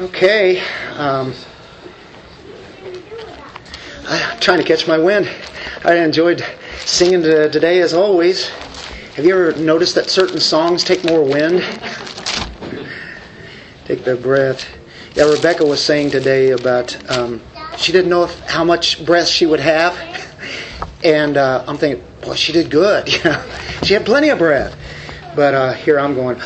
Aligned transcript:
Okay. 0.00 0.60
Um, 0.96 1.34
I'm 4.06 4.40
trying 4.40 4.58
to 4.58 4.64
catch 4.64 4.88
my 4.88 4.98
wind. 4.98 5.30
I 5.84 5.96
enjoyed 5.96 6.44
singing 6.78 7.22
to, 7.22 7.50
today 7.50 7.80
as 7.80 7.92
always. 7.92 8.48
Have 9.16 9.26
you 9.26 9.38
ever 9.38 9.58
noticed 9.60 9.94
that 9.96 10.08
certain 10.08 10.40
songs 10.40 10.82
take 10.82 11.04
more 11.04 11.22
wind? 11.22 11.60
take 13.84 14.04
the 14.04 14.16
breath. 14.16 14.66
Yeah, 15.14 15.24
Rebecca 15.24 15.64
was 15.66 15.84
saying 15.84 16.10
today 16.10 16.52
about 16.52 17.10
um, 17.10 17.42
she 17.76 17.92
didn't 17.92 18.08
know 18.08 18.24
if, 18.24 18.40
how 18.40 18.64
much 18.64 19.04
breath 19.04 19.28
she 19.28 19.44
would 19.44 19.60
have, 19.60 19.94
and 21.04 21.36
uh, 21.36 21.64
I'm 21.68 21.76
thinking, 21.76 22.02
boy, 22.22 22.34
she 22.34 22.52
did 22.52 22.70
good. 22.70 23.08
She 23.82 23.94
had 23.94 24.06
plenty 24.06 24.28
of 24.28 24.38
breath. 24.38 24.76
But 25.34 25.54
uh, 25.54 25.72
here 25.72 25.98
I'm 25.98 26.14
going, 26.14 26.40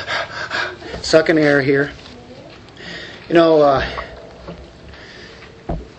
sucking 1.03 1.37
air 1.37 1.61
here. 1.61 1.93
You 3.29 3.35
know, 3.35 3.61
uh, 3.61 3.85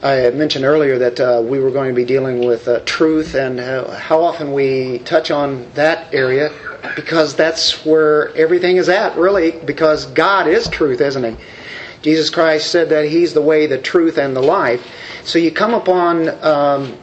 I 0.02 0.30
mentioned 0.30 0.64
earlier 0.64 0.98
that 1.00 1.20
uh, 1.20 1.42
we 1.44 1.60
were 1.60 1.72
going 1.72 1.90
to 1.90 1.94
be 1.94 2.06
dealing 2.06 2.46
with 2.46 2.70
uh, 2.70 2.80
truth 2.86 3.36
and 3.36 3.60
how 3.60 4.24
often 4.24 4.54
we 4.54 5.00
touch 5.00 5.30
on 5.30 5.70
that 5.74 6.14
area 6.14 6.54
because 6.96 7.36
that's 7.36 7.86
where 7.86 8.34
everything 8.38 8.78
is 8.78 8.88
at, 8.88 9.18
really, 9.18 9.52
because 9.52 10.06
God 10.06 10.48
is 10.48 10.70
truth, 10.70 11.02
isn't 11.02 11.24
He? 11.26 11.44
Jesus 12.02 12.30
Christ 12.30 12.72
said 12.72 12.88
that 12.90 13.10
He's 13.10 13.34
the 13.34 13.42
way, 13.42 13.68
the 13.68 13.78
truth, 13.78 14.18
and 14.18 14.34
the 14.34 14.42
life. 14.42 14.90
So 15.26 15.38
you 15.38 15.52
come 15.52 15.74
upon 15.74 16.30
um, 16.46 16.98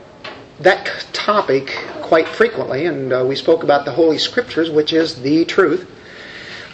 that 0.61 0.87
topic 1.13 1.67
quite 2.01 2.29
frequently, 2.29 2.87
and 2.87 3.13
uh, 3.13 3.27
we 3.29 3.37
spoke 3.37 3.63
about 3.63 3.85
the 3.85 3.93
Holy 3.93 4.17
Scriptures, 4.17 4.71
which 4.71 4.95
is 4.95 5.21
the 5.21 5.45
truth. 5.45 5.87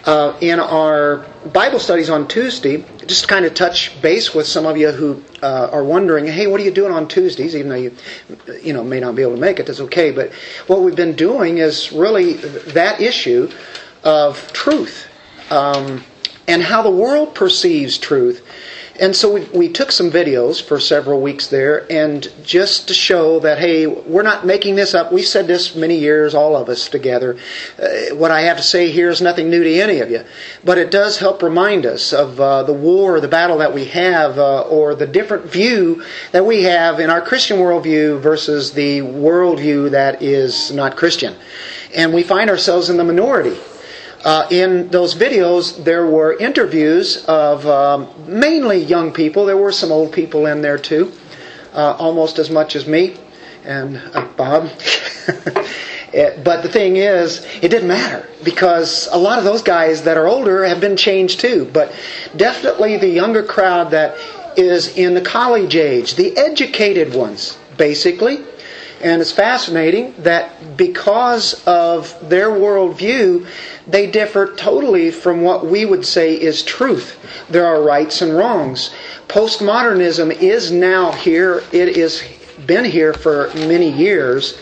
Uh, 0.07 0.35
in 0.41 0.59
our 0.59 1.27
Bible 1.53 1.79
studies 1.79 2.09
on 2.09 2.27
Tuesday, 2.27 2.85
just 3.07 3.23
to 3.23 3.27
kind 3.27 3.45
of 3.45 3.53
touch 3.53 4.01
base 4.01 4.35
with 4.35 4.47
some 4.47 4.65
of 4.65 4.79
you 4.79 4.91
who 4.93 5.23
uh, 5.43 5.69
are 5.71 5.85
wondering, 5.85 6.27
hey, 6.27 6.47
what 6.47 6.59
are 6.59 6.65
you 6.65 6.71
doing 6.71 6.91
on 6.91 7.07
Tuesdays? 7.07 7.55
Even 7.55 7.69
though 7.69 7.75
you, 7.75 7.95
you 8.63 8.73
know, 8.73 8.83
may 8.83 8.99
not 8.99 9.15
be 9.15 9.21
able 9.21 9.35
to 9.35 9.41
make 9.41 9.61
it, 9.61 9.67
that's 9.67 9.81
okay. 9.81 10.11
But 10.11 10.33
what 10.69 10.81
we've 10.81 10.97
been 10.97 11.17
doing 11.17 11.59
is 11.59 11.93
really 11.93 12.35
that 12.73 13.03
issue 13.03 13.51
of 14.03 14.51
truth 14.55 15.07
um, 15.51 16.03
and 16.49 16.63
how 16.63 16.83
the 16.83 16.91
world 16.91 17.35
perceives 17.35 17.99
truth 17.99 18.43
and 19.01 19.17
so 19.17 19.33
we, 19.33 19.45
we 19.47 19.69
took 19.71 19.91
some 19.91 20.11
videos 20.11 20.63
for 20.63 20.79
several 20.79 21.23
weeks 21.23 21.47
there, 21.47 21.91
and 21.91 22.31
just 22.45 22.89
to 22.89 22.95
show 22.95 23.41
that, 23.41 23.59
hey, 23.59 23.87
we're 23.87 24.23
not 24.23 24.45
making 24.45 24.77
this 24.77 24.95
up. 24.95 25.11
We've 25.11 25.27
said 25.27 25.47
this 25.47 25.75
many 25.75 25.97
years, 25.97 26.35
all 26.35 26.55
of 26.55 26.69
us 26.69 26.89
together. 26.89 27.39
Uh, 27.79 28.15
what 28.15 28.31
I 28.31 28.43
have 28.43 28.59
to 28.59 28.63
say 28.63 28.91
here 28.91 29.09
is 29.09 29.23
nothing 29.23 29.49
new 29.49 29.65
to 29.65 29.81
any 29.81 30.01
of 30.01 30.11
you. 30.11 30.25
But 30.65 30.77
it 30.77 30.91
does 30.91 31.19
help 31.19 31.43
remind 31.43 31.87
us 31.87 32.13
of 32.13 32.39
uh, 32.39 32.63
the 32.65 32.75
war, 32.75 33.21
the 33.21 33.29
battle 33.29 33.59
that 33.59 33.73
we 33.73 33.87
have, 33.87 34.39
uh, 34.39 34.63
or 34.63 34.95
the 34.95 35.07
different 35.07 35.47
view 35.47 36.05
that 36.33 36.45
we 36.45 36.65
have 36.65 37.01
in 37.01 37.09
our 37.09 37.23
Christian 37.23 37.59
worldview 37.59 38.21
versus 38.21 38.73
the 38.73 39.01
worldview 39.01 39.93
that 39.93 40.23
is 40.23 40.73
not 40.73 40.97
Christian. 40.97 41.35
And 41.97 42.13
we 42.13 42.23
find 42.23 42.51
ourselves 42.51 42.91
in 42.91 42.99
the 42.99 43.05
minority. 43.05 43.57
Uh, 44.23 44.47
in 44.51 44.89
those 44.91 45.15
videos, 45.15 45.83
there 45.83 46.07
were 46.07 46.37
interviews 46.37 47.25
of 47.25 47.67
um, 47.67 48.09
mainly 48.27 48.83
young 48.83 49.13
people. 49.13 49.47
There 49.47 49.57
were 49.57 49.73
some 49.73 49.91
old 49.91 50.13
people 50.13 50.47
in 50.47 50.61
there 50.61 50.77
too, 50.77 51.13
uh, 51.73 51.97
almost 51.99 52.39
as 52.39 52.51
much 52.51 52.77
as 52.77 52.87
me 52.87 53.17
and 53.65 53.97
uh, 54.15 54.27
Bob. 54.37 54.71
it, 56.13 56.45
but 56.45 56.63
the 56.63 56.69
thing 56.69 56.97
is, 56.97 57.47
it 57.63 57.69
didn't 57.69 57.89
matter 57.89 58.29
because 58.45 59.09
a 59.13 59.19
lot 59.19 59.39
of 59.39 59.45
those 59.45 59.63
guys 59.63 60.03
that 60.03 60.17
are 60.17 60.27
older 60.27 60.65
have 60.65 60.81
been 60.81 60.97
changed 60.97 61.41
too. 61.41 61.69
But 61.73 61.95
definitely 62.37 62.97
the 62.97 63.09
younger 63.09 63.43
crowd 63.43 63.91
that 63.93 64.17
is 64.57 64.97
in 64.97 65.15
the 65.15 65.21
college 65.21 65.77
age, 65.77 66.15
the 66.15 66.37
educated 66.37 67.15
ones, 67.15 67.59
basically. 67.77 68.45
And 69.01 69.23
it's 69.23 69.33
fascinating 69.33 70.15
that 70.19 70.77
because 70.77 71.67
of 71.67 72.15
their 72.29 72.51
worldview, 72.51 73.47
they 73.87 74.11
differ 74.11 74.55
totally 74.57 75.11
from 75.11 75.41
what 75.43 75.67
we 75.67 75.87
would 75.87 76.05
say 76.05 76.35
is 76.35 76.63
truth. 76.63 77.19
There 77.49 77.67
are 77.67 77.83
rights 77.83 78.21
and 78.21 78.37
wrongs. 78.37 78.91
Postmodernism 79.29 80.33
is 80.43 80.71
now 80.71 81.13
here. 81.13 81.63
It 81.73 81.97
has 81.97 82.23
been 82.67 82.85
here 82.85 83.15
for 83.15 83.51
many 83.55 83.91
years 83.91 84.59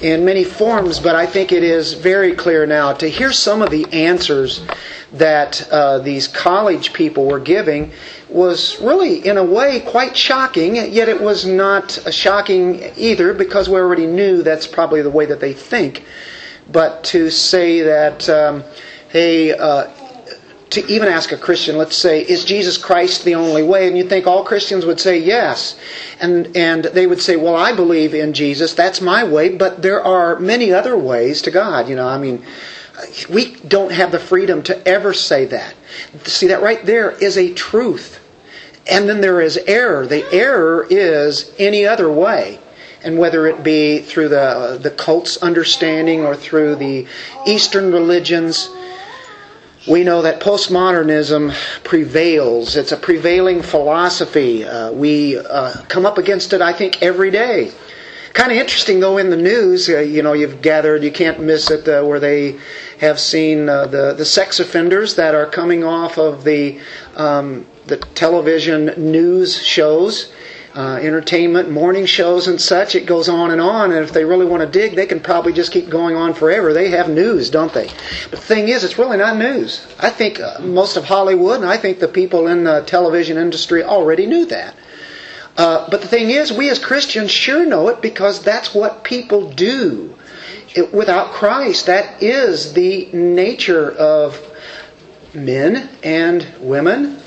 in 0.00 0.24
many 0.24 0.44
forms, 0.44 0.98
but 0.98 1.14
I 1.14 1.26
think 1.26 1.52
it 1.52 1.62
is 1.62 1.92
very 1.94 2.34
clear 2.34 2.66
now 2.66 2.92
to 2.94 3.08
hear 3.08 3.32
some 3.32 3.62
of 3.62 3.70
the 3.70 3.86
answers 3.92 4.64
that 5.12 5.68
uh, 5.70 5.98
these 5.98 6.26
college 6.26 6.92
people 6.92 7.26
were 7.26 7.38
giving 7.40 7.92
was 8.34 8.80
really, 8.80 9.26
in 9.26 9.36
a 9.36 9.44
way, 9.44 9.80
quite 9.80 10.16
shocking, 10.16 10.76
yet 10.76 11.08
it 11.08 11.20
was 11.20 11.44
not 11.46 11.98
shocking 12.10 12.82
either 12.96 13.34
because 13.34 13.68
we 13.68 13.76
already 13.76 14.06
knew 14.06 14.42
that's 14.42 14.66
probably 14.66 15.02
the 15.02 15.10
way 15.10 15.26
that 15.26 15.40
they 15.40 15.52
think. 15.52 16.04
But 16.70 17.04
to 17.04 17.30
say 17.30 17.82
that, 17.82 18.28
um, 18.28 18.64
hey, 19.08 19.52
uh, 19.52 19.90
to 20.70 20.86
even 20.86 21.08
ask 21.08 21.32
a 21.32 21.36
Christian, 21.36 21.76
let's 21.76 21.96
say, 21.96 22.22
is 22.22 22.46
Jesus 22.46 22.78
Christ 22.78 23.24
the 23.24 23.34
only 23.34 23.62
way? 23.62 23.88
And 23.88 23.98
you 23.98 24.08
think 24.08 24.26
all 24.26 24.42
Christians 24.42 24.86
would 24.86 24.98
say 24.98 25.18
yes. 25.18 25.78
And, 26.18 26.56
and 26.56 26.84
they 26.84 27.06
would 27.06 27.20
say, 27.20 27.36
well, 27.36 27.56
I 27.56 27.76
believe 27.76 28.14
in 28.14 28.32
Jesus. 28.32 28.72
That's 28.72 29.02
my 29.02 29.22
way. 29.22 29.50
But 29.50 29.82
there 29.82 30.02
are 30.02 30.38
many 30.38 30.72
other 30.72 30.96
ways 30.96 31.42
to 31.42 31.50
God. 31.50 31.90
You 31.90 31.96
know, 31.96 32.08
I 32.08 32.16
mean, 32.16 32.42
we 33.28 33.56
don't 33.56 33.92
have 33.92 34.12
the 34.12 34.18
freedom 34.18 34.62
to 34.62 34.88
ever 34.88 35.12
say 35.12 35.44
that. 35.46 35.74
See, 36.24 36.46
that 36.46 36.62
right 36.62 36.84
there 36.86 37.10
is 37.10 37.36
a 37.36 37.52
truth. 37.52 38.21
And 38.90 39.08
then 39.08 39.20
there 39.20 39.40
is 39.40 39.56
error. 39.58 40.06
The 40.06 40.24
error 40.32 40.86
is 40.90 41.52
any 41.58 41.86
other 41.86 42.10
way. 42.10 42.58
And 43.04 43.18
whether 43.18 43.46
it 43.46 43.62
be 43.62 43.98
through 44.00 44.28
the, 44.28 44.78
the 44.80 44.90
cult's 44.90 45.36
understanding 45.38 46.24
or 46.24 46.36
through 46.36 46.76
the 46.76 47.06
Eastern 47.46 47.92
religions, 47.92 48.70
we 49.88 50.04
know 50.04 50.22
that 50.22 50.40
postmodernism 50.40 51.52
prevails. 51.82 52.76
It's 52.76 52.92
a 52.92 52.96
prevailing 52.96 53.62
philosophy. 53.62 54.64
Uh, 54.64 54.92
we 54.92 55.36
uh, 55.38 55.82
come 55.88 56.06
up 56.06 56.18
against 56.18 56.52
it, 56.52 56.60
I 56.60 56.72
think, 56.72 57.02
every 57.02 57.32
day. 57.32 57.72
Kind 58.32 58.52
of 58.52 58.58
interesting, 58.58 59.00
though, 59.00 59.18
in 59.18 59.28
the 59.28 59.36
news, 59.36 59.88
uh, 59.88 59.98
you 59.98 60.22
know, 60.22 60.32
you've 60.32 60.62
gathered, 60.62 61.02
you 61.02 61.12
can't 61.12 61.40
miss 61.40 61.70
it, 61.70 61.86
uh, 61.86 62.02
where 62.02 62.20
they 62.20 62.58
have 62.98 63.20
seen 63.20 63.68
uh, 63.68 63.86
the, 63.86 64.14
the 64.14 64.24
sex 64.24 64.58
offenders 64.58 65.16
that 65.16 65.34
are 65.34 65.46
coming 65.46 65.84
off 65.84 66.16
of 66.16 66.44
the, 66.44 66.80
um, 67.16 67.66
the 67.86 67.96
television 67.96 68.86
news 68.96 69.62
shows 69.62 70.32
uh, 70.74 70.98
entertainment, 71.02 71.70
morning 71.70 72.06
shows, 72.06 72.48
and 72.48 72.60
such. 72.60 72.94
It 72.94 73.06
goes 73.06 73.28
on 73.28 73.50
and 73.50 73.60
on. 73.60 73.92
And 73.92 74.04
if 74.04 74.12
they 74.12 74.24
really 74.24 74.46
want 74.46 74.62
to 74.62 74.68
dig, 74.68 74.94
they 74.94 75.06
can 75.06 75.20
probably 75.20 75.52
just 75.52 75.72
keep 75.72 75.90
going 75.90 76.16
on 76.16 76.34
forever. 76.34 76.72
They 76.72 76.88
have 76.90 77.10
news, 77.10 77.50
don't 77.50 77.72
they? 77.72 77.88
But 78.30 78.40
the 78.40 78.46
thing 78.46 78.68
is, 78.68 78.84
it's 78.84 78.98
really 78.98 79.18
not 79.18 79.36
news. 79.36 79.86
I 79.98 80.10
think 80.10 80.40
uh, 80.40 80.60
most 80.60 80.96
of 80.96 81.04
Hollywood, 81.04 81.56
and 81.56 81.66
I 81.66 81.76
think 81.76 81.98
the 81.98 82.08
people 82.08 82.46
in 82.46 82.64
the 82.64 82.82
television 82.86 83.36
industry 83.36 83.82
already 83.82 84.26
knew 84.26 84.46
that. 84.46 84.74
Uh, 85.56 85.88
but 85.90 86.00
the 86.00 86.08
thing 86.08 86.30
is, 86.30 86.50
we 86.50 86.70
as 86.70 86.78
Christians 86.78 87.30
sure 87.30 87.66
know 87.66 87.88
it 87.88 88.00
because 88.00 88.42
that's 88.42 88.74
what 88.74 89.04
people 89.04 89.50
do. 89.50 90.16
It, 90.74 90.94
without 90.94 91.32
Christ, 91.32 91.84
that 91.86 92.22
is 92.22 92.72
the 92.72 93.10
nature 93.12 93.90
of 93.90 94.40
men 95.34 95.90
and 96.02 96.46
women 96.60 97.21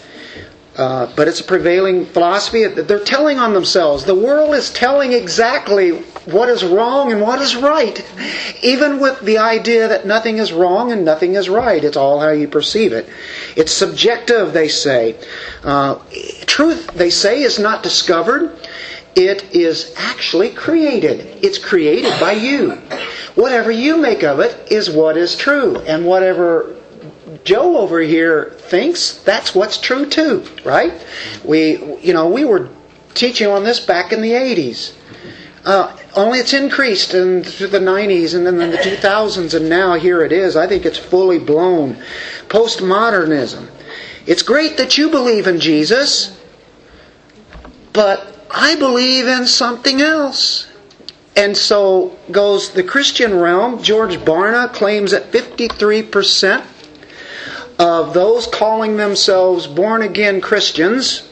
uh, 0.78 1.12
but 1.16 1.28
it's 1.28 1.40
a 1.40 1.44
prevailing 1.44 2.06
philosophy. 2.06 2.66
They're 2.68 3.00
telling 3.00 3.40
on 3.40 3.54
themselves. 3.54 4.04
The 4.04 4.16
world 4.16 4.54
is 4.54 4.72
telling 4.72 5.14
exactly 5.14 5.92
what 6.26 6.50
is 6.50 6.64
wrong 6.64 7.12
and 7.12 7.22
what 7.22 7.42
is 7.42 7.56
right, 7.56 8.04
even 8.62 9.00
with 9.00 9.20
the 9.22 9.38
idea 9.38 9.88
that 9.88 10.06
nothing 10.06 10.38
is 10.38 10.52
wrong 10.52 10.92
and 10.92 11.06
nothing 11.06 11.36
is 11.36 11.48
right. 11.48 11.84
It's 11.84 11.98
all 11.98 12.20
how 12.20 12.32
you 12.32 12.48
perceive 12.48 12.92
it. 12.92 13.08
It's 13.56 13.72
subjective, 13.72 14.52
they 14.52 14.68
say. 14.68 15.16
Uh, 15.64 16.00
truth, 16.46 16.88
they 16.94 17.10
say, 17.10 17.44
is 17.44 17.58
not 17.60 17.84
discovered. 17.84 18.58
It 19.16 19.56
is 19.56 19.94
actually 19.96 20.50
created. 20.50 21.22
It's 21.42 21.58
created 21.58 22.20
by 22.20 22.34
you. 22.34 22.72
Whatever 23.36 23.72
you 23.72 23.96
make 23.96 24.24
of 24.24 24.42
it 24.42 24.72
is 24.72 24.90
what 24.90 25.16
is 25.16 25.38
true. 25.38 25.78
And 25.82 26.06
whatever 26.06 26.75
Joe 27.46 27.78
over 27.78 28.02
here 28.02 28.50
thinks 28.58 29.14
that's 29.20 29.54
what's 29.54 29.78
true 29.78 30.08
too, 30.10 30.44
right? 30.66 30.94
We, 31.44 31.98
you 32.02 32.12
know, 32.12 32.28
we 32.28 32.44
were 32.44 32.70
teaching 33.14 33.48
on 33.48 33.64
this 33.64 33.80
back 33.80 34.12
in 34.12 34.22
the 34.22 34.32
80s. 34.32 34.94
Uh, 35.64 35.96
only 36.16 36.40
it's 36.40 36.54
increased 36.54 37.14
in 37.14 37.44
through 37.44 37.68
the 37.68 37.80
90s 37.80 38.36
and 38.36 38.48
then 38.48 38.58
the 38.58 38.78
2000s, 38.78 39.54
and 39.54 39.70
now 39.70 39.94
here 39.94 40.24
it 40.24 40.32
is. 40.32 40.56
I 40.56 40.66
think 40.66 40.86
it's 40.86 40.98
fully 40.98 41.38
blown. 41.38 41.98
Postmodernism. 42.48 43.68
It's 44.26 44.42
great 44.42 44.78
that 44.78 44.98
you 44.98 45.10
believe 45.10 45.46
in 45.46 45.60
Jesus, 45.60 46.40
but 47.94 48.48
I 48.50 48.76
believe 48.76 49.28
in 49.28 49.46
something 49.46 50.02
else. 50.02 50.68
And 51.36 51.56
so 51.56 52.18
goes 52.32 52.72
the 52.72 52.84
Christian 52.84 53.38
realm. 53.40 53.84
George 53.84 54.18
Barna 54.18 54.72
claims 54.74 55.12
that 55.12 55.32
53% 55.32 56.66
of 57.78 58.14
those 58.14 58.48
calling 58.48 58.98
themselves 58.98 59.68
born 59.68 60.02
again 60.02 60.42
Christians, 60.42 61.28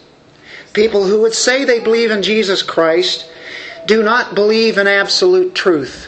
people 0.74 1.06
who 1.06 1.22
would 1.22 1.34
say 1.34 1.64
they 1.64 1.80
believe 1.80 2.12
in 2.12 2.22
Jesus 2.22 2.62
Christ, 2.62 3.30
do 3.86 4.04
not 4.04 4.36
believe 4.36 4.78
in 4.78 4.88
absolute 4.88 5.56
truth. 5.56 6.08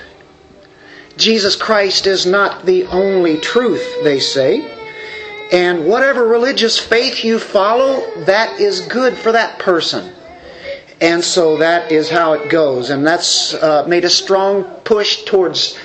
Jesus 1.18 1.56
Christ 1.56 2.08
is 2.08 2.26
not 2.26 2.66
the 2.66 2.86
only 2.86 3.38
truth, 3.38 4.04
they 4.04 4.20
say. 4.20 4.72
And 5.52 5.86
whatever 5.86 6.28
religious 6.28 6.78
faith 6.78 7.24
you 7.24 7.40
follow, 7.40 8.26
that 8.26 8.60
is 8.60 8.82
good 8.82 9.16
for 9.16 9.32
that 9.32 9.60
person. 9.60 10.12
And 11.00 11.24
so 11.24 11.58
that 11.58 11.92
is 11.92 12.10
how 12.10 12.34
it 12.34 12.50
goes. 12.50 12.90
And 12.90 13.06
that's 13.06 13.54
uh, 13.54 13.86
made 13.88 14.06
a 14.06 14.10
strong 14.10 14.64
push 14.64 15.24
towards 15.24 15.78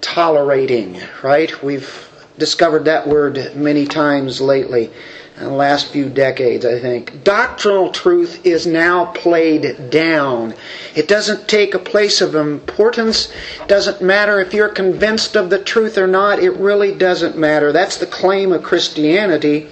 tolerating, 0.00 1.00
right? 1.22 1.62
We've 1.62 2.11
discovered 2.42 2.86
that 2.86 3.06
word 3.06 3.54
many 3.54 3.86
times 3.86 4.40
lately 4.40 4.90
in 5.36 5.44
the 5.44 5.52
last 5.52 5.92
few 5.92 6.08
decades, 6.08 6.64
I 6.64 6.80
think. 6.80 7.22
Doctrinal 7.22 7.92
truth 7.92 8.44
is 8.44 8.66
now 8.66 9.12
played 9.12 9.90
down. 9.90 10.52
It 10.96 11.06
doesn't 11.06 11.46
take 11.46 11.74
a 11.74 11.78
place 11.78 12.20
of 12.20 12.34
importance. 12.34 13.32
It 13.60 13.68
doesn't 13.68 14.02
matter 14.02 14.40
if 14.40 14.52
you're 14.52 14.68
convinced 14.68 15.36
of 15.36 15.50
the 15.50 15.62
truth 15.62 15.96
or 15.96 16.08
not. 16.08 16.40
It 16.40 16.50
really 16.54 16.92
doesn't 16.92 17.38
matter. 17.38 17.70
That's 17.70 17.98
the 17.98 18.06
claim 18.06 18.52
of 18.52 18.64
Christianity. 18.64 19.68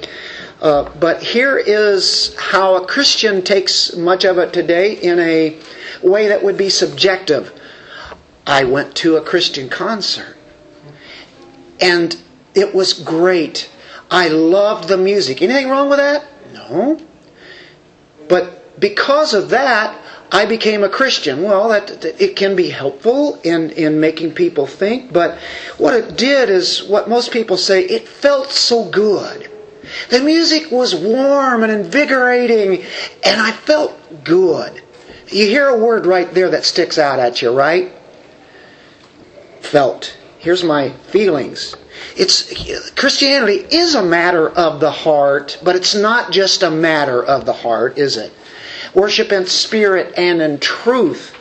Uh, 0.63 0.89
but 1.01 1.21
here 1.25 1.59
is 1.59 2.37
how 2.39 2.77
a 2.77 2.87
Christian 2.87 3.43
takes 3.43 3.97
much 3.97 4.25
of 4.25 4.39
it 4.39 4.53
today 4.53 4.93
in 4.93 5.19
a 5.19 5.59
way 6.05 6.29
that 6.29 6.45
would 6.45 6.57
be 6.57 6.71
subjective. 6.71 7.53
I 8.47 8.63
went 8.63 8.95
to 8.99 9.17
a 9.17 9.23
Christian 9.23 9.69
concert 9.69 10.37
and 11.81 12.17
it 12.55 12.75
was 12.75 12.93
great. 12.93 13.70
I 14.11 14.29
loved 14.29 14.88
the 14.88 14.97
music. 14.97 15.43
Anything 15.43 15.69
wrong 15.69 15.88
with 15.88 15.99
that? 15.99 16.25
No. 16.52 16.99
But 18.29 18.81
because 18.81 19.35
of 19.35 19.50
that, 19.50 19.97
I 20.32 20.47
became 20.47 20.85
a 20.85 20.88
Christian. 20.88 21.43
Well, 21.43 21.69
that 21.69 22.05
it 22.05 22.37
can 22.37 22.55
be 22.55 22.70
helpful 22.70 23.41
in 23.43 23.70
in 23.70 24.00
making 24.00 24.32
people 24.35 24.67
think, 24.67 25.12
but 25.12 25.38
what 25.76 25.94
it 25.94 26.17
did 26.17 26.49
is 26.49 26.85
what 26.85 27.08
most 27.08 27.32
people 27.32 27.56
say, 27.56 27.82
it 27.82 28.06
felt 28.06 28.50
so 28.50 28.85
good. 28.85 29.50
The 30.08 30.20
music 30.20 30.70
was 30.70 30.94
warm 30.94 31.64
and 31.64 31.73
invigorating, 31.73 32.85
and 33.25 33.41
I 33.41 33.50
felt 33.50 33.97
good. 34.23 34.82
You 35.29 35.47
hear 35.47 35.69
a 35.69 35.76
word 35.76 36.06
right 36.06 36.32
there 36.32 36.50
that 36.50 36.64
sticks 36.64 36.99
out 36.99 37.19
at 37.19 37.43
you, 37.43 37.50
right? 37.52 37.93
Felt. 39.61 40.17
Here's 40.41 40.65
my 40.65 40.89
feelings. 40.89 41.77
It's 42.17 42.51
Christianity 42.93 43.57
is 43.71 43.95
a 43.95 44.03
matter 44.03 44.49
of 44.49 44.81
the 44.81 44.91
heart, 44.91 45.59
but 45.63 45.77
it's 45.77 45.95
not 45.95 46.33
just 46.33 46.63
a 46.63 46.71
matter 46.71 47.23
of 47.23 47.45
the 47.45 47.53
heart, 47.53 47.99
is 47.99 48.17
it? 48.17 48.33
Worship 48.95 49.33
in 49.33 49.45
spirit 49.45 50.15
and 50.17 50.41
in 50.41 50.59
truth. 50.59 51.35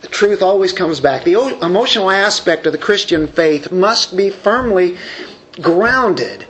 The 0.00 0.08
truth 0.08 0.42
always 0.42 0.72
comes 0.72 0.98
back. 0.98 1.22
The 1.22 1.58
emotional 1.62 2.10
aspect 2.10 2.66
of 2.66 2.72
the 2.72 2.78
Christian 2.78 3.28
faith 3.28 3.70
must 3.70 4.16
be 4.16 4.30
firmly 4.30 4.98
grounded 5.60 6.44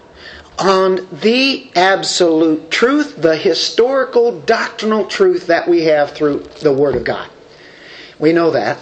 on 0.58 1.06
the 1.20 1.70
absolute 1.76 2.70
truth, 2.70 3.20
the 3.20 3.36
historical 3.36 4.40
doctrinal 4.40 5.04
truth 5.04 5.48
that 5.48 5.68
we 5.68 5.84
have 5.84 6.12
through 6.12 6.44
the 6.62 6.72
Word 6.72 6.96
of 6.96 7.04
God. 7.04 7.28
We 8.18 8.32
know 8.32 8.52
that. 8.52 8.78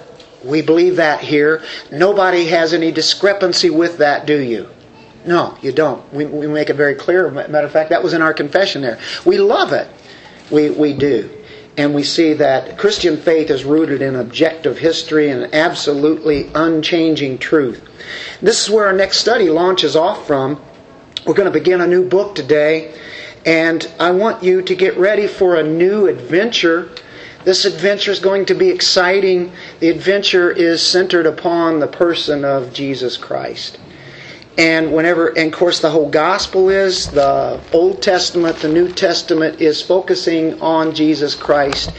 We 0.49 0.63
believe 0.63 0.97
that 0.97 1.21
here. 1.21 1.63
Nobody 1.93 2.47
has 2.47 2.73
any 2.73 2.91
discrepancy 2.91 3.71
with 3.71 3.99
that, 3.99 4.27
do 4.27 4.41
you? 4.41 4.69
No, 5.27 5.59
you 5.61 5.73
don't. 5.73 6.11
We, 6.13 6.25
we 6.25 6.47
make 6.47 6.71
it 6.71 6.75
very 6.75 6.95
clear. 6.95 7.31
Matter 7.31 7.67
of 7.67 7.73
fact, 7.73 7.91
that 7.91 8.03
was 8.03 8.15
in 8.15 8.23
our 8.23 8.33
confession 8.33 8.81
there. 8.81 8.99
We 9.27 9.37
love 9.37 9.73
it. 9.73 9.89
We, 10.51 10.71
we 10.71 10.95
do. 10.95 11.31
And 11.77 11.95
we 11.95 12.03
see 12.03 12.33
that 12.33 12.79
Christian 12.79 13.17
faith 13.17 13.51
is 13.51 13.65
rooted 13.65 14.03
in 14.03 14.17
objective 14.17 14.79
history 14.79 15.31
and 15.31 15.55
absolutely 15.55 16.51
unchanging 16.55 17.39
truth. 17.39 17.87
This 18.41 18.65
is 18.65 18.71
where 18.71 18.87
our 18.87 18.93
next 18.93 19.19
study 19.19 19.51
launches 19.51 19.95
off 19.95 20.27
from. 20.27 20.61
We're 21.27 21.35
going 21.35 21.53
to 21.53 21.57
begin 21.57 21.81
a 21.81 21.87
new 21.87 22.09
book 22.09 22.35
today, 22.35 22.99
and 23.45 23.89
I 24.01 24.13
want 24.13 24.43
you 24.43 24.63
to 24.63 24.75
get 24.75 24.97
ready 24.97 25.27
for 25.27 25.57
a 25.57 25.63
new 25.63 26.07
adventure. 26.07 26.91
This 27.49 27.65
adventure 27.65 28.11
is 28.11 28.21
going 28.21 28.45
to 28.45 28.55
be 28.55 28.69
exciting. 28.69 29.53
The 29.81 29.89
adventure 29.89 30.51
is 30.51 30.83
centered 30.83 31.25
upon 31.25 31.81
the 31.81 31.87
person 31.87 32.45
of 32.45 32.75
Jesus 32.75 33.17
Christ. 33.17 33.79
And 34.59 34.93
whenever, 34.93 35.29
and 35.29 35.51
of 35.51 35.59
course, 35.59 35.81
the 35.81 35.89
whole 35.89 36.11
gospel 36.11 36.69
is 36.69 37.09
the 37.09 37.59
Old 37.73 38.03
Testament, 38.03 38.59
the 38.59 38.69
New 38.69 38.93
Testament 38.93 39.63
is 39.63 39.81
focusing 39.81 40.61
on 40.61 40.95
Jesus 40.95 41.35
Christ 41.35 41.91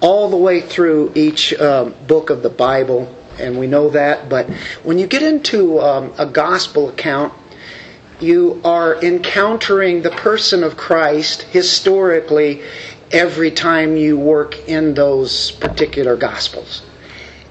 all 0.00 0.30
the 0.30 0.36
way 0.36 0.60
through 0.60 1.12
each 1.14 1.54
um, 1.60 1.94
book 2.08 2.30
of 2.30 2.42
the 2.42 2.50
Bible, 2.50 3.14
and 3.38 3.56
we 3.56 3.68
know 3.68 3.90
that. 3.90 4.28
But 4.28 4.50
when 4.82 4.98
you 4.98 5.06
get 5.06 5.22
into 5.22 5.78
um, 5.80 6.12
a 6.18 6.26
gospel 6.26 6.88
account, 6.88 7.32
you 8.18 8.60
are 8.64 9.00
encountering 9.00 10.02
the 10.02 10.10
person 10.10 10.64
of 10.64 10.76
Christ 10.76 11.42
historically 11.42 12.64
every 13.12 13.50
time 13.50 13.96
you 13.96 14.18
work 14.18 14.68
in 14.68 14.94
those 14.94 15.52
particular 15.52 16.16
gospels. 16.16 16.82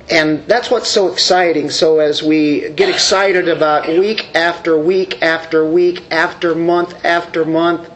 And 0.09 0.45
that's 0.47 0.71
what's 0.71 0.89
so 0.89 1.11
exciting. 1.11 1.69
So, 1.69 1.99
as 1.99 2.23
we 2.23 2.69
get 2.69 2.87
excited 2.87 3.49
about 3.49 3.87
week 3.89 4.33
after 4.35 4.77
week 4.77 5.21
after 5.21 5.65
week 5.69 6.11
after 6.11 6.55
month 6.55 7.03
after 7.03 7.43
month, 7.43 7.89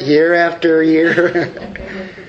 year, 0.00 0.34
after 0.34 0.82
year, 0.82 1.54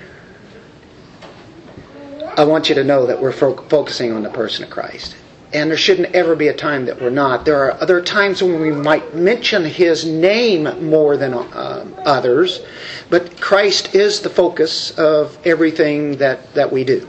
I 2.37 2.45
want 2.45 2.69
you 2.69 2.75
to 2.75 2.83
know 2.83 3.07
that 3.07 3.21
we're 3.21 3.33
fo- 3.33 3.61
focusing 3.63 4.13
on 4.13 4.23
the 4.23 4.29
person 4.29 4.63
of 4.63 4.69
Christ. 4.69 5.17
And 5.53 5.69
there 5.69 5.77
shouldn't 5.77 6.15
ever 6.15 6.35
be 6.35 6.47
a 6.47 6.53
time 6.53 6.85
that 6.85 7.01
we're 7.01 7.09
not. 7.09 7.43
There 7.43 7.63
are 7.65 7.73
other 7.81 8.01
times 8.01 8.41
when 8.41 8.61
we 8.61 8.71
might 8.71 9.13
mention 9.13 9.65
his 9.65 10.05
name 10.05 10.89
more 10.89 11.17
than 11.17 11.33
uh, 11.33 11.85
others, 12.05 12.61
but 13.09 13.41
Christ 13.41 13.93
is 13.93 14.21
the 14.21 14.29
focus 14.29 14.91
of 14.97 15.37
everything 15.45 16.17
that, 16.17 16.53
that 16.53 16.71
we 16.71 16.85
do. 16.85 17.07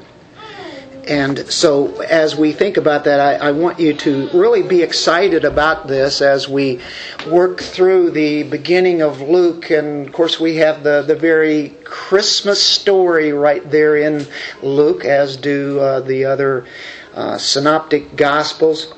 And 1.07 1.51
so, 1.53 2.01
as 2.03 2.37
we 2.37 2.53
think 2.53 2.77
about 2.77 3.05
that, 3.05 3.19
I, 3.19 3.49
I, 3.49 3.51
want 3.51 3.81
you 3.81 3.93
to 3.93 4.29
really 4.33 4.63
be 4.63 4.83
excited 4.83 5.45
about 5.45 5.89
this 5.89 6.21
as 6.23 6.49
we 6.49 6.81
work 7.29 7.61
through 7.61 8.13
the 8.13 8.45
beginning 8.45 9.03
of 9.03 9.21
Luke. 9.21 9.71
And 9.71 10.07
of 10.07 10.13
course, 10.13 10.39
we 10.39 10.57
have 10.57 10.85
the, 10.85 11.03
the 11.03 11.17
very 11.17 11.71
Christmas 11.83 12.63
story 12.63 13.33
right 13.33 13.69
there 13.69 13.97
in 13.97 14.27
Luke, 14.63 15.05
as 15.05 15.37
do 15.37 15.81
uh, 15.81 16.01
the 16.01 16.27
other 16.27 16.67
uh, 17.15 17.39
synoptic 17.39 18.17
gospels. 18.17 18.93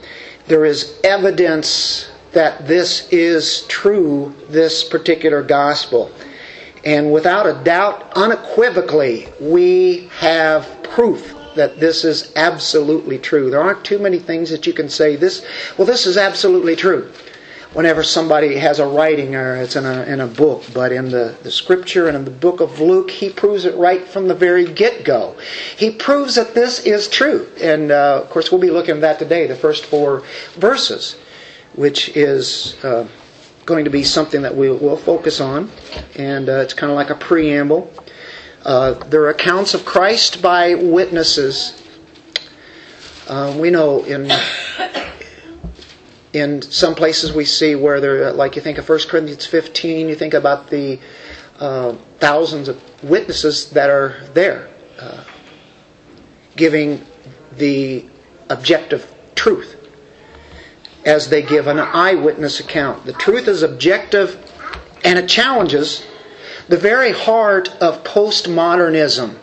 There 0.47 0.65
is 0.65 1.01
evidence 1.05 2.09
that 2.33 2.67
this 2.67 3.09
is 3.11 3.63
true, 3.69 4.35
this 4.49 4.85
particular 4.85 5.43
gospel. 5.43 6.11
And 6.85 7.13
without 7.13 7.47
a 7.47 7.63
doubt, 7.65 8.13
unequivocally, 8.15 9.29
we 9.41 10.09
have 10.19 10.83
proof 10.83 11.35
that 11.55 11.79
this 11.79 12.05
is 12.05 12.33
absolutely 12.37 13.19
true. 13.19 13.51
There 13.51 13.63
aren't 13.63 13.85
too 13.85 13.99
many 13.99 14.19
things 14.19 14.51
that 14.51 14.67
you 14.67 14.73
can 14.73 14.89
say 14.89 15.17
this, 15.17 15.47
well, 15.79 15.87
this 15.87 16.07
is 16.07 16.17
absolutely 16.17 16.77
true. 16.77 17.11
Whenever 17.75 18.03
somebody 18.03 18.57
has 18.57 18.79
a 18.79 18.87
writing 18.87 19.35
or 19.35 19.57
it's 19.57 19.77
in 19.77 19.85
a, 19.85 20.05
in 20.05 20.21
a 20.21 20.27
book, 20.27 20.65
but 20.73 20.93
in 20.93 21.11
the, 21.11 21.37
the 21.43 21.51
scripture 21.51 22.07
and 22.09 22.17
in 22.17 22.25
the 22.25 22.31
book 22.31 22.61
of 22.61 22.81
Luke, 22.81 23.11
he 23.11 23.29
proves 23.29 23.65
it 23.65 23.75
right 23.75 24.07
from 24.07 24.29
the 24.29 24.35
very 24.35 24.65
get 24.65 25.05
go. 25.05 25.37
He 25.77 25.91
proves 25.91 26.37
that 26.37 26.55
this 26.55 26.87
is 26.87 27.09
true. 27.09 27.49
And 27.61 27.91
uh, 27.91 28.23
of 28.23 28.31
course, 28.31 28.51
we'll 28.51 28.61
be 28.61 28.71
looking 28.71 28.95
at 28.95 29.01
that 29.03 29.19
today, 29.19 29.47
the 29.47 29.57
first 29.57 29.85
four 29.87 30.23
verses, 30.55 31.17
which 31.75 32.11
is. 32.17 32.83
Uh, 32.83 33.07
going 33.67 33.85
to 33.85 33.91
be 33.91 34.05
something 34.05 34.43
that 34.43 34.55
we 34.55 34.71
will 34.71 34.97
focus 34.97 35.41
on, 35.41 35.71
and 36.17 36.51
uh, 36.51 36.57
it's 36.57 36.75
kind 36.75 36.91
of 36.91 36.97
like 36.97 37.09
a 37.09 37.15
preamble. 37.15 37.91
Uh, 38.65 38.93
there 39.09 39.23
are 39.23 39.31
accounts 39.31 39.75
of 39.75 39.85
Christ 39.85 40.43
by 40.43 40.75
witnesses. 40.75 41.83
Uh, 43.27 43.57
we 43.59 43.71
know 43.71 44.05
in 44.05 44.31
in 46.35 46.61
some 46.61 46.97
places 46.97 47.33
we 47.33 47.45
see 47.45 47.77
where 47.77 48.01
they're 48.01 48.33
like 48.33 48.57
you 48.57 48.63
think 48.63 48.77
of 48.77 48.89
1 48.89 48.99
Corinthians 49.09 49.47
15, 49.47 50.09
you 50.09 50.17
think 50.17 50.35
about 50.35 50.69
the 50.69 50.99
uh, 51.61 51.95
thousands 52.19 52.69
of 52.69 52.83
witnesses 53.05 53.71
that 53.71 53.89
are 53.89 54.21
there, 54.35 54.69
uh, 54.99 55.23
giving 56.57 57.07
the 57.57 58.05
objective 58.51 59.15
truth 59.37 59.77
as 61.05 61.29
they 61.29 61.41
give 61.41 61.69
an 61.69 61.79
eyewitness 61.79 62.59
account. 62.59 63.07
The 63.07 63.13
truth 63.13 63.47
is 63.47 63.63
objective 63.63 64.37
and 65.05 65.19
it 65.19 65.29
challenges 65.29 66.05
the 66.67 66.77
very 66.77 67.13
heart 67.13 67.69
of 67.81 68.03
postmodernism. 68.03 69.37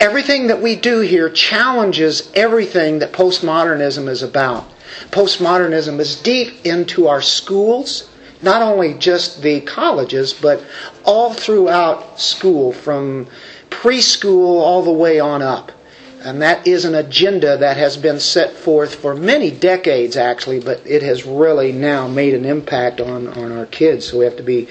Everything 0.00 0.48
that 0.48 0.60
we 0.60 0.76
do 0.76 1.00
here 1.00 1.30
challenges 1.30 2.30
everything 2.34 2.98
that 2.98 3.12
postmodernism 3.12 4.08
is 4.08 4.22
about. 4.22 4.68
Postmodernism 5.10 6.00
is 6.00 6.20
deep 6.20 6.64
into 6.66 7.08
our 7.08 7.22
schools, 7.22 8.08
not 8.42 8.62
only 8.62 8.94
just 8.94 9.42
the 9.42 9.60
colleges, 9.60 10.32
but 10.32 10.62
all 11.04 11.32
throughout 11.32 12.20
school, 12.20 12.72
from 12.72 13.26
preschool 13.70 14.60
all 14.60 14.82
the 14.82 14.92
way 14.92 15.20
on 15.20 15.42
up. 15.42 15.72
And 16.20 16.40
that 16.40 16.66
is 16.66 16.86
an 16.86 16.94
agenda 16.94 17.58
that 17.58 17.76
has 17.76 17.98
been 17.98 18.18
set 18.18 18.54
forth 18.54 18.94
for 18.94 19.14
many 19.14 19.50
decades, 19.50 20.16
actually, 20.16 20.58
but 20.60 20.80
it 20.86 21.02
has 21.02 21.26
really 21.26 21.70
now 21.70 22.08
made 22.08 22.32
an 22.32 22.46
impact 22.46 23.00
on, 23.00 23.28
on 23.28 23.52
our 23.52 23.66
kids. 23.66 24.08
So 24.08 24.18
we 24.18 24.24
have 24.24 24.36
to 24.38 24.42
be 24.42 24.68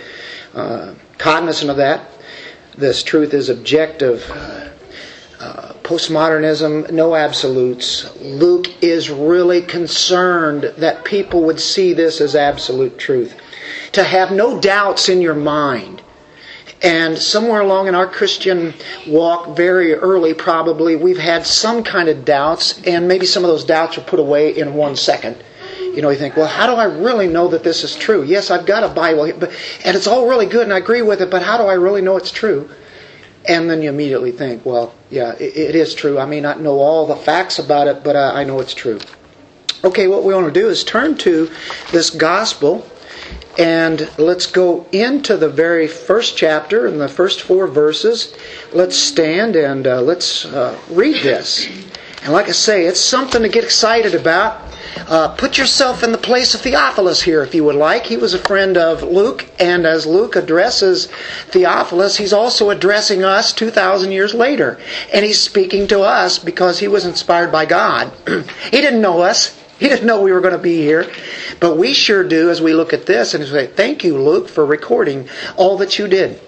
uh, 0.55 0.95
cognizant 1.19 1.69
of 1.69 1.77
that. 1.77 2.09
This 2.75 3.03
truth 3.03 3.35
is 3.35 3.49
objective. 3.49 4.27
Uh, 4.31 4.69
uh, 5.39 5.72
postmodernism, 5.93 6.89
no 6.91 7.13
absolutes. 7.13 8.15
Luke 8.19 8.83
is 8.83 9.11
really 9.11 9.61
concerned 9.61 10.73
that 10.77 11.05
people 11.05 11.43
would 11.43 11.59
see 11.59 11.93
this 11.93 12.19
as 12.19 12.35
absolute 12.35 12.97
truth. 12.97 13.35
To 13.91 14.03
have 14.03 14.31
no 14.31 14.59
doubts 14.59 15.07
in 15.07 15.21
your 15.21 15.35
mind 15.35 16.01
and 16.81 17.15
somewhere 17.15 17.61
along 17.61 17.87
in 17.87 17.93
our 17.95 18.07
Christian 18.07 18.73
walk, 19.07 19.55
very 19.55 19.93
early 19.93 20.33
probably, 20.33 20.95
we've 20.95 21.19
had 21.19 21.45
some 21.45 21.83
kind 21.83 22.09
of 22.09 22.25
doubts, 22.25 22.81
and 22.87 23.07
maybe 23.07 23.27
some 23.27 23.43
of 23.43 23.51
those 23.51 23.63
doubts 23.63 23.95
are 23.97 24.01
put 24.01 24.19
away 24.19 24.57
in 24.57 24.73
one 24.73 24.95
second. 24.95 25.37
You 25.79 26.01
know, 26.01 26.09
you 26.09 26.17
think, 26.17 26.35
well, 26.35 26.47
how 26.47 26.65
do 26.65 26.73
I 26.73 26.85
really 26.85 27.27
know 27.27 27.47
that 27.49 27.63
this 27.63 27.83
is 27.83 27.95
true? 27.95 28.23
Yes, 28.23 28.49
I've 28.49 28.65
got 28.65 28.83
a 28.83 28.89
Bible, 28.89 29.25
and 29.25 29.95
it's 29.95 30.07
all 30.07 30.27
really 30.27 30.47
good, 30.47 30.63
and 30.63 30.73
I 30.73 30.79
agree 30.79 31.03
with 31.03 31.21
it, 31.21 31.29
but 31.29 31.43
how 31.43 31.57
do 31.59 31.65
I 31.65 31.75
really 31.75 32.01
know 32.01 32.17
it's 32.17 32.31
true? 32.31 32.67
And 33.45 33.69
then 33.69 33.81
you 33.81 33.89
immediately 33.89 34.31
think, 34.31 34.65
well, 34.65 34.93
yeah, 35.09 35.33
it, 35.33 35.57
it 35.57 35.75
is 35.75 35.93
true. 35.93 36.17
I 36.17 36.25
may 36.25 36.39
not 36.39 36.61
know 36.61 36.79
all 36.79 37.05
the 37.05 37.15
facts 37.15 37.59
about 37.59 37.87
it, 37.87 38.03
but 38.03 38.15
uh, 38.15 38.31
I 38.33 38.43
know 38.43 38.59
it's 38.59 38.73
true. 38.73 38.99
Okay, 39.83 40.07
what 40.07 40.23
we 40.23 40.33
want 40.33 40.53
to 40.53 40.59
do 40.59 40.69
is 40.69 40.83
turn 40.83 41.17
to 41.19 41.51
this 41.91 42.09
gospel 42.09 42.87
and 43.57 44.09
let's 44.17 44.47
go 44.47 44.85
into 44.91 45.37
the 45.37 45.49
very 45.49 45.87
first 45.87 46.37
chapter 46.37 46.87
and 46.87 46.99
the 46.99 47.07
first 47.07 47.41
four 47.41 47.67
verses. 47.67 48.33
Let's 48.71 48.95
stand 48.95 49.55
and 49.55 49.85
uh, 49.85 50.01
let's 50.01 50.45
uh, 50.45 50.79
read 50.89 51.21
this. 51.21 51.67
And 52.23 52.31
like 52.31 52.47
I 52.47 52.53
say, 52.53 52.85
it's 52.85 53.01
something 53.01 53.41
to 53.41 53.49
get 53.49 53.65
excited 53.65 54.15
about. 54.15 54.61
Uh, 55.09 55.35
put 55.35 55.57
yourself 55.57 56.03
in 56.03 56.13
the 56.13 56.17
place 56.17 56.53
of 56.53 56.61
Theophilus 56.61 57.21
here, 57.21 57.43
if 57.43 57.53
you 57.53 57.65
would 57.65 57.75
like. 57.75 58.05
He 58.05 58.15
was 58.15 58.33
a 58.33 58.39
friend 58.39 58.77
of 58.77 59.03
Luke, 59.03 59.49
and 59.59 59.85
as 59.85 60.05
Luke 60.05 60.37
addresses 60.37 61.07
Theophilus, 61.47 62.15
he's 62.15 62.31
also 62.31 62.69
addressing 62.69 63.25
us 63.25 63.51
2,000 63.51 64.13
years 64.13 64.33
later. 64.33 64.79
And 65.13 65.25
he's 65.25 65.39
speaking 65.39 65.85
to 65.87 65.99
us 66.01 66.39
because 66.39 66.79
he 66.79 66.87
was 66.87 67.05
inspired 67.05 67.51
by 67.51 67.65
God. 67.65 68.13
he 68.71 68.79
didn't 68.79 69.01
know 69.01 69.19
us, 69.19 69.59
he 69.77 69.89
didn't 69.89 70.07
know 70.07 70.21
we 70.21 70.31
were 70.31 70.39
going 70.39 70.55
to 70.55 70.57
be 70.57 70.77
here. 70.77 71.11
But 71.59 71.77
we 71.77 71.93
sure 71.93 72.23
do 72.23 72.49
as 72.49 72.61
we 72.61 72.73
look 72.73 72.93
at 72.93 73.05
this 73.05 73.33
and 73.33 73.45
say, 73.45 73.67
Thank 73.67 74.05
you, 74.05 74.17
Luke, 74.17 74.47
for 74.47 74.65
recording 74.65 75.27
all 75.57 75.77
that 75.79 75.99
you 75.99 76.07
did. 76.07 76.39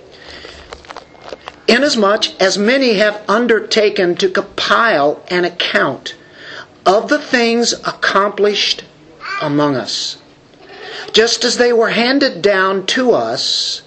Inasmuch 1.68 2.40
as 2.40 2.58
many 2.58 2.94
have 2.96 3.24
undertaken 3.28 4.16
to 4.16 4.30
compile 4.30 5.24
an 5.30 5.46
account 5.46 6.16
of 6.86 7.10
the 7.10 7.20
things 7.20 7.74
accomplished 7.74 8.84
among 9.42 9.76
us, 9.76 10.18
just 11.12 11.44
as 11.44 11.58
they 11.58 11.74
were 11.74 11.90
handed 11.90 12.42
down 12.42 12.86
to 12.86 13.12
us 13.14 13.82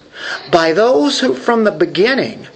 by 0.51 0.73
those 0.73 1.21
who 1.21 1.35
from 1.35 1.63
the 1.63 1.71
beginning 1.71 2.49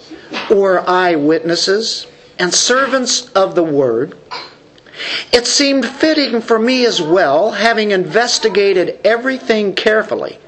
were 0.50 0.88
eyewitnesses 0.88 2.06
and 2.38 2.52
servants 2.52 3.30
of 3.32 3.54
the 3.54 3.62
word, 3.62 4.16
it 5.32 5.46
seemed 5.46 5.86
fitting 5.86 6.40
for 6.40 6.58
me 6.58 6.84
as 6.84 7.00
well, 7.00 7.52
having 7.52 7.92
investigated 7.92 8.98
everything 9.04 9.74
carefully 9.74 10.38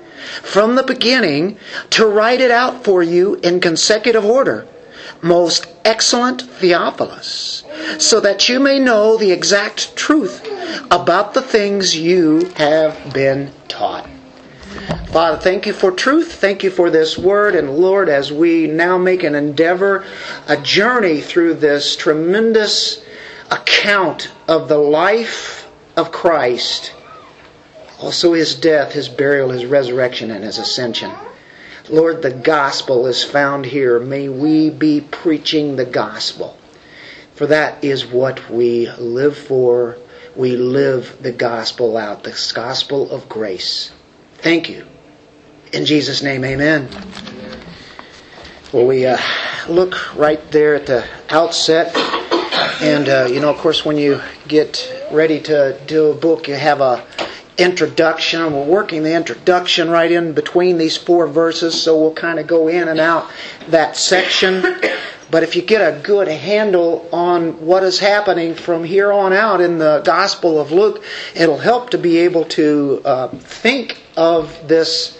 from 0.42 0.74
the 0.74 0.82
beginning, 0.82 1.58
to 1.90 2.06
write 2.06 2.40
it 2.40 2.50
out 2.50 2.84
for 2.84 3.02
you 3.02 3.36
in 3.36 3.60
consecutive 3.60 4.24
order, 4.24 4.66
most 5.22 5.66
excellent 5.84 6.42
Theophilus, 6.42 7.64
so 7.98 8.20
that 8.20 8.48
you 8.48 8.60
may 8.60 8.78
know 8.78 9.16
the 9.16 9.32
exact 9.32 9.96
truth 9.96 10.46
about 10.90 11.34
the 11.34 11.42
things 11.42 11.96
you 11.96 12.50
have 12.56 13.12
been 13.12 13.52
taught. 13.68 14.08
Father, 15.08 15.38
thank 15.38 15.66
you 15.66 15.72
for 15.72 15.92
truth. 15.92 16.34
Thank 16.34 16.64
you 16.64 16.70
for 16.70 16.90
this 16.90 17.16
word. 17.16 17.54
And 17.54 17.70
Lord, 17.70 18.08
as 18.08 18.32
we 18.32 18.66
now 18.66 18.98
make 18.98 19.22
an 19.22 19.36
endeavor, 19.36 20.04
a 20.48 20.56
journey 20.56 21.20
through 21.20 21.54
this 21.54 21.94
tremendous 21.94 23.00
account 23.50 24.32
of 24.48 24.68
the 24.68 24.78
life 24.78 25.70
of 25.96 26.10
Christ, 26.10 26.92
also 28.04 28.34
his 28.34 28.54
death, 28.54 28.92
his 28.92 29.08
burial, 29.08 29.48
his 29.48 29.64
resurrection, 29.64 30.30
and 30.30 30.44
his 30.44 30.58
ascension. 30.58 31.10
Lord, 31.88 32.20
the 32.20 32.30
gospel 32.30 33.06
is 33.06 33.24
found 33.24 33.64
here. 33.64 33.98
May 33.98 34.28
we 34.28 34.68
be 34.68 35.00
preaching 35.00 35.76
the 35.76 35.86
gospel. 35.86 36.58
For 37.34 37.46
that 37.46 37.82
is 37.82 38.04
what 38.04 38.50
we 38.50 38.90
live 38.92 39.38
for. 39.38 39.96
We 40.36 40.56
live 40.56 41.16
the 41.22 41.32
gospel 41.32 41.96
out, 41.96 42.24
the 42.24 42.52
gospel 42.54 43.10
of 43.10 43.26
grace. 43.28 43.90
Thank 44.38 44.68
you. 44.68 44.86
In 45.72 45.86
Jesus' 45.86 46.22
name, 46.22 46.44
amen. 46.44 46.90
Well, 48.70 48.86
we 48.86 49.06
uh, 49.06 49.16
look 49.66 50.14
right 50.14 50.50
there 50.50 50.74
at 50.74 50.86
the 50.86 51.06
outset 51.30 51.96
and 52.80 53.08
uh, 53.08 53.28
you 53.30 53.40
know, 53.40 53.50
of 53.50 53.56
course, 53.58 53.84
when 53.84 53.96
you 53.96 54.20
get 54.46 54.92
ready 55.10 55.40
to 55.40 55.80
do 55.86 56.10
a 56.10 56.14
book, 56.14 56.48
you 56.48 56.54
have 56.54 56.80
a 56.80 57.06
introduction, 57.56 58.42
and 58.42 58.54
we're 58.54 58.64
working 58.64 59.02
the 59.02 59.14
introduction 59.14 59.90
right 59.90 60.10
in 60.10 60.32
between 60.32 60.78
these 60.78 60.96
four 60.96 61.26
verses, 61.26 61.80
so 61.80 61.98
we'll 61.98 62.14
kind 62.14 62.38
of 62.38 62.46
go 62.46 62.68
in 62.68 62.88
and 62.88 63.00
out 63.00 63.30
that 63.68 63.96
section. 63.96 64.62
But 65.30 65.42
if 65.42 65.56
you 65.56 65.62
get 65.62 65.80
a 65.80 66.00
good 66.00 66.28
handle 66.28 67.08
on 67.12 67.64
what 67.64 67.82
is 67.82 67.98
happening 67.98 68.54
from 68.54 68.84
here 68.84 69.12
on 69.12 69.32
out 69.32 69.60
in 69.60 69.78
the 69.78 70.02
Gospel 70.04 70.60
of 70.60 70.70
Luke, 70.70 71.02
it'll 71.34 71.58
help 71.58 71.90
to 71.90 71.98
be 71.98 72.18
able 72.18 72.44
to 72.46 73.02
uh, 73.04 73.28
think 73.28 74.02
of 74.16 74.68
this, 74.68 75.18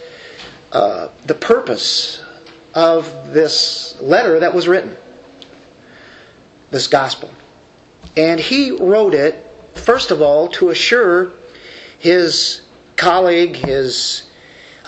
uh, 0.72 1.08
the 1.26 1.34
purpose 1.34 2.22
of 2.74 3.32
this 3.32 4.00
letter 4.00 4.40
that 4.40 4.54
was 4.54 4.68
written, 4.68 4.96
this 6.70 6.86
Gospel. 6.86 7.30
And 8.16 8.38
he 8.38 8.72
wrote 8.72 9.14
it, 9.14 9.50
first 9.74 10.10
of 10.10 10.20
all, 10.20 10.48
to 10.50 10.70
assure 10.70 11.32
his 12.04 12.60
colleague, 12.96 13.56
his 13.56 14.28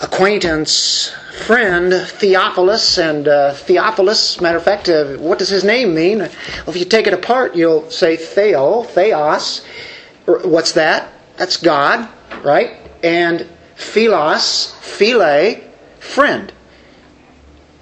acquaintance, 0.03 1.09
friend, 1.47 1.91
Theophilus. 1.91 2.99
And 2.99 3.27
uh, 3.27 3.53
Theophilus, 3.53 4.39
matter 4.39 4.59
of 4.59 4.63
fact, 4.63 4.87
uh, 4.87 5.15
what 5.17 5.39
does 5.39 5.49
his 5.49 5.63
name 5.63 5.95
mean? 5.95 6.19
Well, 6.19 6.29
if 6.67 6.77
you 6.77 6.85
take 6.85 7.07
it 7.07 7.15
apart, 7.15 7.55
you'll 7.55 7.89
say 7.89 8.17
Theo, 8.17 8.83
Theos. 8.83 9.65
What's 10.27 10.73
that? 10.73 11.11
That's 11.37 11.57
God, 11.57 12.07
right? 12.43 12.77
And 13.01 13.47
Philos, 13.75 14.75
Phile, 14.79 15.63
friend. 15.99 16.53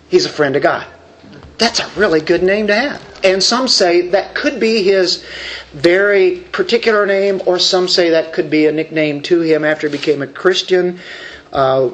He's 0.08 0.26
a 0.26 0.30
friend 0.30 0.56
of 0.56 0.64
God. 0.64 0.88
That's 1.58 1.80
a 1.80 1.88
really 2.00 2.20
good 2.20 2.44
name 2.44 2.68
to 2.68 2.76
have. 2.76 3.20
And 3.24 3.42
some 3.42 3.68
say 3.68 4.10
that 4.10 4.36
could 4.36 4.60
be 4.60 4.84
his 4.84 5.26
very 5.72 6.42
particular 6.52 7.06
name, 7.06 7.42
or 7.46 7.60
some 7.60 7.88
say 7.88 8.10
that 8.12 8.34
could 8.34 8.50
be 8.50 8.66
a 8.68 8.72
nickname 8.72 9.22
to 9.24 9.42
him 9.42 9.64
after 9.64 9.88
he 9.88 9.98
became 9.98 10.22
a 10.22 10.28
Christian. 10.28 11.00
Uh, 11.54 11.92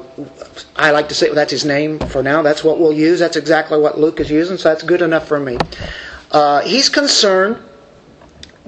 I 0.74 0.90
like 0.90 1.08
to 1.10 1.14
say 1.14 1.26
well, 1.26 1.36
that's 1.36 1.52
his 1.52 1.64
name 1.64 2.00
for 2.00 2.22
now. 2.22 2.42
That's 2.42 2.64
what 2.64 2.80
we'll 2.80 2.92
use. 2.92 3.20
That's 3.20 3.36
exactly 3.36 3.78
what 3.78 3.98
Luke 3.98 4.18
is 4.18 4.30
using, 4.30 4.56
so 4.56 4.70
that's 4.70 4.82
good 4.82 5.02
enough 5.02 5.28
for 5.28 5.38
me. 5.38 5.58
Uh, 6.32 6.62
he's 6.62 6.88
concerned 6.88 7.62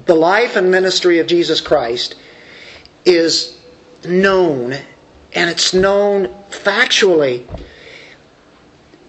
the 0.06 0.14
life 0.14 0.56
and 0.56 0.70
ministry 0.70 1.18
of 1.18 1.26
Jesus 1.26 1.60
Christ 1.60 2.14
is 3.04 3.60
known, 4.04 4.72
and 5.32 5.50
it's 5.50 5.74
known 5.74 6.28
factually. 6.50 7.46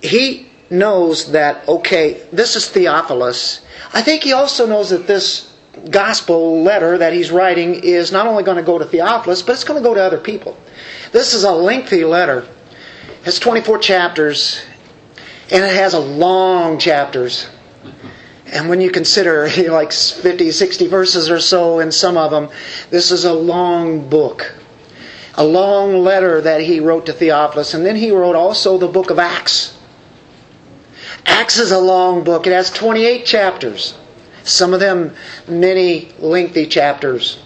He 0.01 0.50
knows 0.70 1.32
that, 1.32 1.68
okay, 1.68 2.26
this 2.32 2.56
is 2.56 2.70
Theophilus. 2.70 3.62
I 3.94 4.02
think 4.02 4.24
he 4.24 4.34
also 4.34 4.66
knows 4.66 4.90
that 4.90 5.08
this 5.08 5.52
gospel 5.90 6.62
letter 6.64 6.98
that 6.98 7.14
he's 7.14 7.32
writing 7.32 7.76
is 7.76 8.12
not 8.12 8.28
only 8.28 8.44
going 8.44 8.58
to 8.58 8.64
go 8.64 8.78
to 8.78 8.86
Theophilus, 8.86 9.42
but 9.42 9.54
it's 9.54 9.64
going 9.64 9.82
to 9.82 9.88
go 9.88 9.94
to 9.94 10.02
other 10.02 10.20
people. 10.20 10.58
This 11.12 11.34
is 11.34 11.44
a 11.44 11.52
lengthy 11.52 12.06
letter. 12.06 12.48
It's 13.26 13.40
24 13.40 13.80
chapters, 13.80 14.64
and 15.52 15.64
it 15.64 15.76
has 15.76 15.94
a 15.94 16.00
long 16.00 16.80
chapters. 16.80 17.48
And 18.48 18.70
when 18.70 18.82
you 18.82 18.92
consider 18.92 19.50
like 19.70 19.92
50, 19.92 20.52
60 20.52 20.88
verses 20.88 21.30
or 21.30 21.40
so 21.40 21.80
in 21.80 21.92
some 21.92 22.18
of 22.18 22.32
them, 22.32 22.50
this 22.90 23.12
is 23.12 23.26
a 23.26 23.34
long 23.34 24.10
book. 24.10 24.56
A 25.38 25.44
long 25.44 26.00
letter 26.04 26.40
that 26.42 26.62
he 26.62 26.80
wrote 26.80 27.08
to 27.08 27.14
Theophilus. 27.14 27.74
And 27.74 27.86
then 27.86 27.98
he 27.98 28.12
wrote 28.12 28.36
also 28.36 28.78
the 28.78 28.88
book 28.88 29.10
of 29.10 29.20
Acts. 29.20 29.75
Acts 31.25 31.58
is 31.58 31.72
a 31.72 31.79
long 31.79 32.24
book. 32.24 32.48
It 32.48 32.53
has 32.53 32.72
28 32.72 33.25
chapters. 33.25 33.98
Some 34.44 34.74
of 34.74 34.79
them 34.79 35.13
many 35.48 36.12
lengthy 36.20 36.67
chapters. 36.67 37.41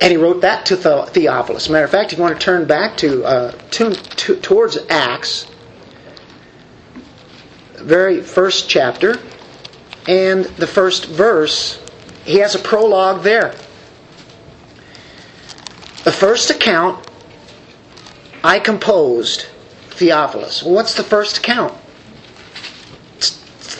And 0.00 0.10
he 0.10 0.16
wrote 0.16 0.40
that 0.40 0.66
to 0.66 0.76
Theophilus. 0.76 1.68
Matter 1.68 1.84
of 1.84 1.90
fact, 1.90 2.12
if 2.12 2.18
you 2.18 2.24
want 2.24 2.38
to 2.38 2.44
turn 2.44 2.66
back 2.66 2.96
to, 2.98 3.24
uh, 3.24 3.52
to, 3.72 3.94
to 3.94 4.36
towards 4.36 4.78
Acts, 4.88 5.46
very 7.74 8.20
first 8.20 8.68
chapter, 8.68 9.18
and 10.08 10.44
the 10.44 10.66
first 10.66 11.06
verse, 11.06 11.80
he 12.24 12.38
has 12.38 12.54
a 12.54 12.58
prologue 12.58 13.22
there. 13.22 13.54
The 16.04 16.12
first 16.12 16.50
account 16.50 17.08
I 18.42 18.58
composed, 18.58 19.46
Theophilus. 19.90 20.62
Well, 20.64 20.74
what's 20.74 20.94
the 20.94 21.04
first 21.04 21.38
account? 21.38 21.74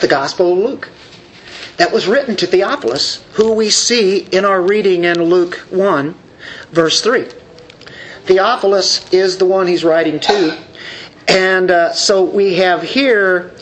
The 0.03 0.09
Gospel 0.09 0.51
of 0.51 0.57
Luke. 0.59 0.89
That 1.77 1.93
was 1.93 2.07
written 2.07 2.35
to 2.35 2.45
Theophilus, 2.45 3.23
who 3.35 3.53
we 3.53 3.69
see 3.69 4.17
in 4.33 4.43
our 4.43 4.61
reading 4.61 5.05
in 5.05 5.23
Luke 5.23 5.55
1, 5.69 6.13
verse 6.73 6.99
3. 6.99 7.29
Theophilus 8.25 9.13
is 9.13 9.37
the 9.37 9.45
one 9.45 9.65
he's 9.65 9.85
writing 9.85 10.19
to. 10.19 10.61
And 11.29 11.71
uh, 11.71 11.93
so 11.93 12.25
we 12.25 12.55
have 12.55 12.83
here 12.83 13.55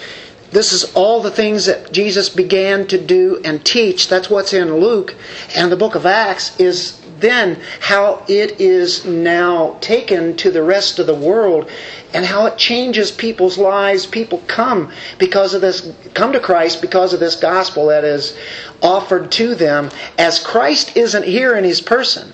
this 0.50 0.74
is 0.74 0.92
all 0.96 1.22
the 1.22 1.30
things 1.30 1.66
that 1.68 1.92
Jesus 1.92 2.28
began 2.28 2.88
to 2.88 3.00
do 3.00 3.40
and 3.46 3.64
teach. 3.64 4.08
That's 4.08 4.28
what's 4.28 4.52
in 4.52 4.80
Luke. 4.80 5.16
And 5.56 5.72
the 5.72 5.78
book 5.78 5.94
of 5.94 6.08
Acts 6.08 6.60
is 6.60 7.00
then 7.22 7.62
how 7.80 8.26
it 8.28 8.60
is 8.60 9.06
now 9.06 9.78
taken 9.80 10.36
to 10.38 10.52
the 10.52 10.64
rest 10.64 11.00
of 11.00 11.08
the 11.08 11.16
world 11.16 11.70
and 12.14 12.26
how 12.26 12.46
it 12.48 12.58
changes 12.58 13.12
people's 13.12 13.58
lives. 13.58 14.06
People 14.06 14.40
come 14.48 14.92
because 15.18 15.54
of 15.54 15.62
this, 15.62 15.92
come 16.14 16.34
to 16.34 16.40
Christ 16.40 16.82
because 16.82 17.14
of 17.14 17.20
this 17.20 17.36
gospel 17.36 17.88
that 17.88 18.04
is 18.04 18.38
offered 18.82 19.32
to 19.34 19.56
them 19.56 19.90
as 20.18 20.40
Christ 20.40 20.98
isn't 20.98 21.24
here 21.24 21.56
in 21.56 21.64
his 21.64 21.82
person. 21.82 22.34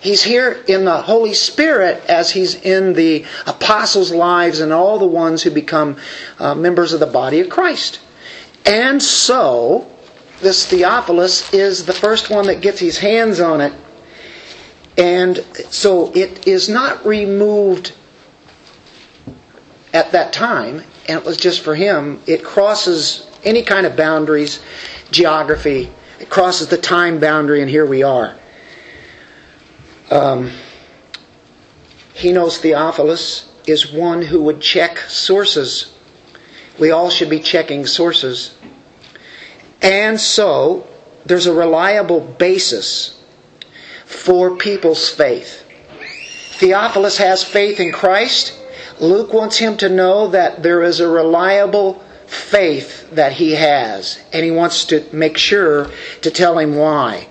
He's 0.00 0.22
here 0.22 0.62
in 0.68 0.84
the 0.84 1.02
Holy 1.02 1.34
Spirit 1.34 2.04
as 2.08 2.30
He's 2.30 2.54
in 2.54 2.92
the 2.92 3.24
apostles' 3.46 4.12
lives 4.12 4.60
and 4.60 4.72
all 4.72 4.98
the 4.98 5.06
ones 5.06 5.42
who 5.42 5.50
become 5.50 5.96
uh, 6.38 6.54
members 6.54 6.92
of 6.92 7.00
the 7.00 7.06
body 7.06 7.40
of 7.40 7.48
Christ. 7.48 7.98
And 8.64 9.02
so, 9.02 9.90
this 10.40 10.66
Theophilus 10.66 11.52
is 11.52 11.84
the 11.84 11.92
first 11.92 12.30
one 12.30 12.46
that 12.46 12.60
gets 12.60 12.78
his 12.78 12.98
hands 12.98 13.40
on 13.40 13.60
it. 13.60 13.72
And 14.98 15.38
so 15.70 16.12
it 16.12 16.48
is 16.48 16.68
not 16.68 17.06
removed 17.06 17.92
at 19.94 20.10
that 20.10 20.32
time, 20.32 20.82
and 21.08 21.20
it 21.20 21.24
was 21.24 21.36
just 21.36 21.60
for 21.60 21.76
him. 21.76 22.20
It 22.26 22.44
crosses 22.44 23.26
any 23.44 23.62
kind 23.62 23.86
of 23.86 23.96
boundaries, 23.96 24.60
geography, 25.12 25.90
it 26.18 26.28
crosses 26.28 26.66
the 26.66 26.76
time 26.76 27.20
boundary, 27.20 27.60
and 27.60 27.70
here 27.70 27.86
we 27.86 28.02
are. 28.02 28.36
Um, 30.10 30.50
he 32.12 32.32
knows 32.32 32.58
Theophilus 32.58 33.48
is 33.68 33.92
one 33.92 34.22
who 34.22 34.42
would 34.42 34.60
check 34.60 34.98
sources. 34.98 35.94
We 36.78 36.90
all 36.90 37.10
should 37.10 37.30
be 37.30 37.38
checking 37.38 37.86
sources. 37.86 38.54
And 39.80 40.20
so, 40.20 40.88
there's 41.24 41.46
a 41.46 41.54
reliable 41.54 42.20
basis 42.20 43.17
for 44.08 44.56
people's 44.56 45.10
faith. 45.10 45.62
Theophilus 46.52 47.18
has 47.18 47.44
faith 47.44 47.78
in 47.78 47.92
Christ. 47.92 48.58
Luke 49.00 49.34
wants 49.34 49.58
him 49.58 49.76
to 49.76 49.88
know 49.90 50.28
that 50.28 50.62
there 50.62 50.82
is 50.82 50.98
a 50.98 51.06
reliable 51.06 52.02
faith 52.26 53.10
that 53.10 53.32
he 53.32 53.52
has, 53.52 54.18
and 54.32 54.44
he 54.44 54.50
wants 54.50 54.86
to 54.86 55.04
make 55.12 55.36
sure 55.36 55.90
to 56.22 56.30
tell 56.30 56.58
him 56.58 56.74
why. 56.74 57.28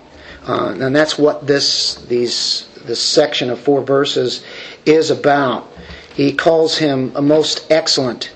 Uh, 0.48 0.78
and 0.80 0.96
that's 0.96 1.18
what 1.18 1.48
this 1.48 1.96
these 2.06 2.70
this 2.86 3.02
section 3.02 3.50
of 3.50 3.60
four 3.60 3.82
verses 3.82 4.44
is 4.86 5.10
about. 5.10 5.68
He 6.14 6.32
calls 6.32 6.78
him 6.78 7.12
a 7.16 7.22
most 7.22 7.70
excellent. 7.72 8.32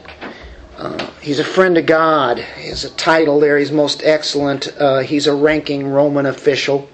Uh, 0.77 1.09
he's 1.21 1.39
a 1.39 1.43
friend 1.43 1.77
of 1.77 1.85
God. 1.85 2.39
He 2.39 2.69
has 2.69 2.83
a 2.83 2.89
title 2.89 3.39
there. 3.39 3.59
He's 3.59 3.71
most 3.71 4.01
excellent. 4.03 4.75
Uh, 4.77 4.99
he's 4.99 5.27
a 5.27 5.35
ranking 5.35 5.87
Roman 5.87 6.25
official. 6.25 6.89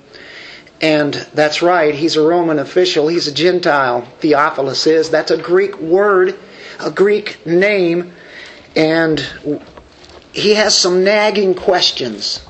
And 0.80 1.14
that's 1.34 1.62
right, 1.62 1.96
he's 1.96 2.16
a 2.16 2.22
Roman 2.22 2.60
official. 2.60 3.08
He's 3.08 3.28
a 3.28 3.34
Gentile. 3.34 4.02
Theophilus 4.20 4.86
is. 4.86 5.10
That's 5.10 5.32
a 5.32 5.38
Greek 5.38 5.78
word, 5.80 6.38
a 6.80 6.92
Greek 6.92 7.44
name. 7.46 8.14
And 8.76 9.20
he 10.34 10.54
has 10.54 10.78
some 10.78 11.04
nagging 11.04 11.56
questions 11.56 12.46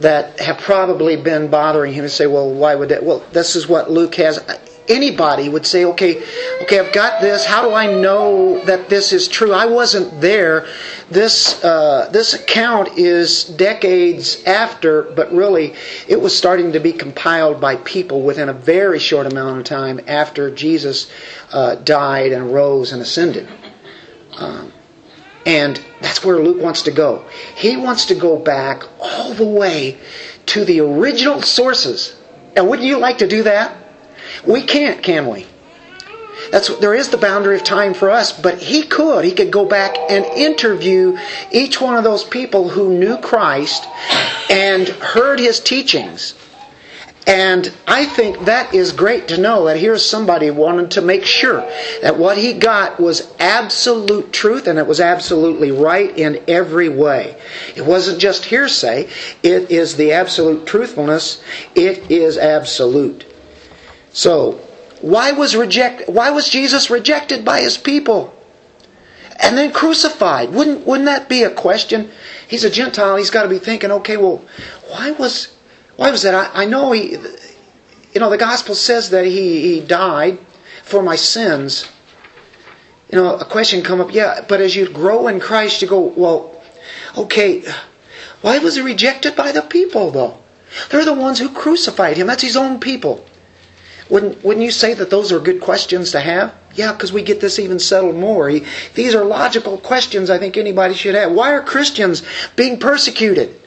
that 0.00 0.40
have 0.40 0.58
probably 0.58 1.16
been 1.16 1.48
bothering 1.48 1.92
him 1.92 2.04
and 2.04 2.12
say, 2.12 2.26
well, 2.26 2.50
why 2.50 2.74
would 2.74 2.88
that? 2.88 3.04
Well, 3.04 3.24
this 3.32 3.54
is 3.54 3.68
what 3.68 3.90
Luke 3.90 4.14
has. 4.16 4.38
Anybody 4.86 5.48
would 5.48 5.66
say, 5.66 5.86
okay, 5.86 6.22
okay, 6.62 6.78
I've 6.78 6.92
got 6.92 7.22
this. 7.22 7.46
How 7.46 7.62
do 7.62 7.74
I 7.74 7.86
know 7.86 8.62
that 8.66 8.90
this 8.90 9.12
is 9.14 9.28
true? 9.28 9.52
I 9.52 9.64
wasn't 9.64 10.20
there. 10.20 10.66
This 11.10 11.64
uh, 11.64 12.10
this 12.12 12.34
account 12.34 12.98
is 12.98 13.44
decades 13.44 14.44
after, 14.44 15.02
but 15.02 15.32
really, 15.32 15.74
it 16.06 16.20
was 16.20 16.36
starting 16.36 16.72
to 16.72 16.80
be 16.80 16.92
compiled 16.92 17.62
by 17.62 17.76
people 17.76 18.22
within 18.22 18.50
a 18.50 18.52
very 18.52 18.98
short 18.98 19.26
amount 19.26 19.58
of 19.58 19.64
time 19.64 20.00
after 20.06 20.50
Jesus 20.50 21.10
uh, 21.52 21.76
died 21.76 22.32
and 22.32 22.52
rose 22.52 22.92
and 22.92 23.00
ascended. 23.00 23.48
Um, 24.36 24.70
and 25.46 25.82
that's 26.00 26.24
where 26.24 26.38
Luke 26.38 26.62
wants 26.62 26.82
to 26.82 26.90
go. 26.90 27.24
He 27.56 27.76
wants 27.76 28.06
to 28.06 28.14
go 28.14 28.38
back 28.38 28.82
all 29.00 29.34
the 29.34 29.46
way 29.46 29.98
to 30.46 30.64
the 30.64 30.80
original 30.80 31.42
sources. 31.42 32.16
And 32.56 32.68
wouldn't 32.68 32.86
you 32.86 32.98
like 32.98 33.18
to 33.18 33.28
do 33.28 33.42
that? 33.44 33.76
We 34.46 34.62
can't, 34.62 35.02
can 35.02 35.28
we? 35.28 35.46
That's 36.50 36.76
there 36.78 36.94
is 36.94 37.08
the 37.08 37.16
boundary 37.16 37.56
of 37.56 37.64
time 37.64 37.94
for 37.94 38.10
us, 38.10 38.32
but 38.32 38.58
he 38.58 38.82
could. 38.82 39.24
He 39.24 39.32
could 39.32 39.50
go 39.50 39.64
back 39.64 39.96
and 40.10 40.24
interview 40.24 41.16
each 41.50 41.80
one 41.80 41.96
of 41.96 42.04
those 42.04 42.24
people 42.24 42.68
who 42.68 42.98
knew 42.98 43.16
Christ 43.18 43.86
and 44.50 44.88
heard 44.88 45.38
his 45.38 45.60
teachings 45.60 46.34
and 47.26 47.72
I 47.86 48.04
think 48.04 48.44
that 48.44 48.74
is 48.74 48.92
great 48.92 49.28
to 49.28 49.40
know 49.40 49.64
that 49.64 49.78
here's 49.78 50.04
somebody 50.04 50.50
wanting 50.50 50.90
to 50.90 51.00
make 51.00 51.24
sure 51.24 51.60
that 52.02 52.18
what 52.18 52.36
he 52.36 52.52
got 52.52 53.00
was 53.00 53.32
absolute 53.38 54.30
truth 54.32 54.66
and 54.66 54.78
it 54.78 54.86
was 54.86 55.00
absolutely 55.00 55.70
right 55.70 56.16
in 56.18 56.44
every 56.48 56.90
way. 56.90 57.40
It 57.74 57.86
wasn't 57.86 58.20
just 58.20 58.44
hearsay, 58.44 59.08
it 59.42 59.70
is 59.70 59.96
the 59.96 60.12
absolute 60.12 60.66
truthfulness. 60.66 61.42
It 61.74 62.10
is 62.10 62.36
absolute. 62.36 63.24
So, 64.14 64.60
why 65.00 65.32
was 65.32 65.56
reject 65.56 66.08
why 66.08 66.30
was 66.30 66.48
Jesus 66.48 66.88
rejected 66.88 67.44
by 67.44 67.60
his 67.60 67.76
people? 67.76 68.32
And 69.40 69.58
then 69.58 69.72
crucified. 69.72 70.52
Wouldn't 70.52 70.86
wouldn't 70.86 71.06
that 71.06 71.28
be 71.28 71.42
a 71.42 71.50
question? 71.50 72.10
He's 72.46 72.62
a 72.62 72.70
Gentile, 72.70 73.16
he's 73.16 73.30
got 73.30 73.42
to 73.42 73.48
be 73.48 73.58
thinking, 73.58 73.90
okay, 73.90 74.16
well, 74.16 74.44
why 74.88 75.10
was 75.10 75.48
why 75.96 76.12
was 76.12 76.22
that? 76.22 76.34
I, 76.34 76.62
I 76.62 76.64
know 76.64 76.92
he, 76.92 77.16
you 78.12 78.20
know, 78.20 78.30
the 78.30 78.38
gospel 78.38 78.76
says 78.76 79.10
that 79.10 79.26
he, 79.26 79.62
he 79.62 79.80
died 79.80 80.38
for 80.84 81.02
my 81.02 81.16
sins. 81.16 81.90
You 83.10 83.20
know, 83.20 83.36
a 83.36 83.44
question 83.44 83.82
come 83.82 84.00
up, 84.00 84.14
yeah, 84.14 84.44
but 84.48 84.60
as 84.60 84.76
you 84.76 84.88
grow 84.88 85.26
in 85.26 85.40
Christ, 85.40 85.82
you 85.82 85.88
go, 85.88 86.00
well, 86.00 86.62
okay, 87.18 87.64
why 88.42 88.58
was 88.58 88.76
he 88.76 88.80
rejected 88.80 89.34
by 89.34 89.50
the 89.50 89.62
people 89.62 90.12
though? 90.12 90.38
They're 90.90 91.04
the 91.04 91.14
ones 91.14 91.40
who 91.40 91.48
crucified 91.48 92.16
him. 92.16 92.28
That's 92.28 92.42
his 92.42 92.56
own 92.56 92.78
people. 92.78 93.26
Wouldn't, 94.10 94.44
wouldn't 94.44 94.64
you 94.64 94.70
say 94.70 94.94
that 94.94 95.10
those 95.10 95.32
are 95.32 95.40
good 95.40 95.60
questions 95.60 96.12
to 96.12 96.20
have? 96.20 96.54
Yeah, 96.74 96.92
because 96.92 97.12
we 97.12 97.22
get 97.22 97.40
this 97.40 97.58
even 97.58 97.78
settled 97.78 98.16
more. 98.16 98.48
He, 98.48 98.64
these 98.94 99.14
are 99.14 99.24
logical 99.24 99.78
questions 99.78 100.28
I 100.28 100.38
think 100.38 100.56
anybody 100.56 100.94
should 100.94 101.14
have. 101.14 101.32
Why 101.32 101.52
are 101.52 101.62
Christians 101.62 102.22
being 102.56 102.78
persecuted? 102.78 103.58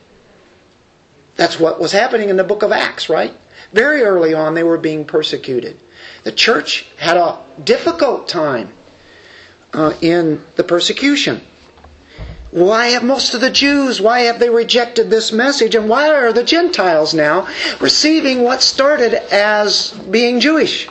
That's 1.35 1.59
what 1.59 1.79
was 1.79 1.91
happening 1.91 2.29
in 2.29 2.37
the 2.37 2.43
book 2.43 2.63
of 2.63 2.71
Acts, 2.71 3.09
right? 3.09 3.33
Very 3.71 4.03
early 4.03 4.33
on, 4.33 4.53
they 4.53 4.63
were 4.63 4.77
being 4.77 5.05
persecuted. 5.05 5.79
The 6.23 6.31
church 6.31 6.85
had 6.97 7.17
a 7.17 7.43
difficult 7.63 8.27
time 8.27 8.73
uh, 9.73 9.93
in 10.01 10.43
the 10.55 10.63
persecution. 10.63 11.41
Why 12.51 12.87
have 12.87 13.03
most 13.03 13.33
of 13.33 13.41
the 13.41 13.49
Jews, 13.49 13.99
why 13.99 14.21
have 14.21 14.39
they 14.39 14.49
rejected 14.49 15.09
this 15.09 15.31
message? 15.31 15.75
And 15.75 15.89
why 15.89 16.09
are 16.09 16.31
the 16.31 16.43
Gentiles 16.43 17.13
now 17.13 17.47
receiving 17.79 18.43
what 18.43 18.61
started 18.61 19.13
as 19.13 19.91
being 19.91 20.39
Jewish? 20.39 20.87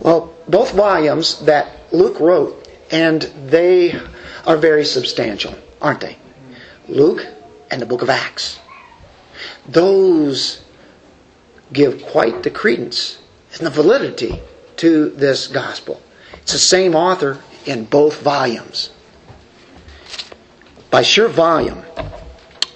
Well, 0.00 0.34
both 0.48 0.72
volumes 0.72 1.40
that 1.46 1.68
Luke 1.92 2.20
wrote, 2.20 2.68
and 2.90 3.22
they 3.46 4.00
are 4.46 4.56
very 4.56 4.84
substantial, 4.84 5.54
aren't 5.80 6.00
they? 6.00 6.16
Luke 6.88 7.26
and 7.70 7.80
the 7.80 7.86
book 7.86 8.02
of 8.02 8.10
Acts 8.10 8.58
those 9.68 10.62
give 11.72 12.02
quite 12.02 12.42
the 12.42 12.50
credence 12.50 13.18
and 13.54 13.66
the 13.66 13.70
validity 13.70 14.40
to 14.76 15.10
this 15.10 15.46
gospel. 15.46 16.00
It's 16.42 16.52
the 16.52 16.58
same 16.58 16.94
author 16.94 17.42
in 17.64 17.84
both 17.84 18.22
volumes. 18.22 18.90
By 20.96 21.02
sheer 21.02 21.28
volume, 21.28 21.82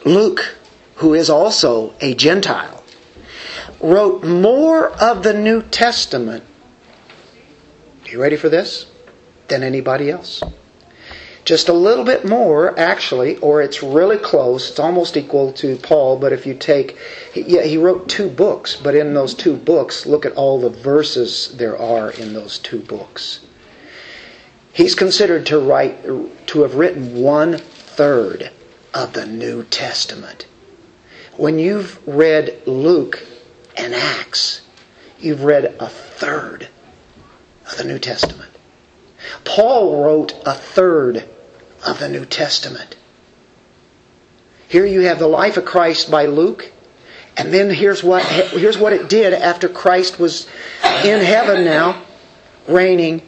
Luke, 0.04 0.59
who 0.96 1.14
is 1.14 1.30
also 1.30 1.94
a 2.02 2.14
Gentile, 2.14 2.85
wrote 3.80 4.22
more 4.22 4.90
of 4.90 5.22
the 5.22 5.33
New 5.33 5.62
Testament. 5.62 6.44
You 8.04 8.20
ready 8.20 8.37
for 8.37 8.50
this? 8.50 8.85
Than 9.48 9.62
anybody 9.62 10.11
else. 10.11 10.42
Just 11.46 11.70
a 11.70 11.72
little 11.72 12.04
bit 12.04 12.26
more, 12.26 12.78
actually, 12.78 13.38
or 13.38 13.62
it's 13.62 13.83
really 13.83 14.18
close. 14.18 14.68
It's 14.68 14.78
almost 14.78 15.16
equal 15.16 15.54
to 15.54 15.76
Paul, 15.76 16.18
but 16.18 16.35
if 16.35 16.44
you 16.44 16.52
take, 16.52 16.98
yeah, 17.35 17.62
he 17.62 17.78
wrote 17.78 18.11
two 18.11 18.28
books, 18.28 18.76
but 18.76 18.94
in 18.94 19.14
those 19.14 19.33
two 19.33 19.56
books, 19.56 20.04
look 20.04 20.26
at 20.26 20.35
all 20.35 20.61
the 20.61 20.68
verses 20.68 21.56
there 21.56 21.78
are 21.78 22.11
in 22.11 22.35
those 22.35 22.59
two 22.59 22.80
books. 22.80 23.40
He's 24.74 24.94
considered 24.94 25.46
to 25.46 25.59
write, 25.59 26.04
to 26.04 26.61
have 26.61 26.74
written 26.74 27.22
one 27.22 27.62
third 28.00 28.50
of 28.94 29.12
the 29.12 29.26
New 29.26 29.62
Testament. 29.62 30.46
When 31.36 31.58
you've 31.58 32.00
read 32.08 32.62
Luke 32.66 33.22
and 33.76 33.94
Acts, 33.94 34.62
you've 35.18 35.44
read 35.44 35.76
a 35.78 35.86
third 35.86 36.68
of 37.70 37.76
the 37.76 37.84
New 37.84 37.98
Testament. 37.98 38.52
Paul 39.44 40.02
wrote 40.02 40.32
a 40.46 40.54
third 40.54 41.28
of 41.86 41.98
the 41.98 42.08
New 42.08 42.24
Testament. 42.24 42.96
Here 44.66 44.86
you 44.86 45.00
have 45.02 45.18
the 45.18 45.28
life 45.28 45.58
of 45.58 45.66
Christ 45.66 46.10
by 46.10 46.24
Luke, 46.24 46.72
and 47.36 47.52
then 47.52 47.68
here's 47.68 48.02
what 48.02 48.24
here's 48.24 48.78
what 48.78 48.94
it 48.94 49.10
did 49.10 49.34
after 49.34 49.68
Christ 49.68 50.18
was 50.18 50.48
in 51.04 51.20
heaven 51.20 51.66
now, 51.66 52.02
reigning. 52.66 53.20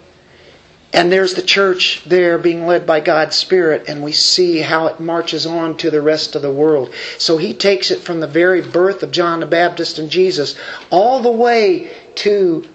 And 0.92 1.10
there's 1.10 1.34
the 1.34 1.42
church 1.42 2.02
there 2.04 2.36
being 2.36 2.66
led 2.66 2.86
by 2.86 3.00
God's 3.00 3.34
Spirit, 3.34 3.88
and 3.88 4.02
we 4.02 4.12
see 4.12 4.58
how 4.58 4.88
it 4.88 5.00
marches 5.00 5.46
on 5.46 5.78
to 5.78 5.90
the 5.90 6.02
rest 6.02 6.36
of 6.36 6.42
the 6.42 6.52
world. 6.52 6.92
So 7.16 7.38
he 7.38 7.54
takes 7.54 7.90
it 7.90 8.00
from 8.00 8.20
the 8.20 8.26
very 8.26 8.60
birth 8.60 9.02
of 9.02 9.10
John 9.10 9.40
the 9.40 9.46
Baptist 9.46 9.98
and 9.98 10.10
Jesus 10.10 10.54
all 10.90 11.20
the 11.20 11.30
way 11.30 11.92
to 12.16 12.68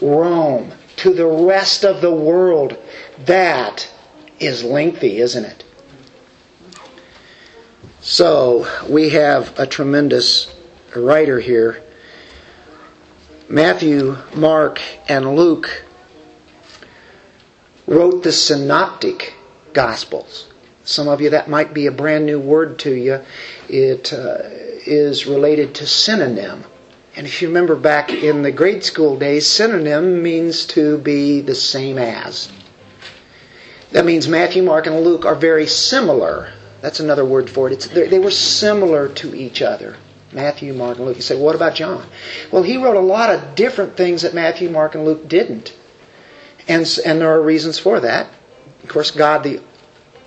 Rome, 0.00 0.72
to 0.96 1.12
the 1.12 1.26
rest 1.26 1.84
of 1.84 2.00
the 2.00 2.14
world. 2.14 2.78
That 3.26 3.92
is 4.38 4.64
lengthy, 4.64 5.18
isn't 5.18 5.44
it? 5.44 5.64
So 8.00 8.66
we 8.88 9.10
have 9.10 9.58
a 9.58 9.66
tremendous 9.66 10.52
writer 10.96 11.38
here. 11.38 11.82
Matthew, 13.48 14.16
Mark, 14.34 14.80
and 15.06 15.36
Luke 15.36 15.84
wrote 17.92 18.22
the 18.22 18.32
synoptic 18.32 19.34
gospels. 19.74 20.48
Some 20.84 21.08
of 21.08 21.20
you, 21.20 21.30
that 21.30 21.48
might 21.48 21.74
be 21.74 21.86
a 21.86 21.92
brand 21.92 22.26
new 22.26 22.40
word 22.40 22.78
to 22.80 22.92
you. 22.92 23.20
It 23.68 24.12
uh, 24.12 24.38
is 24.86 25.26
related 25.26 25.74
to 25.76 25.86
synonym. 25.86 26.64
And 27.14 27.26
if 27.26 27.42
you 27.42 27.48
remember 27.48 27.76
back 27.76 28.10
in 28.10 28.42
the 28.42 28.50
grade 28.50 28.82
school 28.82 29.18
days, 29.18 29.46
synonym 29.46 30.22
means 30.22 30.64
to 30.68 30.96
be 30.98 31.42
the 31.42 31.54
same 31.54 31.98
as. 31.98 32.50
That 33.90 34.06
means 34.06 34.26
Matthew, 34.26 34.62
Mark, 34.62 34.86
and 34.86 35.00
Luke 35.00 35.26
are 35.26 35.34
very 35.34 35.66
similar. 35.66 36.50
That's 36.80 37.00
another 37.00 37.26
word 37.26 37.50
for 37.50 37.68
it. 37.68 37.74
It's, 37.74 37.86
they 37.88 38.18
were 38.18 38.30
similar 38.30 39.08
to 39.10 39.34
each 39.34 39.60
other. 39.60 39.96
Matthew, 40.32 40.72
Mark, 40.72 40.96
and 40.96 41.06
Luke. 41.06 41.16
You 41.16 41.22
say, 41.22 41.36
what 41.36 41.54
about 41.54 41.74
John? 41.74 42.06
Well, 42.50 42.62
he 42.62 42.78
wrote 42.78 42.96
a 42.96 43.00
lot 43.00 43.28
of 43.28 43.54
different 43.54 43.98
things 43.98 44.22
that 44.22 44.32
Matthew, 44.32 44.70
Mark, 44.70 44.94
and 44.94 45.04
Luke 45.04 45.28
didn't. 45.28 45.76
And, 46.68 46.86
and 47.04 47.20
there 47.20 47.30
are 47.30 47.42
reasons 47.42 47.78
for 47.78 48.00
that. 48.00 48.28
Of 48.82 48.88
course, 48.88 49.10
God, 49.10 49.42
the 49.42 49.60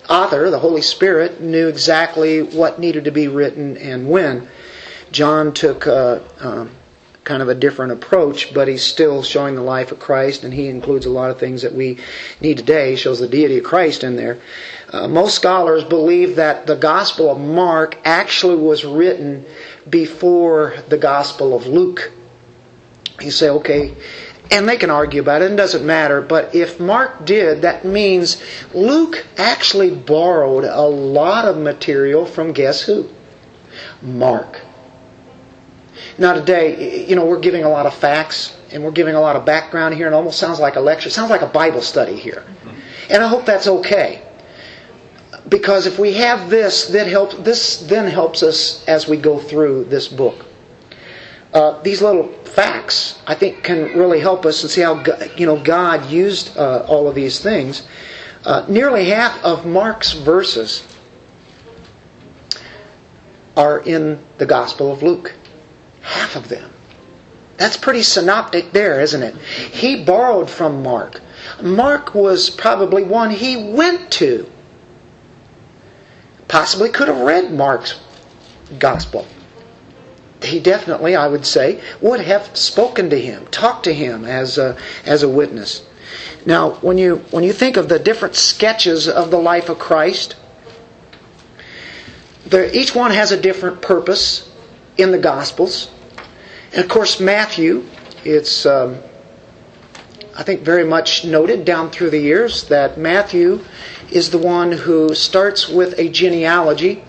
author, 0.09 0.49
the 0.49 0.59
Holy 0.59 0.81
Spirit, 0.81 1.41
knew 1.41 1.67
exactly 1.67 2.41
what 2.41 2.79
needed 2.79 3.05
to 3.05 3.11
be 3.11 3.27
written 3.27 3.77
and 3.77 4.09
when. 4.09 4.47
John 5.11 5.53
took 5.53 5.87
uh, 5.87 6.19
um, 6.39 6.71
kind 7.25 7.41
of 7.41 7.49
a 7.49 7.55
different 7.55 7.91
approach, 7.91 8.53
but 8.53 8.67
he's 8.67 8.83
still 8.83 9.23
showing 9.23 9.55
the 9.55 9.61
life 9.61 9.91
of 9.91 9.99
Christ, 9.99 10.43
and 10.43 10.53
he 10.53 10.67
includes 10.67 11.05
a 11.05 11.09
lot 11.09 11.31
of 11.31 11.39
things 11.39 11.63
that 11.63 11.73
we 11.73 11.97
need 12.39 12.57
today. 12.57 12.91
He 12.91 12.95
shows 12.95 13.19
the 13.19 13.27
deity 13.27 13.57
of 13.57 13.63
Christ 13.63 14.03
in 14.03 14.15
there. 14.15 14.39
Uh, 14.93 15.07
most 15.07 15.35
scholars 15.35 15.83
believe 15.83 16.35
that 16.35 16.67
the 16.67 16.75
Gospel 16.75 17.31
of 17.31 17.39
Mark 17.39 17.97
actually 18.05 18.55
was 18.55 18.85
written 18.85 19.45
before 19.89 20.75
the 20.87 20.97
Gospel 20.97 21.55
of 21.55 21.65
Luke. 21.65 22.11
You 23.19 23.31
say, 23.31 23.49
okay, 23.49 23.95
and 24.51 24.67
they 24.67 24.77
can 24.77 24.89
argue 24.89 25.21
about 25.21 25.41
it, 25.41 25.51
it 25.51 25.55
doesn't 25.55 25.85
matter, 25.85 26.21
but 26.21 26.53
if 26.53 26.79
Mark 26.79 27.25
did, 27.25 27.63
that 27.63 27.85
means 27.85 28.41
Luke 28.73 29.25
actually 29.37 29.93
borrowed 29.93 30.63
a 30.63 30.81
lot 30.81 31.45
of 31.45 31.57
material 31.57 32.25
from 32.25 32.53
guess 32.53 32.81
who? 32.81 33.09
Mark. 34.01 34.61
Now, 36.17 36.33
today, 36.33 37.05
you 37.05 37.15
know, 37.15 37.25
we're 37.25 37.39
giving 37.39 37.63
a 37.63 37.69
lot 37.69 37.85
of 37.85 37.93
facts 37.93 38.55
and 38.71 38.83
we're 38.83 38.91
giving 38.91 39.15
a 39.15 39.21
lot 39.21 39.35
of 39.35 39.45
background 39.45 39.95
here, 39.95 40.05
and 40.05 40.15
almost 40.15 40.39
sounds 40.39 40.59
like 40.59 40.75
a 40.75 40.79
lecture. 40.79 41.07
It 41.07 41.13
sounds 41.13 41.29
like 41.29 41.41
a 41.41 41.47
Bible 41.47 41.81
study 41.81 42.17
here. 42.17 42.43
And 43.09 43.23
I 43.23 43.27
hope 43.27 43.45
that's 43.45 43.67
okay. 43.67 44.21
Because 45.47 45.85
if 45.85 45.99
we 45.99 46.13
have 46.13 46.49
this, 46.49 46.87
that 46.87 47.07
helps, 47.07 47.35
this 47.37 47.77
then 47.81 48.09
helps 48.09 48.43
us 48.43 48.83
as 48.87 49.07
we 49.07 49.17
go 49.17 49.39
through 49.39 49.85
this 49.85 50.07
book. 50.07 50.44
Uh, 51.55 51.81
these 51.83 52.01
little 52.01 52.27
facts, 52.43 53.17
I 53.25 53.33
think, 53.33 53.63
can 53.63 53.97
really 53.97 54.19
help 54.19 54.45
us 54.45 54.61
and 54.61 54.69
see 54.69 54.81
how 54.81 55.01
you 55.37 55.45
know 55.45 55.57
God 55.57 56.11
used 56.11 56.57
uh, 56.57 56.85
all 56.85 57.07
of 57.07 57.15
these 57.15 57.39
things. 57.39 57.87
Uh, 58.43 58.65
nearly 58.67 59.05
half 59.05 59.41
of 59.41 59.65
Mark's 59.65 60.11
verses 60.11 60.85
are 63.55 63.79
in 63.79 64.19
the 64.37 64.45
Gospel 64.45 64.91
of 64.91 65.01
Luke. 65.01 65.33
Half 66.01 66.35
of 66.35 66.49
them. 66.49 66.71
That's 67.55 67.77
pretty 67.77 68.01
synoptic 68.01 68.73
there, 68.73 68.99
isn't 68.99 69.23
it? 69.23 69.37
He 69.37 70.03
borrowed 70.03 70.49
from 70.49 70.83
Mark. 70.83 71.21
Mark 71.61 72.13
was 72.13 72.49
probably 72.49 73.03
one 73.03 73.31
he 73.31 73.55
went 73.55 74.11
to. 74.11 74.51
Possibly 76.49 76.89
could 76.89 77.07
have 77.07 77.21
read 77.21 77.53
Mark's 77.53 77.97
gospel. 78.77 79.25
He 80.45 80.59
definitely, 80.59 81.15
I 81.15 81.27
would 81.27 81.45
say, 81.45 81.81
would 82.01 82.21
have 82.21 82.55
spoken 82.55 83.09
to 83.09 83.19
him, 83.19 83.47
talked 83.47 83.83
to 83.85 83.93
him 83.93 84.25
as 84.25 84.57
a, 84.57 84.77
as 85.05 85.23
a 85.23 85.29
witness. 85.29 85.85
Now, 86.45 86.75
when 86.75 86.97
you 86.97 87.17
when 87.31 87.43
you 87.43 87.51
think 87.51 87.77
of 87.77 87.89
the 87.89 87.99
different 87.99 88.35
sketches 88.35 89.07
of 89.07 89.31
the 89.31 89.39
life 89.39 89.69
of 89.69 89.79
Christ, 89.79 90.35
each 92.53 92.95
one 92.95 93.11
has 93.11 93.31
a 93.31 93.41
different 93.41 93.81
purpose 93.81 94.49
in 94.97 95.11
the 95.11 95.17
Gospels. 95.17 95.89
And 96.71 96.83
of 96.83 96.89
course, 96.89 97.19
Matthew, 97.19 97.85
it's, 98.23 98.65
um, 98.65 98.97
I 100.37 100.43
think, 100.43 100.61
very 100.61 100.83
much 100.83 101.25
noted 101.25 101.65
down 101.65 101.89
through 101.89 102.11
the 102.11 102.19
years 102.19 102.65
that 102.65 102.97
Matthew 102.97 103.63
is 104.11 104.29
the 104.29 104.37
one 104.37 104.71
who 104.71 105.15
starts 105.15 105.67
with 105.67 105.97
a 105.97 106.09
genealogy. 106.09 107.03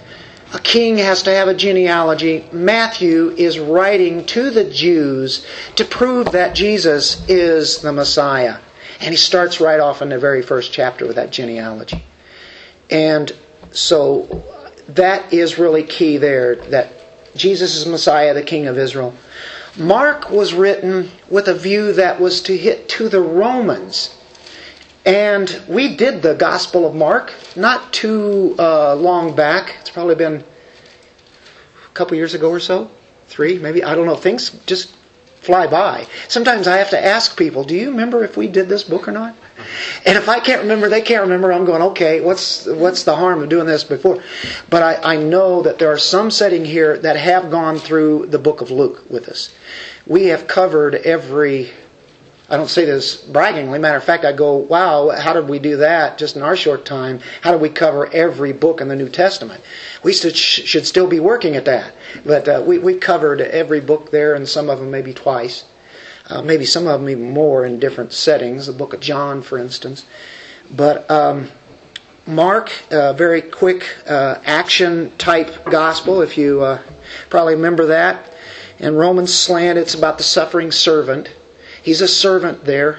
A 0.55 0.59
king 0.59 0.99
has 0.99 1.23
to 1.25 1.31
have 1.31 1.49
a 1.49 1.55
genealogy. 1.55 2.49
Matthew 2.53 3.31
is 3.31 3.59
writing 3.59 4.25
to 4.27 4.51
the 4.51 4.65
Jews 4.71 5.45
to 5.75 5.85
prove 5.85 6.33
that 6.33 6.55
Jesus 6.55 7.29
is 7.29 7.79
the 7.79 7.93
Messiah. 7.93 8.59
And 9.01 9.11
he 9.11 9.17
starts 9.17 9.61
right 9.61 9.81
off 9.81 10.03
in 10.03 10.09
the 10.09 10.19
very 10.19 10.43
first 10.43 10.73
chapter 10.73 11.07
with 11.07 11.17
that 11.17 11.31
genealogy. 11.31 12.05
And 12.91 13.33
so 13.73 14.45
that 14.89 15.33
is 15.33 15.59
really 15.59 15.83
key 15.83 16.17
there 16.17 16.57
that 16.57 16.93
Jesus 17.37 17.77
is 17.77 17.87
Messiah, 17.87 18.33
the 18.33 18.43
King 18.43 18.67
of 18.67 18.79
Israel. 18.79 19.15
Mark 19.77 20.31
was 20.31 20.55
written 20.55 21.11
with 21.29 21.49
a 21.49 21.55
view 21.55 21.93
that 21.93 22.21
was 22.21 22.41
to 22.43 22.57
hit 22.57 22.89
to 22.91 23.09
the 23.09 23.21
Romans. 23.21 24.16
And 25.07 25.63
we 25.69 25.97
did 25.97 26.21
the 26.21 26.35
Gospel 26.35 26.85
of 26.85 26.95
Mark 26.95 27.33
not 27.55 27.93
too 27.93 28.57
uh, 28.59 28.97
long 28.97 29.37
back. 29.37 29.77
It's 29.81 29.91
probably 29.91 30.17
been 30.17 30.43
a 30.43 31.95
couple 31.95 32.17
years 32.17 32.35
ago 32.35 32.51
or 32.51 32.59
so. 32.59 32.91
Three, 33.29 33.59
maybe. 33.59 33.85
I 33.85 33.95
don't 33.95 34.07
know. 34.07 34.17
Things 34.17 34.51
just 34.67 34.93
fly 35.47 35.69
by. 35.69 36.09
Sometimes 36.27 36.67
I 36.67 36.79
have 36.79 36.91
to 36.91 37.03
ask 37.03 37.39
people, 37.39 37.63
do 37.63 37.77
you 37.77 37.91
remember 37.91 38.25
if 38.25 38.37
we 38.37 38.49
did 38.49 38.69
this 38.69 38.83
book 38.83 39.07
or 39.07 39.13
not? 39.13 39.37
And 40.05 40.19
if 40.19 40.29
I 40.29 40.41
can't 40.41 40.63
remember, 40.63 40.89
they 40.89 41.03
can't 41.03 41.23
remember, 41.23 41.53
I'm 41.53 41.65
going, 41.65 41.83
okay, 41.83 42.21
what's, 42.21 42.67
what's 42.67 43.05
the 43.05 43.15
harm 43.15 43.43
of 43.43 43.49
doing 43.49 43.67
this 43.67 43.85
before? 43.85 44.25
But 44.69 44.83
I, 44.83 45.15
I 45.15 45.17
know 45.19 45.63
that 45.63 45.79
there 45.79 45.93
are 45.93 45.99
some 45.99 46.33
sitting 46.33 46.65
here 46.65 46.99
that 46.99 47.17
have 47.17 47.53
gone 47.53 47.79
through 47.79 48.27
the 48.27 48.41
book 48.41 48.61
of 48.61 48.73
Luke 48.73 49.09
with 49.09 49.29
us. 49.29 49.55
We 50.05 50.27
have 50.27 50.49
covered 50.49 50.97
every 50.97 51.71
I 52.49 52.57
don't 52.57 52.71
say 52.71 52.85
this 52.85 53.17
braggingly. 53.17 53.81
Matter 53.81 53.99
of 53.99 54.05
fact, 54.05 54.25
I 54.25 54.33
go, 54.33 54.55
wow, 54.55 55.11
how 55.11 55.33
did 55.33 55.49
we 55.49 55.59
do 55.59 55.79
that 55.79 56.17
just 56.17 56.37
in 56.37 56.43
our 56.43 56.57
short 56.57 56.85
time? 56.85 57.19
How 57.41 57.51
did 57.51 57.61
we 57.61 57.69
cover 57.69 58.07
every 58.07 58.53
book 58.53 58.81
in 58.81 58.87
the 58.87 58.95
New 58.95 59.09
Testament? 59.09 59.61
We 60.05 60.13
should, 60.13 60.37
still 60.87 61.09
be 61.09 61.19
working 61.19 61.57
at 61.57 61.65
that. 61.65 61.93
But 62.25 62.49
uh, 62.49 62.63
we, 62.65 62.79
we 62.79 62.95
covered 62.95 63.41
every 63.41 63.81
book 63.81 64.13
there, 64.13 64.35
and 64.35 64.49
some 64.49 64.71
of 64.71 64.79
them 64.79 64.93
maybe 64.93 65.13
twice. 65.13 65.65
Uh, 66.29 66.43
maybe 66.43 66.65
some 66.65 66.87
of 66.87 67.01
them 67.01 67.11
even 67.11 67.31
more 67.31 67.67
in 67.67 67.81
different 67.81 68.13
settings. 68.13 68.67
The 68.67 68.73
book 68.73 68.95
of 68.95 69.01
John, 69.01 69.43
for 69.43 69.59
instance. 69.59 70.07
But 70.71 71.11
um, 71.11 71.51
Mark, 72.29 72.73
a 72.93 73.13
very 73.13 73.43
quick 73.43 73.89
uh, 74.07 74.41
action 74.45 75.11
type 75.19 75.65
gospel, 75.65 76.23
if 76.23 76.39
you 76.39 76.63
uh, 76.63 76.83
probably 77.29 77.55
remember 77.57 77.87
that. 77.87 78.35
In 78.79 78.95
Romans 78.95 79.35
slant, 79.35 79.79
it's 79.79 79.95
about 79.95 80.19
the 80.19 80.25
suffering 80.25 80.71
servant. 80.71 81.29
He's 81.87 82.01
a 82.01 82.09
servant 82.09 82.65
there. 82.65 82.99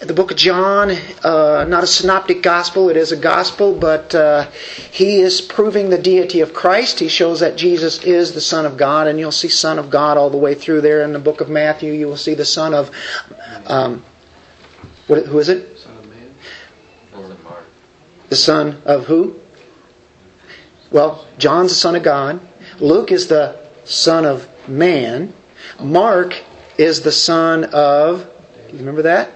The 0.00 0.12
book 0.12 0.30
of 0.30 0.36
John, 0.36 0.90
uh, 1.24 1.64
not 1.66 1.82
a 1.82 1.86
synoptic 1.86 2.42
gospel, 2.42 2.90
it 2.90 2.96
is 2.98 3.10
a 3.10 3.16
gospel, 3.16 3.74
but 3.74 4.14
uh, 4.14 4.50
he 4.90 5.20
is 5.20 5.40
proving 5.40 5.88
the 5.88 5.96
deity 5.96 6.40
of 6.40 6.52
Christ. 6.52 7.00
He 7.00 7.08
shows 7.08 7.40
that 7.40 7.56
Jesus 7.56 8.04
is 8.04 8.32
the 8.32 8.42
Son 8.42 8.66
of 8.66 8.76
God, 8.76 9.06
and 9.06 9.18
you'll 9.18 9.32
see 9.32 9.48
Son 9.48 9.78
of 9.78 9.88
God 9.88 10.18
all 10.18 10.28
the 10.28 10.36
way 10.36 10.54
through 10.54 10.82
there. 10.82 11.00
In 11.04 11.14
the 11.14 11.18
book 11.18 11.40
of 11.40 11.48
Matthew, 11.48 11.94
you 11.94 12.06
will 12.06 12.18
see 12.18 12.34
the 12.34 12.44
Son 12.44 12.74
of. 12.74 12.90
Um, 13.64 14.04
what, 15.06 15.24
who 15.24 15.38
is 15.38 15.48
it? 15.48 15.78
Son 15.78 15.96
of 15.96 16.06
man. 16.10 16.34
The 18.28 18.36
Son 18.36 18.82
of 18.84 19.06
who? 19.06 19.40
Well, 20.90 21.26
John's 21.38 21.70
the 21.70 21.76
Son 21.76 21.96
of 21.96 22.02
God. 22.02 22.46
Luke 22.78 23.10
is 23.10 23.28
the 23.28 23.58
Son 23.86 24.26
of 24.26 24.46
man. 24.68 25.32
Mark 25.80 26.44
is 26.78 27.02
the 27.02 27.12
son 27.12 27.64
of. 27.64 28.24
Do 28.68 28.72
You 28.72 28.78
remember 28.78 29.02
that? 29.02 29.30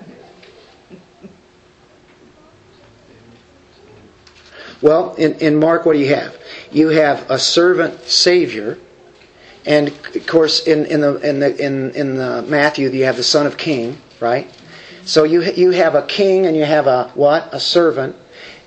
Well, 4.80 5.14
in, 5.14 5.34
in 5.34 5.56
Mark, 5.56 5.86
what 5.86 5.92
do 5.92 6.00
you 6.00 6.14
have? 6.14 6.36
You 6.72 6.88
have 6.88 7.30
a 7.30 7.38
servant 7.38 8.00
Savior, 8.02 8.78
and 9.64 9.88
of 9.88 10.26
course, 10.26 10.66
in, 10.66 10.86
in 10.86 11.00
the 11.00 11.16
in 11.18 11.38
the 11.38 11.64
in 11.64 11.90
in 11.92 12.16
the 12.16 12.42
Matthew, 12.48 12.88
you 12.90 13.04
have 13.04 13.16
the 13.16 13.22
Son 13.22 13.46
of 13.46 13.56
King, 13.56 13.98
right? 14.18 14.50
So 15.04 15.22
you 15.22 15.42
you 15.42 15.70
have 15.70 15.94
a 15.94 16.02
king 16.02 16.46
and 16.46 16.56
you 16.56 16.64
have 16.64 16.88
a 16.88 17.10
what? 17.14 17.48
A 17.52 17.60
servant, 17.60 18.16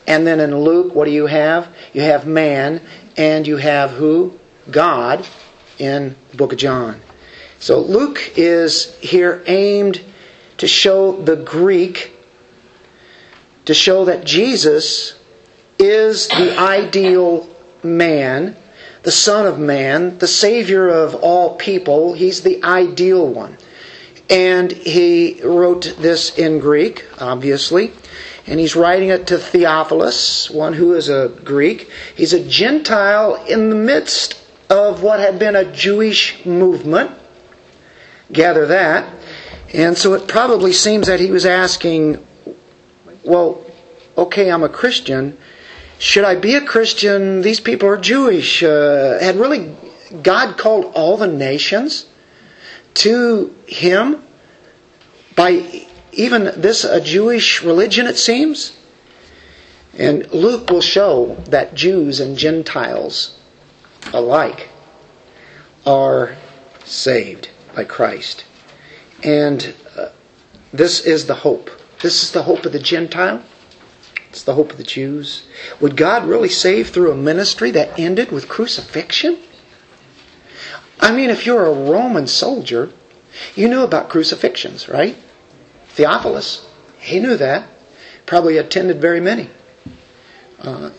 and 0.08 0.26
then 0.26 0.40
in 0.40 0.58
Luke, 0.58 0.96
what 0.96 1.06
do 1.06 1.12
you 1.12 1.26
have? 1.26 1.74
You 1.94 2.02
have 2.02 2.26
man, 2.26 2.82
and 3.18 3.46
you 3.46 3.58
have 3.58 3.92
who? 3.92 4.40
God, 4.72 5.28
in 5.80 6.16
the 6.32 6.38
book 6.38 6.54
of 6.54 6.60
John. 6.60 7.02
So 7.60 7.80
Luke 7.80 8.34
is 8.36 8.96
here 8.98 9.44
aimed 9.48 10.02
to 10.58 10.68
show 10.68 11.22
the 11.22 11.36
Greek, 11.36 12.12
to 13.66 13.74
show 13.74 14.06
that 14.06 14.26
Jesus 14.26 15.18
is 15.80 16.28
the 16.28 16.58
ideal 16.58 17.50
man, 17.84 18.56
the 19.04 19.12
Son 19.12 19.46
of 19.46 19.60
Man, 19.60 20.18
the 20.18 20.28
Savior 20.28 20.88
of 20.90 21.16
all 21.16 21.56
people. 21.56 22.14
He's 22.14 22.42
the 22.42 22.64
ideal 22.64 23.28
one. 23.28 23.58
And 24.30 24.72
he 24.72 25.40
wrote 25.44 25.96
this 26.00 26.36
in 26.38 26.60
Greek, 26.60 27.06
obviously. 27.20 27.92
And 28.48 28.60
he's 28.60 28.76
writing 28.76 29.10
it 29.10 29.28
to 29.28 29.38
Theophilus, 29.38 30.50
one 30.50 30.74
who 30.74 30.94
is 30.94 31.10
a 31.10 31.30
Greek. 31.44 31.90
He's 32.16 32.34
a 32.34 32.48
Gentile 32.48 33.44
in 33.46 33.70
the 33.70 33.76
midst 33.76 34.40
of 34.70 35.04
what 35.04 35.20
had 35.20 35.40
been 35.40 35.56
a 35.56 35.72
Jewish 35.72 36.46
movement. 36.46 37.12
Gather 38.32 38.66
that. 38.68 39.14
And 39.74 39.98
so 39.98 40.14
it 40.14 40.28
probably 40.28 40.74
seems 40.74 41.08
that 41.08 41.20
he 41.20 41.32
was 41.32 41.46
asking, 41.46 42.26
well, 43.24 43.66
okay, 44.18 44.52
I'm 44.52 44.64
a 44.64 44.70
Christian. 44.70 45.38
Should 46.00 46.24
I 46.24 46.36
be 46.36 46.56
a 46.56 46.62
Christian? 46.62 47.42
These 47.42 47.60
people 47.60 47.90
are 47.90 47.98
Jewish. 47.98 48.64
Uh, 48.64 49.20
had 49.20 49.36
really 49.36 49.76
God 50.22 50.58
called 50.58 50.92
all 50.94 51.18
the 51.18 51.28
nations 51.28 52.06
to 52.96 53.56
Him 53.66 54.24
by 55.36 55.86
even 56.14 56.52
this 56.56 56.84
a 56.84 57.02
Jewish 57.02 57.62
religion, 57.64 58.08
it 58.08 58.18
seems? 58.18 58.78
And 59.98 60.32
Luke 60.32 60.70
will 60.70 60.82
show 60.82 61.36
that 61.50 61.74
Jews 61.74 62.20
and 62.20 62.38
Gentiles 62.38 63.38
alike 64.14 64.70
are 65.86 66.36
saved 66.84 67.50
by 67.76 67.84
Christ. 67.84 68.46
And 69.24 69.76
uh, 69.96 70.10
this 70.74 71.02
is 71.02 71.28
the 71.28 71.36
hope. 71.36 71.70
This 72.02 72.24
is 72.24 72.32
the 72.32 72.44
hope 72.44 72.66
of 72.66 72.72
the 72.72 72.80
Gentile. 72.80 73.44
It's 74.30 74.44
the 74.44 74.56
hope 74.56 74.72
of 74.72 74.78
the 74.78 74.84
Jews. 74.84 75.48
Would 75.80 75.96
God 75.96 76.26
really 76.26 76.50
save 76.50 76.90
through 76.90 77.12
a 77.12 77.16
ministry 77.16 77.72
that 77.72 78.00
ended 78.00 78.32
with 78.32 78.50
crucifixion? 78.50 79.40
I 81.00 81.12
mean, 81.12 81.30
if 81.30 81.46
you're 81.46 81.66
a 81.66 81.74
Roman 81.74 82.28
soldier, 82.28 82.92
you 83.56 83.68
knew 83.68 83.84
about 83.84 84.10
crucifixions, 84.10 84.90
right? 84.90 85.16
Theophilus, 85.90 86.66
he 87.00 87.20
knew 87.20 87.38
that. 87.38 87.70
Probably 88.26 88.58
attended 88.58 89.00
very 89.00 89.22
many. 89.22 89.50
Uh, 90.60 90.92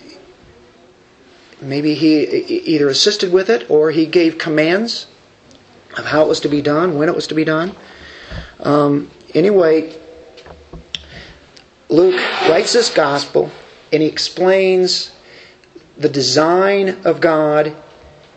maybe 1.61 1.95
he 1.95 2.25
either 2.25 2.89
assisted 2.89 3.33
with 3.33 3.51
it 3.51 3.69
or 3.71 3.91
he 3.91 4.07
gave 4.07 4.39
commands 4.39 5.07
of 5.97 6.05
how 6.05 6.23
it 6.23 6.29
was 6.29 6.41
to 6.41 6.49
be 6.49 6.63
done, 6.63 6.97
when 6.99 7.09
it 7.09 7.15
was 7.15 7.27
to 7.29 7.35
be 7.35 7.45
done. 7.45 7.75
Um, 8.61 9.11
anyway, 9.35 9.99
Luke 11.89 12.21
writes 12.49 12.73
this 12.73 12.93
gospel 12.93 13.51
and 13.93 14.03
he 14.03 14.09
explains 14.09 15.13
the 15.97 16.09
design 16.09 17.07
of 17.07 17.21
God 17.21 17.77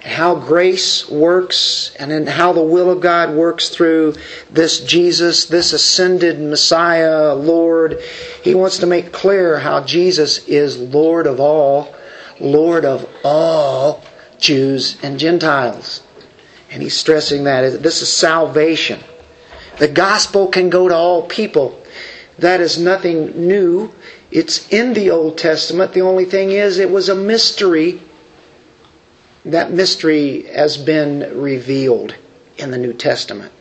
how 0.04 0.36
grace 0.36 1.10
works 1.10 1.94
and 2.00 2.10
then 2.10 2.26
how 2.26 2.54
the 2.54 2.64
will 2.64 2.90
of 2.90 3.02
God 3.02 3.36
works 3.36 3.70
through 3.70 4.16
this 4.50 4.80
Jesus, 4.80 5.46
this 5.46 5.74
ascended 5.74 6.40
Messiah, 6.40 7.34
Lord. 7.34 8.00
He 8.44 8.56
wants 8.56 8.78
to 8.78 8.86
make 8.86 9.12
clear 9.12 9.60
how 9.60 9.84
Jesus 9.84 10.48
is 10.48 10.78
Lord 10.78 11.28
of 11.28 11.40
all, 11.40 11.94
Lord 12.40 12.86
of 12.86 13.10
all 13.24 14.04
Jews 14.38 14.98
and 15.04 15.20
Gentiles. 15.20 16.02
And 16.72 16.84
he's 16.84 16.96
stressing 16.96 17.46
that 17.46 17.82
this 17.82 18.02
is 18.02 18.12
salvation. 18.12 19.00
The 19.80 19.88
gospel 19.88 20.48
can 20.48 20.70
go 20.70 20.88
to 20.88 20.96
all 20.96 21.24
people. 21.24 21.82
That 22.38 22.62
is 22.62 22.78
nothing 22.78 23.48
new. 23.48 23.94
It's 24.32 24.68
in 24.70 24.94
the 24.94 25.10
Old 25.12 25.38
Testament. 25.38 25.94
The 25.94 26.02
only 26.02 26.26
thing 26.26 26.52
is, 26.52 26.78
it 26.78 26.92
was 26.92 27.10
a 27.10 27.16
mystery. 27.16 28.02
That 29.46 29.72
mystery 29.72 30.44
has 30.44 30.78
been 30.78 31.42
revealed 31.42 32.16
in 32.58 32.72
the 32.72 32.78
New 32.78 32.94
Testament. 32.94 33.52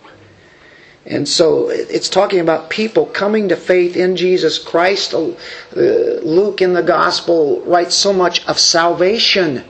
And 1.06 1.26
so 1.26 1.70
it's 1.70 2.10
talking 2.10 2.40
about 2.40 2.68
people 2.68 3.06
coming 3.06 3.48
to 3.48 3.56
faith 3.56 3.96
in 3.96 4.16
Jesus 4.16 4.58
Christ. 4.58 5.14
Uh, 5.14 5.34
Luke 5.72 6.60
in 6.60 6.74
the 6.74 6.82
Gospel 6.82 7.62
writes 7.62 7.94
so 7.94 8.12
much 8.12 8.46
of 8.46 8.58
salvation. 8.58 9.64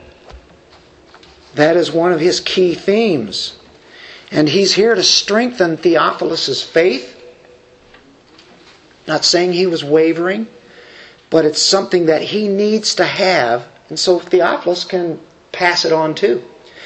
That 1.55 1.77
is 1.77 1.91
one 1.91 2.11
of 2.11 2.19
his 2.19 2.39
key 2.39 2.75
themes. 2.75 3.57
And 4.31 4.47
he's 4.47 4.73
here 4.73 4.93
to 4.93 5.03
strengthen 5.03 5.77
Theophilus' 5.77 6.63
faith. 6.63 7.15
Not 9.07 9.25
saying 9.25 9.53
he 9.53 9.65
was 9.65 9.83
wavering, 9.83 10.47
but 11.29 11.45
it's 11.45 11.61
something 11.61 12.05
that 12.05 12.21
he 12.21 12.47
needs 12.47 12.95
to 12.95 13.05
have. 13.05 13.67
And 13.89 13.99
so 13.99 14.19
Theophilus 14.19 14.85
can 14.85 15.19
pass 15.51 15.83
it 15.85 15.91
on 15.91 16.13
too. 16.13 16.43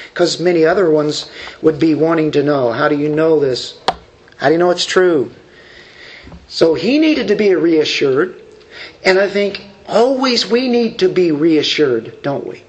Because 0.08 0.40
many 0.40 0.64
other 0.64 0.88
ones 0.88 1.30
would 1.60 1.78
be 1.78 1.94
wanting 1.94 2.30
to 2.32 2.42
know 2.42 2.72
how 2.72 2.88
do 2.88 2.96
you 2.96 3.08
know 3.08 3.40
this? 3.40 3.78
How 4.36 4.46
do 4.46 4.52
you 4.52 4.58
know 4.58 4.70
it's 4.70 4.86
true? 4.86 5.32
So 6.48 6.74
he 6.74 6.98
needed 6.98 7.28
to 7.28 7.34
be 7.34 7.54
reassured. 7.54 8.40
And 9.04 9.18
I 9.18 9.28
think 9.28 9.62
always 9.86 10.46
we 10.46 10.68
need 10.68 11.00
to 11.00 11.08
be 11.08 11.30
reassured, 11.30 12.22
don't 12.22 12.46
we? 12.46 12.62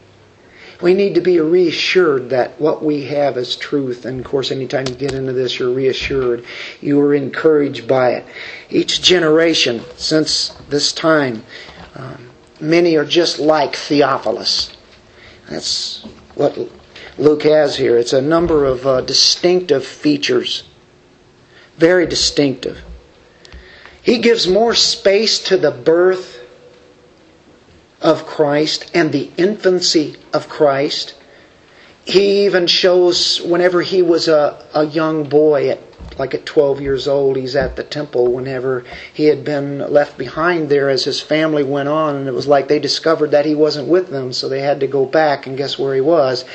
We 0.81 0.93
need 0.93 1.15
to 1.15 1.21
be 1.21 1.39
reassured 1.39 2.29
that 2.31 2.59
what 2.59 2.83
we 2.83 3.05
have 3.05 3.37
is 3.37 3.55
truth. 3.55 4.05
And 4.05 4.19
of 4.19 4.25
course, 4.25 4.51
anytime 4.51 4.87
you 4.87 4.95
get 4.95 5.13
into 5.13 5.31
this, 5.31 5.57
you're 5.57 5.73
reassured. 5.73 6.43
You 6.81 6.99
are 7.01 7.13
encouraged 7.13 7.87
by 7.87 8.11
it. 8.11 8.25
Each 8.69 9.01
generation 9.01 9.81
since 9.95 10.49
this 10.69 10.91
time, 10.91 11.43
um, 11.95 12.29
many 12.59 12.97
are 12.97 13.05
just 13.05 13.39
like 13.39 13.75
Theophilus. 13.75 14.75
That's 15.49 16.03
what 16.35 16.57
Luke 17.17 17.43
has 17.43 17.77
here. 17.77 17.97
It's 17.97 18.13
a 18.13 18.21
number 18.21 18.65
of 18.65 18.85
uh, 18.85 19.01
distinctive 19.01 19.85
features. 19.85 20.63
Very 21.77 22.05
distinctive. 22.05 22.83
He 24.01 24.19
gives 24.19 24.47
more 24.47 24.75
space 24.75 25.39
to 25.45 25.57
the 25.57 25.71
birth 25.71 26.34
of 28.01 28.25
Christ 28.25 28.91
and 28.93 29.11
the 29.11 29.31
infancy 29.37 30.15
of 30.33 30.49
Christ. 30.49 31.15
He 32.03 32.45
even 32.45 32.67
shows 32.67 33.41
whenever 33.41 33.81
he 33.81 34.01
was 34.01 34.27
a, 34.27 34.63
a 34.75 34.85
young 34.85 35.27
boy, 35.27 35.69
at, 35.69 35.79
like 36.19 36.35
at 36.35 36.45
12 36.45 36.81
years 36.81 37.07
old, 37.07 37.35
he's 37.35 37.55
at 37.55 37.75
the 37.75 37.83
temple 37.83 38.31
whenever 38.31 38.83
he 39.11 39.25
had 39.25 39.43
been 39.43 39.79
left 39.91 40.17
behind 40.17 40.69
there 40.69 40.89
as 40.89 41.03
his 41.03 41.19
family 41.19 41.63
went 41.63 41.89
on. 41.89 42.15
And 42.15 42.27
it 42.27 42.33
was 42.33 42.47
like 42.47 42.67
they 42.67 42.79
discovered 42.79 43.31
that 43.31 43.45
he 43.45 43.55
wasn't 43.55 43.87
with 43.87 44.09
them, 44.09 44.33
so 44.33 44.47
they 44.47 44.61
had 44.61 44.81
to 44.81 44.87
go 44.87 45.05
back, 45.05 45.47
and 45.47 45.57
guess 45.57 45.79
where 45.79 45.95
he 45.95 46.01
was? 46.01 46.45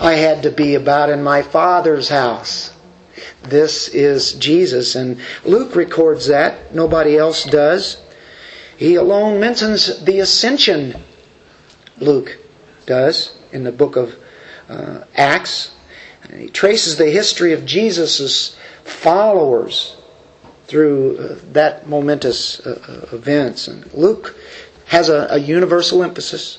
I 0.00 0.14
had 0.14 0.42
to 0.42 0.50
be 0.50 0.74
about 0.74 1.08
in 1.08 1.22
my 1.22 1.42
father's 1.42 2.08
house. 2.08 2.72
This 3.44 3.88
is 3.88 4.32
Jesus, 4.32 4.96
and 4.96 5.20
Luke 5.44 5.76
records 5.76 6.26
that. 6.26 6.74
Nobody 6.74 7.16
else 7.16 7.44
does. 7.44 7.98
He 8.76 8.94
alone 8.96 9.40
mentions 9.40 10.04
the 10.04 10.20
ascension, 10.20 11.02
Luke 11.98 12.38
does, 12.84 13.36
in 13.52 13.64
the 13.64 13.72
book 13.72 13.96
of 13.96 14.14
uh, 14.68 15.04
Acts. 15.14 15.72
And 16.22 16.40
he 16.40 16.48
traces 16.48 16.96
the 16.96 17.10
history 17.10 17.52
of 17.52 17.64
Jesus' 17.64 18.56
followers 18.84 19.96
through 20.66 21.18
uh, 21.18 21.38
that 21.52 21.88
momentous 21.88 22.60
uh, 22.60 23.06
uh, 23.12 23.16
events. 23.16 23.68
And 23.68 23.92
Luke 23.94 24.36
has 24.86 25.08
a, 25.08 25.28
a, 25.30 25.38
universal 25.38 26.02
emphasis, 26.02 26.58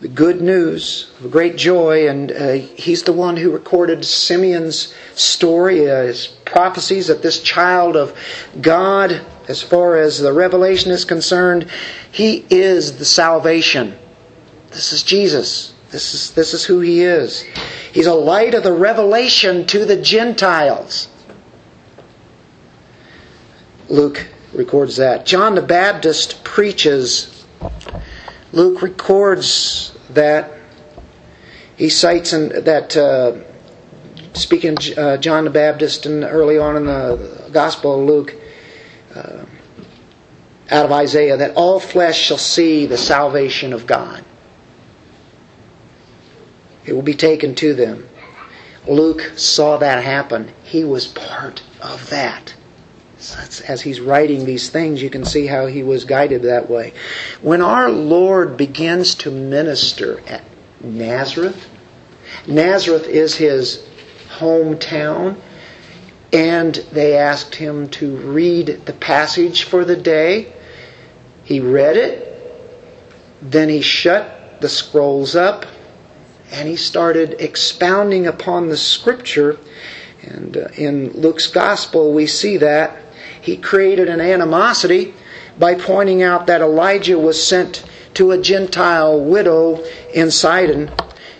the 0.00 0.08
good 0.08 0.40
news 0.40 1.12
of 1.20 1.30
great 1.30 1.56
joy, 1.56 2.08
and 2.08 2.32
uh, 2.32 2.52
he's 2.52 3.02
the 3.02 3.12
one 3.12 3.36
who 3.36 3.50
recorded 3.50 4.04
Simeon's 4.04 4.94
story, 5.14 5.90
uh, 5.90 6.04
his 6.04 6.26
prophecies 6.26 7.08
that 7.08 7.22
this 7.22 7.42
child 7.42 7.96
of 7.96 8.16
God, 8.60 9.24
as 9.48 9.62
far 9.62 9.96
as 9.96 10.18
the 10.18 10.32
revelation 10.32 10.90
is 10.90 11.04
concerned, 11.04 11.68
he 12.10 12.44
is 12.50 12.98
the 12.98 13.04
salvation. 13.04 13.96
This 14.70 14.92
is 14.92 15.02
Jesus. 15.02 15.74
This 15.90 16.14
is, 16.14 16.30
this 16.32 16.54
is 16.54 16.64
who 16.64 16.80
he 16.80 17.02
is. 17.02 17.42
He's 17.92 18.06
a 18.06 18.14
light 18.14 18.54
of 18.54 18.62
the 18.62 18.72
revelation 18.72 19.66
to 19.66 19.84
the 19.84 20.00
Gentiles. 20.00 21.08
Luke 23.88 24.26
records 24.54 24.96
that. 24.96 25.26
John 25.26 25.54
the 25.54 25.62
Baptist 25.62 26.42
preaches. 26.44 27.44
Luke 28.52 28.80
records 28.80 29.94
that. 30.10 30.50
He 31.76 31.88
cites 31.88 32.32
in, 32.32 32.64
that, 32.64 32.96
uh, 32.96 33.42
speaking 34.34 34.76
uh, 34.96 35.16
John 35.18 35.44
the 35.44 35.50
Baptist 35.50 36.06
and 36.06 36.24
early 36.24 36.56
on 36.56 36.76
in 36.76 36.86
the 36.86 37.50
Gospel 37.52 38.00
of 38.00 38.06
Luke, 38.06 38.34
uh, 39.14 39.44
out 40.70 40.86
of 40.86 40.92
Isaiah, 40.92 41.36
that 41.36 41.54
all 41.54 41.80
flesh 41.80 42.18
shall 42.18 42.38
see 42.38 42.86
the 42.86 42.98
salvation 42.98 43.72
of 43.72 43.86
God. 43.86 44.24
It 46.84 46.92
will 46.92 47.02
be 47.02 47.14
taken 47.14 47.54
to 47.56 47.74
them. 47.74 48.08
Luke 48.86 49.32
saw 49.36 49.76
that 49.78 50.02
happen. 50.02 50.52
He 50.64 50.84
was 50.84 51.06
part 51.06 51.62
of 51.80 52.10
that. 52.10 52.54
As 53.68 53.80
he's 53.80 54.00
writing 54.00 54.44
these 54.44 54.68
things, 54.68 55.00
you 55.00 55.08
can 55.08 55.24
see 55.24 55.46
how 55.46 55.66
he 55.66 55.84
was 55.84 56.04
guided 56.04 56.42
that 56.42 56.68
way. 56.68 56.92
When 57.40 57.62
our 57.62 57.88
Lord 57.88 58.56
begins 58.56 59.14
to 59.16 59.30
minister 59.30 60.20
at 60.26 60.42
Nazareth, 60.80 61.68
Nazareth 62.48 63.06
is 63.06 63.36
his 63.36 63.84
hometown, 64.38 65.36
and 66.32 66.74
they 66.92 67.16
asked 67.16 67.54
him 67.56 67.88
to 67.88 68.16
read 68.16 68.86
the 68.86 68.92
passage 68.94 69.64
for 69.64 69.84
the 69.84 69.96
day. 69.96 70.52
He 71.44 71.60
read 71.60 71.96
it, 71.96 72.28
then 73.42 73.68
he 73.68 73.82
shut 73.82 74.60
the 74.60 74.68
scrolls 74.68 75.36
up, 75.36 75.66
and 76.50 76.68
he 76.68 76.76
started 76.76 77.36
expounding 77.40 78.26
upon 78.26 78.68
the 78.68 78.76
scripture. 78.76 79.58
And 80.22 80.56
uh, 80.56 80.68
in 80.76 81.10
Luke's 81.10 81.48
gospel, 81.48 82.12
we 82.12 82.26
see 82.26 82.56
that. 82.58 82.96
He 83.40 83.56
created 83.56 84.08
an 84.08 84.20
animosity 84.20 85.14
by 85.58 85.74
pointing 85.74 86.22
out 86.22 86.46
that 86.46 86.60
Elijah 86.60 87.18
was 87.18 87.44
sent 87.44 87.84
to 88.14 88.30
a 88.30 88.40
Gentile 88.40 89.18
widow 89.18 89.82
in 90.14 90.30
Sidon, 90.30 90.90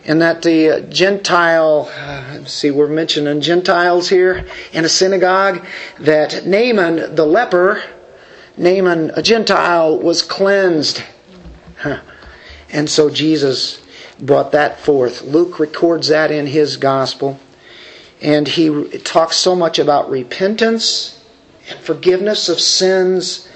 and 0.04 0.20
that 0.20 0.42
the 0.42 0.70
uh, 0.70 0.80
Gentile, 0.80 1.90
uh, 1.96 2.44
see, 2.44 2.70
we're 2.70 2.88
mentioning 2.88 3.40
Gentiles 3.40 4.08
here 4.08 4.46
in 4.72 4.84
a 4.84 4.88
synagogue, 4.88 5.64
that 6.00 6.44
Naaman 6.44 7.14
the 7.14 7.26
leper, 7.26 7.82
Naaman 8.56 9.10
a 9.14 9.22
Gentile, 9.22 9.98
was 9.98 10.22
cleansed. 10.22 11.02
Huh. 11.78 12.00
And 12.70 12.88
so 12.88 13.10
Jesus 13.10 13.82
brought 14.18 14.52
that 14.52 14.80
forth. 14.80 15.22
Luke 15.22 15.58
records 15.58 16.08
that 16.08 16.30
in 16.30 16.46
his 16.46 16.76
gospel. 16.76 17.38
And 18.20 18.46
he 18.46 18.98
talks 18.98 19.36
so 19.36 19.54
much 19.54 19.78
about 19.78 20.08
repentance 20.08 21.22
and 21.68 21.78
forgiveness 21.80 22.48
of 22.48 22.60
sins. 22.60 23.48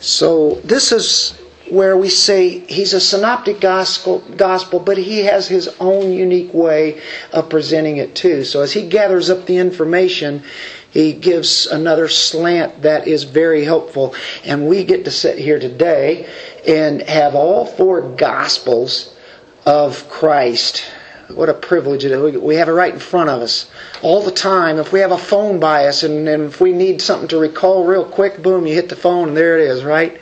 So 0.00 0.56
this 0.64 0.92
is 0.92 1.40
where 1.72 1.96
we 1.96 2.10
say 2.10 2.58
he's 2.58 2.92
a 2.92 3.00
synoptic 3.00 3.58
gospel, 3.58 4.18
gospel, 4.36 4.78
but 4.78 4.98
he 4.98 5.20
has 5.20 5.48
his 5.48 5.74
own 5.80 6.12
unique 6.12 6.52
way 6.52 7.00
of 7.32 7.48
presenting 7.48 7.96
it 7.96 8.14
too. 8.14 8.44
So 8.44 8.60
as 8.60 8.74
he 8.74 8.86
gathers 8.86 9.30
up 9.30 9.46
the 9.46 9.56
information, 9.56 10.42
he 10.90 11.14
gives 11.14 11.66
another 11.66 12.08
slant 12.08 12.82
that 12.82 13.08
is 13.08 13.24
very 13.24 13.64
helpful. 13.64 14.14
And 14.44 14.68
we 14.68 14.84
get 14.84 15.06
to 15.06 15.10
sit 15.10 15.38
here 15.38 15.58
today 15.58 16.28
and 16.68 17.00
have 17.08 17.34
all 17.34 17.64
four 17.64 18.02
gospels 18.02 19.16
of 19.64 20.10
Christ. 20.10 20.84
What 21.28 21.48
a 21.48 21.54
privilege 21.54 22.04
it 22.04 22.12
is. 22.12 22.36
We 22.36 22.56
have 22.56 22.68
it 22.68 22.72
right 22.72 22.92
in 22.92 23.00
front 23.00 23.30
of 23.30 23.40
us 23.40 23.70
all 24.02 24.20
the 24.20 24.30
time. 24.30 24.78
If 24.78 24.92
we 24.92 25.00
have 25.00 25.12
a 25.12 25.16
phone 25.16 25.58
by 25.58 25.86
us 25.86 26.02
and, 26.02 26.28
and 26.28 26.42
if 26.42 26.60
we 26.60 26.72
need 26.72 27.00
something 27.00 27.28
to 27.28 27.38
recall 27.38 27.86
real 27.86 28.04
quick, 28.04 28.42
boom, 28.42 28.66
you 28.66 28.74
hit 28.74 28.90
the 28.90 28.96
phone 28.96 29.28
and 29.28 29.36
there 29.38 29.58
it 29.58 29.66
is, 29.70 29.82
right? 29.82 30.20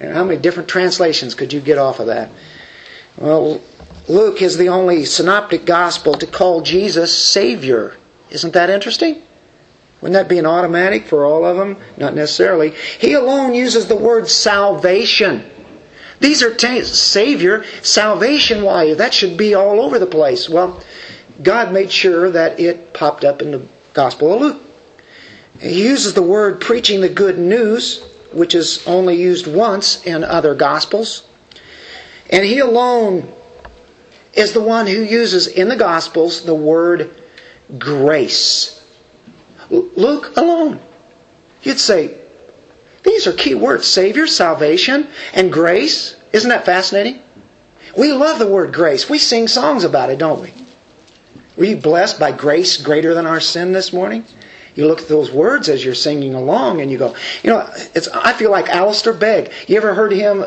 And 0.00 0.14
how 0.14 0.24
many 0.24 0.40
different 0.40 0.68
translations 0.68 1.34
could 1.34 1.52
you 1.52 1.60
get 1.60 1.78
off 1.78 2.00
of 2.00 2.06
that? 2.06 2.30
Well, 3.16 3.60
Luke 4.08 4.42
is 4.42 4.56
the 4.56 4.68
only 4.68 5.04
synoptic 5.04 5.64
gospel 5.64 6.14
to 6.14 6.26
call 6.26 6.60
Jesus 6.62 7.16
Savior. 7.16 7.96
Isn't 8.30 8.54
that 8.54 8.70
interesting? 8.70 9.22
Wouldn't 10.00 10.14
that 10.14 10.28
be 10.28 10.38
an 10.38 10.46
automatic 10.46 11.06
for 11.06 11.26
all 11.26 11.44
of 11.44 11.56
them? 11.56 11.76
Not 11.96 12.14
necessarily. 12.14 12.70
He 13.00 13.14
alone 13.14 13.54
uses 13.54 13.86
the 13.86 13.96
word 13.96 14.28
salvation. 14.28 15.50
These 16.20 16.42
are 16.42 16.54
t- 16.54 16.84
Savior, 16.84 17.64
salvation. 17.82 18.62
Why? 18.62 18.94
That 18.94 19.14
should 19.14 19.36
be 19.36 19.54
all 19.54 19.80
over 19.80 19.98
the 19.98 20.06
place. 20.06 20.48
Well, 20.48 20.80
God 21.42 21.72
made 21.72 21.90
sure 21.90 22.30
that 22.30 22.58
it 22.58 22.92
popped 22.92 23.24
up 23.24 23.42
in 23.42 23.50
the 23.50 23.66
Gospel 23.92 24.34
of 24.34 24.40
Luke. 24.40 24.62
He 25.60 25.82
uses 25.82 26.14
the 26.14 26.22
word 26.22 26.60
preaching 26.60 27.00
the 27.00 27.08
good 27.08 27.38
news, 27.38 28.04
which 28.32 28.54
is 28.54 28.86
only 28.86 29.16
used 29.16 29.46
once 29.46 30.04
in 30.04 30.24
other 30.24 30.54
Gospels. 30.54 31.26
And 32.30 32.44
he 32.44 32.58
alone 32.58 33.32
is 34.34 34.52
the 34.52 34.60
one 34.60 34.86
who 34.86 35.02
uses 35.02 35.46
in 35.46 35.68
the 35.68 35.76
Gospels 35.76 36.44
the 36.44 36.54
word 36.54 37.22
grace. 37.78 38.74
Luke 39.70 40.36
alone. 40.36 40.80
You'd 41.62 41.80
say, 41.80 42.18
these 43.02 43.26
are 43.26 43.32
key 43.32 43.54
words 43.54 43.86
Savior, 43.86 44.26
salvation, 44.26 45.08
and 45.32 45.52
grace. 45.52 46.16
Isn't 46.32 46.50
that 46.50 46.66
fascinating? 46.66 47.22
We 47.96 48.12
love 48.12 48.38
the 48.38 48.46
word 48.46 48.72
grace. 48.72 49.08
We 49.08 49.18
sing 49.18 49.48
songs 49.48 49.84
about 49.84 50.10
it, 50.10 50.18
don't 50.18 50.40
we? 50.40 50.52
Were 51.56 51.64
you 51.64 51.76
blessed 51.76 52.20
by 52.20 52.32
grace 52.32 52.76
greater 52.76 53.14
than 53.14 53.26
our 53.26 53.40
sin 53.40 53.72
this 53.72 53.92
morning? 53.92 54.24
You 54.74 54.86
look 54.86 55.00
at 55.00 55.08
those 55.08 55.30
words 55.30 55.68
as 55.68 55.84
you're 55.84 55.94
singing 55.94 56.34
along 56.34 56.80
and 56.80 56.90
you 56.90 56.98
go, 56.98 57.14
you 57.42 57.50
know, 57.50 57.68
it's, 57.94 58.08
I 58.08 58.32
feel 58.32 58.50
like 58.50 58.68
Alistair 58.68 59.12
Begg. 59.12 59.52
You 59.66 59.76
ever 59.76 59.94
heard 59.94 60.12
him? 60.12 60.44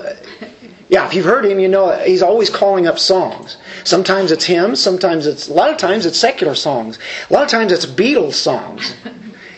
Yeah, 0.89 1.05
if 1.05 1.13
you've 1.13 1.25
heard 1.25 1.45
him, 1.45 1.59
you 1.59 1.67
know 1.67 1.91
he's 1.99 2.21
always 2.21 2.49
calling 2.49 2.87
up 2.87 2.99
songs. 2.99 3.57
Sometimes 3.83 4.31
it's 4.31 4.45
hymns, 4.45 4.81
sometimes 4.81 5.25
it's, 5.25 5.47
a 5.47 5.53
lot 5.53 5.69
of 5.69 5.77
times 5.77 6.05
it's 6.05 6.17
secular 6.17 6.55
songs. 6.55 6.99
A 7.29 7.33
lot 7.33 7.43
of 7.43 7.49
times 7.49 7.71
it's 7.71 7.85
Beatles 7.85 8.33
songs. 8.33 8.95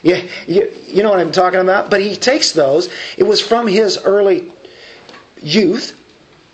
You, 0.04 0.28
you, 0.48 0.70
you 0.86 1.02
know 1.02 1.10
what 1.10 1.22
I'm 1.22 1.32
talking 1.32 1.62
about? 1.62 1.90
But 1.90 2.02
he 2.02 2.18
takes 2.18 2.52
those. 2.52 2.94
It 3.18 3.24
was 3.24 3.40
from 3.40 3.68
his 3.68 3.98
early 3.98 4.52
youth 5.42 5.98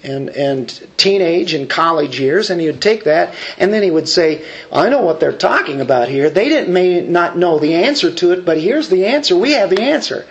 and, 0.03 0.29
and 0.29 0.87
teenage 0.97 1.53
and 1.53 1.69
college 1.69 2.19
years, 2.19 2.49
and 2.49 2.59
he 2.61 2.67
would 2.67 2.81
take 2.81 3.03
that, 3.03 3.35
and 3.57 3.73
then 3.73 3.83
he 3.83 3.91
would 3.91 4.07
say, 4.07 4.45
I 4.71 4.89
know 4.89 5.01
what 5.01 5.19
they're 5.19 5.37
talking 5.37 5.81
about 5.81 6.07
here. 6.07 6.29
They 6.29 6.49
didn't 6.49 6.73
may 6.73 7.01
not 7.01 7.37
know 7.37 7.59
the 7.59 7.73
answer 7.73 8.13
to 8.13 8.31
it, 8.31 8.45
but 8.45 8.59
here's 8.59 8.89
the 8.89 9.05
answer. 9.05 9.37
We 9.37 9.53
have 9.53 9.69
the 9.69 9.81
answer. 9.81 10.25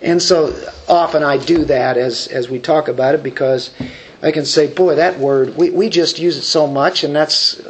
And 0.00 0.22
so 0.22 0.54
often 0.88 1.22
I 1.22 1.38
do 1.38 1.64
that 1.64 1.96
as, 1.96 2.28
as 2.28 2.48
we 2.48 2.58
talk 2.58 2.88
about 2.88 3.14
it 3.14 3.22
because 3.22 3.74
I 4.22 4.30
can 4.30 4.44
say, 4.44 4.72
boy, 4.72 4.96
that 4.96 5.18
word, 5.18 5.56
we, 5.56 5.70
we 5.70 5.88
just 5.88 6.18
use 6.18 6.36
it 6.36 6.42
so 6.42 6.66
much, 6.66 7.02
and 7.02 7.14
that's, 7.14 7.60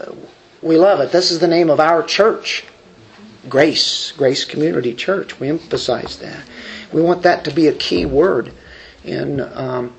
we 0.60 0.76
love 0.76 1.00
it. 1.00 1.12
This 1.12 1.30
is 1.30 1.38
the 1.38 1.48
name 1.48 1.70
of 1.70 1.80
our 1.80 2.02
church. 2.02 2.64
Grace, 3.48 4.12
Grace 4.12 4.44
Community 4.44 4.92
Church. 4.92 5.38
We 5.40 5.48
emphasize 5.48 6.18
that. 6.18 6.44
We 6.92 7.00
want 7.00 7.22
that 7.22 7.44
to 7.44 7.50
be 7.50 7.68
a 7.68 7.72
key 7.72 8.04
word 8.04 8.52
in 9.04 9.40
um, 9.40 9.94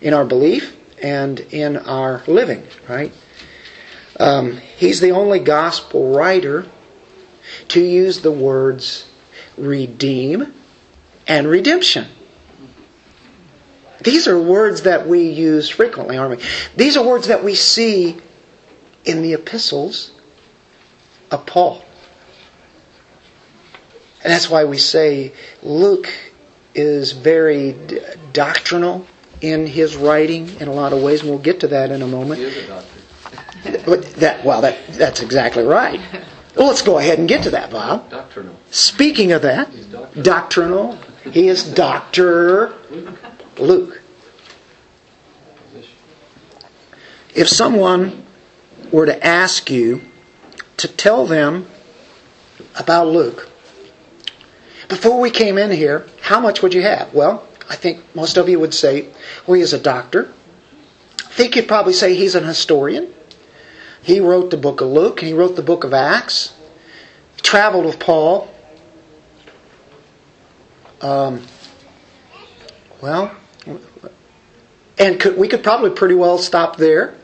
in 0.00 0.14
our 0.14 0.24
belief 0.24 0.77
and 1.02 1.40
in 1.40 1.76
our 1.76 2.22
living. 2.26 2.66
Right? 2.88 3.12
Um, 4.18 4.56
he's 4.76 5.00
the 5.00 5.12
only 5.12 5.38
gospel 5.38 6.14
writer 6.14 6.66
to 7.68 7.80
use 7.80 8.20
the 8.20 8.32
words 8.32 9.08
redeem 9.56 10.52
and 11.26 11.46
redemption. 11.46 12.06
These 14.00 14.28
are 14.28 14.40
words 14.40 14.82
that 14.82 15.06
we 15.06 15.28
use 15.28 15.68
frequently, 15.68 16.16
aren't 16.16 16.38
we? 16.38 16.46
These 16.76 16.96
are 16.96 17.04
words 17.04 17.28
that 17.28 17.42
we 17.42 17.54
see 17.54 18.16
in 19.04 19.22
the 19.22 19.34
epistles 19.34 20.12
of 21.30 21.46
Paul. 21.46 21.84
And 24.22 24.32
that's 24.32 24.50
why 24.50 24.64
we 24.64 24.78
say 24.78 25.32
Luke 25.62 26.08
is 26.74 27.12
very 27.12 27.72
d- 27.72 28.00
doctrinal 28.32 29.06
in 29.40 29.66
his 29.66 29.96
writing 29.96 30.48
in 30.60 30.68
a 30.68 30.72
lot 30.72 30.92
of 30.92 31.02
ways, 31.02 31.20
and 31.20 31.30
we'll 31.30 31.38
get 31.38 31.60
to 31.60 31.68
that 31.68 31.90
in 31.90 32.02
a 32.02 32.06
moment. 32.06 32.40
He 32.40 32.46
is 32.46 32.56
a 32.56 32.66
doctor. 32.66 32.94
But 33.84 34.04
that, 34.16 34.44
well, 34.44 34.60
that, 34.62 34.78
that's 34.88 35.20
exactly 35.20 35.64
right. 35.64 36.00
Well, 36.56 36.68
let's 36.68 36.82
go 36.82 36.98
ahead 36.98 37.18
and 37.18 37.28
get 37.28 37.42
to 37.44 37.50
that, 37.50 37.70
Bob. 37.70 38.08
Doctrinal. 38.10 38.56
Speaking 38.70 39.32
of 39.32 39.42
that, 39.42 39.70
doctrinal. 39.90 40.22
doctrinal, 40.22 40.98
he 41.32 41.48
is 41.48 41.64
Dr. 41.74 42.72
Luke. 43.58 44.00
If 47.34 47.48
someone 47.48 48.24
were 48.90 49.06
to 49.06 49.26
ask 49.26 49.70
you 49.70 50.02
to 50.78 50.88
tell 50.88 51.26
them 51.26 51.66
about 52.78 53.08
Luke, 53.08 53.48
before 54.88 55.20
we 55.20 55.30
came 55.30 55.58
in 55.58 55.70
here, 55.70 56.06
how 56.20 56.40
much 56.40 56.62
would 56.62 56.74
you 56.74 56.82
have? 56.82 57.12
Well, 57.12 57.47
I 57.68 57.76
think 57.76 58.02
most 58.14 58.36
of 58.36 58.48
you 58.48 58.58
would 58.58 58.74
say, 58.74 59.08
well, 59.46 59.54
he 59.56 59.62
is 59.62 59.72
a 59.72 59.78
doctor. 59.78 60.32
I 61.20 61.30
think 61.30 61.56
you'd 61.56 61.68
probably 61.68 61.92
say 61.92 62.14
he's 62.14 62.34
an 62.34 62.44
historian. 62.44 63.12
He 64.02 64.20
wrote 64.20 64.50
the 64.50 64.56
book 64.56 64.80
of 64.80 64.88
Luke, 64.88 65.20
and 65.20 65.28
he 65.28 65.34
wrote 65.34 65.56
the 65.56 65.62
book 65.62 65.84
of 65.84 65.92
Acts, 65.92 66.54
he 67.36 67.42
traveled 67.42 67.84
with 67.84 67.98
Paul. 67.98 68.48
Um, 71.00 71.42
well, 73.00 73.36
and 74.98 75.20
could, 75.20 75.36
we 75.36 75.46
could 75.46 75.62
probably 75.62 75.90
pretty 75.90 76.14
well 76.14 76.38
stop 76.38 76.76
there. 76.76 77.14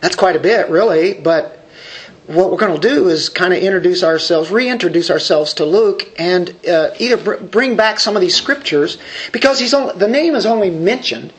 That's 0.00 0.14
quite 0.14 0.36
a 0.36 0.40
bit, 0.40 0.68
really. 0.68 1.14
But 1.14 1.65
what 2.26 2.50
we're 2.50 2.58
going 2.58 2.80
to 2.80 2.88
do 2.88 3.08
is 3.08 3.28
kind 3.28 3.52
of 3.52 3.62
introduce 3.62 4.02
ourselves, 4.02 4.50
reintroduce 4.50 5.10
ourselves 5.10 5.54
to 5.54 5.64
Luke, 5.64 6.08
and 6.18 6.54
uh, 6.66 6.90
either 6.98 7.16
br- 7.16 7.36
bring 7.36 7.76
back 7.76 8.00
some 8.00 8.16
of 8.16 8.20
these 8.20 8.34
scriptures 8.34 8.98
because 9.32 9.60
he's 9.60 9.72
only, 9.72 9.96
the 9.96 10.08
name 10.08 10.34
is 10.34 10.44
only 10.44 10.70
mentioned 10.70 11.32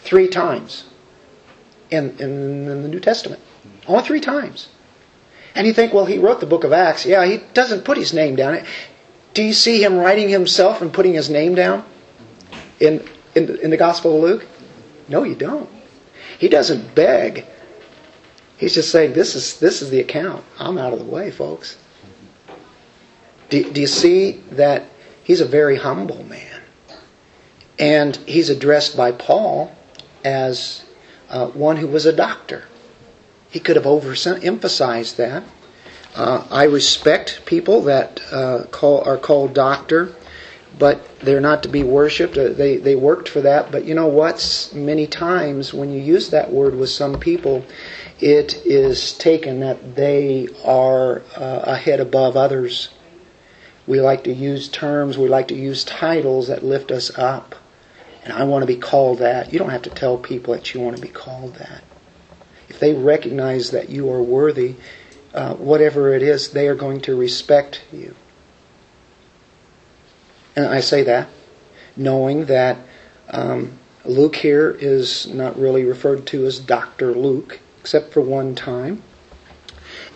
three 0.00 0.28
times 0.28 0.84
in, 1.90 2.10
in, 2.18 2.68
in 2.68 2.82
the 2.82 2.88
New 2.88 3.00
Testament. 3.00 3.40
Only 3.86 4.02
three 4.02 4.20
times. 4.20 4.68
And 5.54 5.66
you 5.66 5.72
think, 5.72 5.92
well, 5.92 6.04
he 6.04 6.18
wrote 6.18 6.40
the 6.40 6.46
book 6.46 6.64
of 6.64 6.72
Acts. 6.72 7.06
Yeah, 7.06 7.24
he 7.24 7.38
doesn't 7.54 7.84
put 7.84 7.96
his 7.96 8.12
name 8.12 8.36
down. 8.36 8.62
Do 9.34 9.42
you 9.42 9.52
see 9.52 9.82
him 9.82 9.96
writing 9.96 10.28
himself 10.28 10.82
and 10.82 10.92
putting 10.92 11.14
his 11.14 11.30
name 11.30 11.54
down 11.54 11.84
in, 12.80 13.06
in, 13.34 13.56
in 13.58 13.70
the 13.70 13.76
Gospel 13.76 14.16
of 14.16 14.22
Luke? 14.22 14.46
No, 15.08 15.22
you 15.22 15.34
don't. 15.34 15.70
He 16.38 16.48
doesn't 16.48 16.94
beg. 16.94 17.46
He's 18.56 18.74
just 18.74 18.90
saying, 18.90 19.12
this 19.12 19.34
is, 19.34 19.58
this 19.60 19.82
is 19.82 19.90
the 19.90 20.00
account. 20.00 20.44
I'm 20.58 20.78
out 20.78 20.92
of 20.92 20.98
the 20.98 21.04
way, 21.04 21.30
folks. 21.30 21.76
Do, 23.50 23.70
do 23.70 23.80
you 23.80 23.86
see 23.86 24.42
that 24.52 24.84
he's 25.22 25.40
a 25.40 25.46
very 25.46 25.76
humble 25.76 26.24
man? 26.24 26.62
And 27.78 28.16
he's 28.16 28.48
addressed 28.48 28.96
by 28.96 29.12
Paul 29.12 29.74
as 30.24 30.84
uh, 31.28 31.48
one 31.48 31.76
who 31.76 31.86
was 31.86 32.06
a 32.06 32.12
doctor. 32.12 32.64
He 33.50 33.60
could 33.60 33.76
have 33.76 33.84
overemphasized 33.84 35.16
that. 35.16 35.44
Uh, 36.14 36.46
I 36.50 36.64
respect 36.64 37.42
people 37.44 37.82
that 37.82 38.20
uh, 38.32 38.64
call 38.70 39.02
are 39.02 39.18
called 39.18 39.52
doctor, 39.52 40.14
but 40.78 41.06
they're 41.20 41.42
not 41.42 41.62
to 41.64 41.68
be 41.68 41.82
worshipped. 41.82 42.38
Uh, 42.38 42.48
They 42.48 42.78
they 42.78 42.94
worked 42.94 43.28
for 43.28 43.42
that, 43.42 43.70
but 43.70 43.84
you 43.84 43.94
know 43.94 44.06
what? 44.06 44.70
Many 44.74 45.06
times 45.06 45.74
when 45.74 45.92
you 45.92 46.00
use 46.00 46.30
that 46.30 46.50
word 46.50 46.74
with 46.74 46.88
some 46.88 47.20
people, 47.20 47.64
it 48.20 48.64
is 48.64 49.12
taken 49.12 49.60
that 49.60 49.94
they 49.96 50.48
are 50.64 51.22
uh, 51.36 51.62
ahead 51.64 52.00
above 52.00 52.36
others. 52.36 52.90
We 53.86 54.00
like 54.00 54.24
to 54.24 54.32
use 54.32 54.68
terms, 54.68 55.18
we 55.18 55.28
like 55.28 55.48
to 55.48 55.54
use 55.54 55.84
titles 55.84 56.48
that 56.48 56.64
lift 56.64 56.90
us 56.90 57.16
up. 57.18 57.54
And 58.24 58.32
I 58.32 58.44
want 58.44 58.62
to 58.62 58.66
be 58.66 58.76
called 58.76 59.18
that. 59.18 59.52
You 59.52 59.58
don't 59.58 59.70
have 59.70 59.82
to 59.82 59.90
tell 59.90 60.18
people 60.18 60.54
that 60.54 60.74
you 60.74 60.80
want 60.80 60.96
to 60.96 61.02
be 61.02 61.08
called 61.08 61.54
that. 61.54 61.84
If 62.68 62.80
they 62.80 62.92
recognize 62.94 63.70
that 63.70 63.88
you 63.88 64.10
are 64.10 64.22
worthy, 64.22 64.74
uh, 65.32 65.54
whatever 65.54 66.12
it 66.12 66.22
is, 66.22 66.50
they 66.50 66.66
are 66.66 66.74
going 66.74 67.02
to 67.02 67.14
respect 67.14 67.82
you. 67.92 68.16
And 70.56 70.66
I 70.66 70.80
say 70.80 71.04
that 71.04 71.28
knowing 71.96 72.46
that 72.46 72.78
um, 73.30 73.78
Luke 74.04 74.36
here 74.36 74.70
is 74.70 75.26
not 75.26 75.58
really 75.58 75.84
referred 75.84 76.26
to 76.28 76.46
as 76.46 76.58
Dr. 76.58 77.14
Luke, 77.14 77.60
except 77.86 78.12
for 78.12 78.20
one 78.20 78.52
time. 78.56 79.00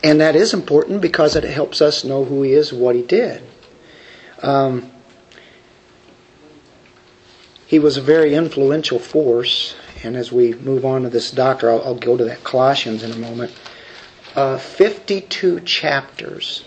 And 0.03 0.21
that 0.21 0.35
is 0.35 0.53
important 0.53 1.01
because 1.01 1.37
it 1.37 1.45
helps 1.45 1.81
us 1.81 2.03
know 2.03 2.25
who 2.25 2.43
he 2.43 2.53
is, 2.53 2.73
what 2.73 2.97
he 2.97 3.03
did. 3.03 3.45
Um, 4.43 4.91
he 7.69 7.79
was 7.79 7.97
a 7.97 8.03
very 8.03 8.35
influential 8.35 8.99
force, 8.99 9.77
and 10.03 10.17
as 10.17 10.33
we 10.33 10.55
move 10.55 10.85
on 10.85 11.03
to 11.03 11.11
this 11.11 11.31
doctor, 11.31 11.71
I'll, 11.71 11.81
I'll 11.85 11.95
go 11.95 12.17
to 12.17 12.25
that 12.25 12.43
Colossians 12.43 13.05
in 13.05 13.13
a 13.13 13.17
moment. 13.17 13.57
Uh, 14.35 14.59
52 14.59 15.61
chapters. 15.61 16.65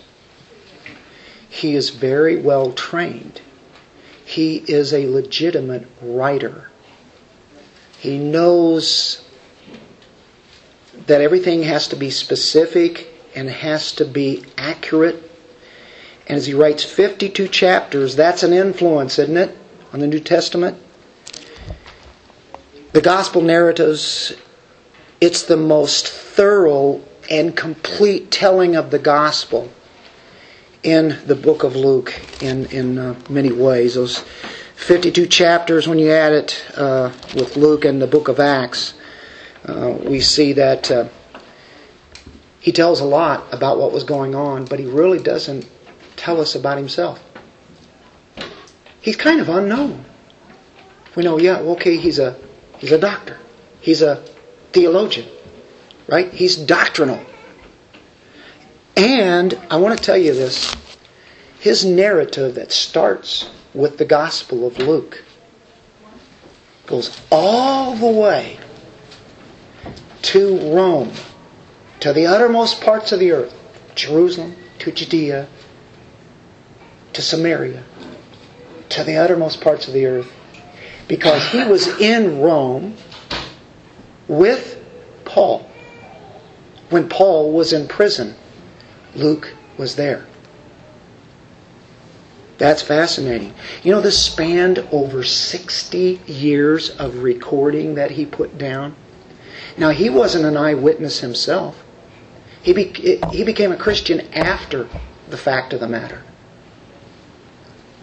He 1.50 1.74
is 1.74 1.90
very 1.90 2.36
well 2.36 2.72
trained. 2.72 3.42
He 4.24 4.56
is 4.56 4.94
a 4.94 5.06
legitimate 5.06 5.86
writer. 6.00 6.70
He 7.98 8.16
knows 8.16 9.23
that 11.06 11.20
everything 11.20 11.62
has 11.64 11.88
to 11.88 11.96
be 11.96 12.10
specific 12.10 13.08
and 13.34 13.48
has 13.48 13.92
to 13.92 14.04
be 14.04 14.44
accurate. 14.56 15.30
And 16.26 16.38
as 16.38 16.46
he 16.46 16.54
writes 16.54 16.84
52 16.84 17.48
chapters, 17.48 18.16
that's 18.16 18.42
an 18.42 18.52
influence, 18.52 19.18
isn't 19.18 19.36
it, 19.36 19.56
on 19.92 20.00
the 20.00 20.06
New 20.06 20.20
Testament? 20.20 20.78
The 22.92 23.00
gospel 23.00 23.42
narratives, 23.42 24.32
it's 25.20 25.42
the 25.42 25.56
most 25.56 26.08
thorough 26.08 27.02
and 27.30 27.56
complete 27.56 28.30
telling 28.30 28.76
of 28.76 28.90
the 28.90 28.98
gospel 28.98 29.70
in 30.82 31.18
the 31.26 31.34
book 31.34 31.64
of 31.64 31.74
Luke 31.74 32.14
in, 32.40 32.66
in 32.66 32.98
uh, 32.98 33.18
many 33.28 33.50
ways. 33.50 33.94
Those 33.94 34.24
52 34.76 35.26
chapters, 35.26 35.88
when 35.88 35.98
you 35.98 36.10
add 36.10 36.32
it 36.32 36.64
uh, 36.76 37.10
with 37.34 37.56
Luke 37.56 37.84
and 37.84 38.00
the 38.00 38.06
book 38.06 38.28
of 38.28 38.38
Acts, 38.38 38.94
uh, 39.66 39.96
we 40.02 40.20
see 40.20 40.52
that 40.54 40.90
uh, 40.90 41.08
he 42.60 42.72
tells 42.72 43.00
a 43.00 43.04
lot 43.04 43.52
about 43.52 43.78
what 43.78 43.92
was 43.92 44.04
going 44.04 44.34
on, 44.34 44.64
but 44.64 44.78
he 44.78 44.86
really 44.86 45.18
doesn't 45.18 45.68
tell 46.16 46.40
us 46.40 46.54
about 46.54 46.78
himself. 46.78 47.22
He's 49.00 49.16
kind 49.16 49.40
of 49.40 49.48
unknown. 49.48 50.04
We 51.14 51.22
know, 51.22 51.38
yeah, 51.38 51.58
okay, 51.58 51.96
he's 51.96 52.18
a 52.18 52.36
he's 52.78 52.92
a 52.92 52.98
doctor, 52.98 53.38
he's 53.80 54.02
a 54.02 54.24
theologian, 54.72 55.28
right? 56.08 56.32
He's 56.32 56.56
doctrinal. 56.56 57.24
And 58.96 59.58
I 59.70 59.76
want 59.76 59.98
to 59.98 60.02
tell 60.04 60.16
you 60.16 60.32
this 60.32 60.74
his 61.60 61.84
narrative 61.84 62.54
that 62.56 62.72
starts 62.72 63.50
with 63.72 63.98
the 63.98 64.04
Gospel 64.04 64.66
of 64.66 64.78
Luke 64.78 65.22
goes 66.86 67.20
all 67.30 67.94
the 67.94 68.06
way 68.06 68.58
to 70.24 70.74
Rome, 70.74 71.12
to 72.00 72.12
the 72.12 72.26
uttermost 72.26 72.80
parts 72.80 73.12
of 73.12 73.20
the 73.20 73.32
earth 73.32 73.54
Jerusalem, 73.94 74.56
to 74.80 74.90
Judea, 74.90 75.46
to 77.12 77.22
Samaria, 77.22 77.84
to 78.88 79.04
the 79.04 79.16
uttermost 79.16 79.60
parts 79.60 79.86
of 79.86 79.94
the 79.94 80.06
earth. 80.06 80.32
Because 81.06 81.46
he 81.50 81.62
was 81.64 81.86
in 82.00 82.40
Rome 82.40 82.96
with 84.26 84.82
Paul. 85.24 85.68
When 86.90 87.08
Paul 87.08 87.52
was 87.52 87.72
in 87.72 87.88
prison, 87.88 88.34
Luke 89.14 89.54
was 89.76 89.96
there. 89.96 90.26
That's 92.56 92.82
fascinating. 92.82 93.52
You 93.82 93.92
know, 93.92 94.00
this 94.00 94.20
spanned 94.20 94.78
over 94.92 95.22
60 95.22 96.20
years 96.26 96.90
of 96.90 97.22
recording 97.22 97.96
that 97.96 98.12
he 98.12 98.24
put 98.24 98.56
down. 98.56 98.94
Now, 99.76 99.90
he 99.90 100.08
wasn't 100.08 100.44
an 100.44 100.56
eyewitness 100.56 101.20
himself. 101.20 101.82
He, 102.62 102.72
be, 102.72 103.20
he 103.32 103.44
became 103.44 103.72
a 103.72 103.76
Christian 103.76 104.20
after 104.32 104.88
the 105.28 105.36
fact 105.36 105.72
of 105.72 105.80
the 105.80 105.88
matter. 105.88 106.22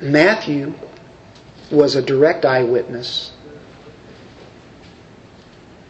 Matthew 0.02 0.74
was 1.72 1.96
a 1.96 2.02
direct 2.02 2.46
eyewitness. 2.46 3.32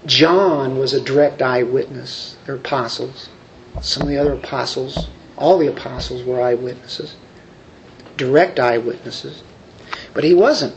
John 0.06 0.78
was 0.78 0.94
a 0.94 1.02
direct 1.02 1.42
eyewitness. 1.42 2.38
They're 2.46 2.56
apostles. 2.56 3.30
Some 3.82 4.04
of 4.04 4.10
the 4.10 4.18
other 4.18 4.34
apostles, 4.34 5.08
all 5.38 5.58
the 5.58 5.68
apostles 5.68 6.24
were 6.24 6.42
eyewitnesses. 6.42 7.16
Direct 8.18 8.60
eyewitnesses. 8.60 9.44
But 10.14 10.24
he 10.24 10.34
wasn't. 10.34 10.76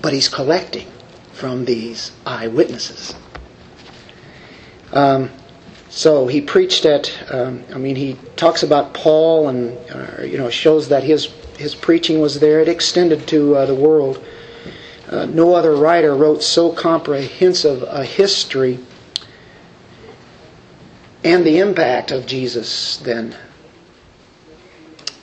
But 0.00 0.12
he's 0.12 0.28
collecting 0.28 0.88
from 1.32 1.64
these 1.64 2.12
eyewitnesses. 2.24 3.14
Um, 4.92 5.30
so 5.88 6.26
he 6.26 6.40
preached 6.40 6.84
at. 6.84 7.12
Um, 7.32 7.64
I 7.72 7.78
mean, 7.78 7.96
he 7.96 8.16
talks 8.36 8.62
about 8.62 8.94
Paul, 8.94 9.48
and 9.48 9.78
uh, 9.90 10.22
you 10.22 10.38
know, 10.38 10.50
shows 10.50 10.88
that 10.88 11.02
his 11.02 11.26
his 11.58 11.74
preaching 11.74 12.20
was 12.20 12.40
there. 12.40 12.60
It 12.60 12.68
extended 12.68 13.26
to 13.28 13.56
uh, 13.56 13.66
the 13.66 13.74
world. 13.74 14.22
Uh, 15.08 15.26
no 15.26 15.54
other 15.54 15.76
writer 15.76 16.14
wrote 16.14 16.42
so 16.42 16.72
comprehensive 16.72 17.82
a 17.82 18.04
history 18.04 18.78
and 21.22 21.44
the 21.44 21.58
impact 21.58 22.10
of 22.10 22.26
Jesus 22.26 22.96
than 22.96 23.36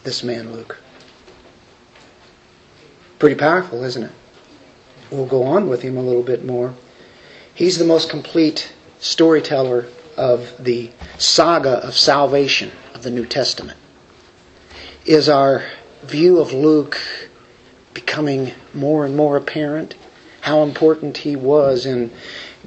this 0.03 0.23
man 0.23 0.53
Luke. 0.53 0.77
Pretty 3.17 3.35
powerful, 3.35 3.83
isn't 3.83 4.03
it? 4.03 4.11
We'll 5.11 5.25
go 5.25 5.43
on 5.43 5.67
with 5.67 5.81
him 5.81 5.97
a 5.97 6.01
little 6.01 6.23
bit 6.23 6.45
more. 6.45 6.75
He's 7.53 7.77
the 7.77 7.85
most 7.85 8.09
complete 8.09 8.71
storyteller 8.99 9.87
of 10.17 10.53
the 10.63 10.91
saga 11.17 11.77
of 11.85 11.95
salvation 11.95 12.71
of 12.93 13.03
the 13.03 13.11
New 13.11 13.25
Testament. 13.25 13.77
Is 15.05 15.29
our 15.29 15.63
view 16.03 16.39
of 16.39 16.53
Luke 16.53 16.99
becoming 17.93 18.53
more 18.73 19.05
and 19.05 19.15
more 19.15 19.37
apparent? 19.37 19.95
How 20.41 20.63
important 20.63 21.17
he 21.17 21.35
was 21.35 21.85
in 21.85 22.11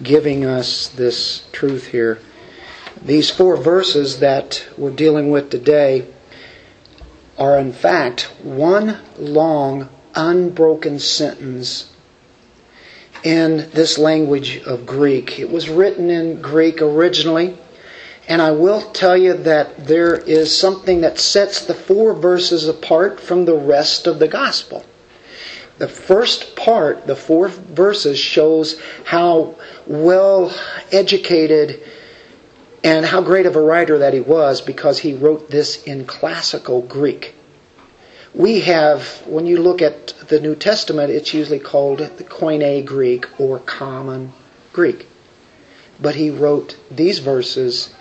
giving 0.02 0.44
us 0.44 0.88
this 0.88 1.44
truth 1.52 1.88
here. 1.88 2.18
These 3.00 3.30
four 3.30 3.56
verses 3.56 4.20
that 4.20 4.66
we're 4.76 4.90
dealing 4.90 5.30
with 5.30 5.50
today 5.50 6.06
are, 7.38 7.58
in 7.58 7.72
fact, 7.72 8.22
one 8.42 8.98
long, 9.18 9.88
unbroken 10.14 10.98
sentence 10.98 11.91
in 13.24 13.70
this 13.70 13.98
language 13.98 14.62
of 14.64 14.86
Greek. 14.86 15.38
It 15.38 15.50
was 15.50 15.68
written 15.68 16.10
in 16.10 16.42
Greek 16.42 16.82
originally, 16.82 17.56
and 18.28 18.42
I 18.42 18.50
will 18.52 18.80
tell 18.92 19.16
you 19.16 19.34
that 19.34 19.86
there 19.86 20.14
is 20.14 20.56
something 20.56 21.00
that 21.02 21.18
sets 21.18 21.64
the 21.64 21.74
four 21.74 22.14
verses 22.14 22.68
apart 22.68 23.20
from 23.20 23.44
the 23.44 23.56
rest 23.56 24.06
of 24.06 24.18
the 24.18 24.28
gospel. 24.28 24.84
The 25.78 25.88
first 25.88 26.54
part, 26.54 27.06
the 27.06 27.16
four 27.16 27.48
verses, 27.48 28.18
shows 28.18 28.80
how 29.04 29.56
well 29.86 30.54
educated 30.92 31.80
and 32.84 33.06
how 33.06 33.20
great 33.20 33.46
of 33.46 33.56
a 33.56 33.60
writer 33.60 33.98
that 33.98 34.14
he 34.14 34.20
was 34.20 34.60
because 34.60 34.98
he 34.98 35.14
wrote 35.14 35.50
this 35.50 35.82
in 35.84 36.04
classical 36.04 36.82
Greek. 36.82 37.34
We 38.34 38.60
have, 38.60 39.26
when 39.26 39.46
you 39.46 39.58
look 39.60 39.82
at 39.82 40.08
the 40.28 40.40
New 40.40 40.54
Testament, 40.54 41.10
it's 41.10 41.34
usually 41.34 41.58
called 41.58 41.98
the 41.98 42.24
Koine 42.24 42.84
Greek 42.84 43.28
or 43.38 43.58
Common 43.58 44.32
Greek. 44.72 45.06
But 46.00 46.14
he 46.14 46.30
wrote 46.30 46.76
these 46.90 47.18
verses 47.18 47.92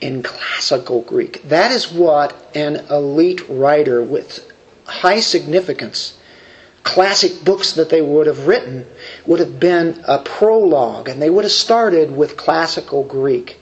in 0.00 0.22
classical 0.22 1.02
Greek. 1.02 1.48
That 1.48 1.70
is 1.70 1.90
what 1.90 2.50
an 2.54 2.84
elite 2.90 3.48
writer 3.48 4.02
with 4.02 4.50
high 4.86 5.20
significance, 5.20 6.18
classic 6.82 7.44
books 7.44 7.72
that 7.72 7.90
they 7.90 8.02
would 8.02 8.26
have 8.26 8.46
written, 8.46 8.86
would 9.24 9.38
have 9.38 9.60
been 9.60 10.04
a 10.06 10.18
prologue, 10.18 11.08
and 11.08 11.22
they 11.22 11.30
would 11.30 11.44
have 11.44 11.52
started 11.52 12.10
with 12.14 12.36
classical 12.36 13.04
Greek 13.04 13.58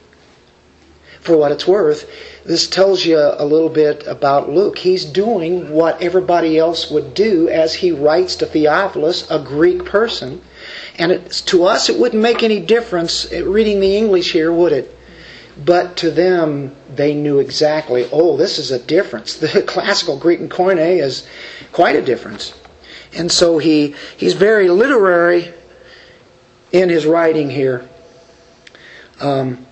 for 1.20 1.36
what 1.36 1.52
it's 1.52 1.66
worth, 1.66 2.10
this 2.44 2.66
tells 2.68 3.04
you 3.04 3.18
a 3.18 3.44
little 3.44 3.68
bit 3.68 4.06
about 4.06 4.50
Luke. 4.50 4.78
He's 4.78 5.04
doing 5.04 5.70
what 5.70 6.02
everybody 6.02 6.58
else 6.58 6.90
would 6.90 7.14
do 7.14 7.48
as 7.48 7.74
he 7.74 7.92
writes 7.92 8.36
to 8.36 8.46
Theophilus, 8.46 9.30
a 9.30 9.38
Greek 9.38 9.84
person. 9.84 10.42
And 10.98 11.30
to 11.46 11.64
us, 11.64 11.88
it 11.88 11.98
wouldn't 11.98 12.22
make 12.22 12.42
any 12.42 12.58
difference 12.58 13.30
reading 13.30 13.80
the 13.80 13.96
English 13.96 14.32
here, 14.32 14.52
would 14.52 14.72
it? 14.72 14.96
But 15.56 15.98
to 15.98 16.10
them, 16.10 16.74
they 16.92 17.14
knew 17.14 17.38
exactly, 17.38 18.08
oh, 18.10 18.36
this 18.36 18.58
is 18.58 18.70
a 18.70 18.78
difference. 18.78 19.36
The 19.52 19.62
classical 19.62 20.18
Greek 20.18 20.40
and 20.40 20.50
Koine 20.50 21.00
is 21.00 21.26
quite 21.70 21.94
a 21.94 22.02
difference. 22.02 22.54
And 23.14 23.30
so 23.30 23.58
he, 23.58 23.94
he's 24.16 24.34
very 24.34 24.68
literary 24.68 25.52
in 26.72 26.88
his 26.88 27.06
writing 27.06 27.50
here. 27.50 27.88
Um, 29.20 29.66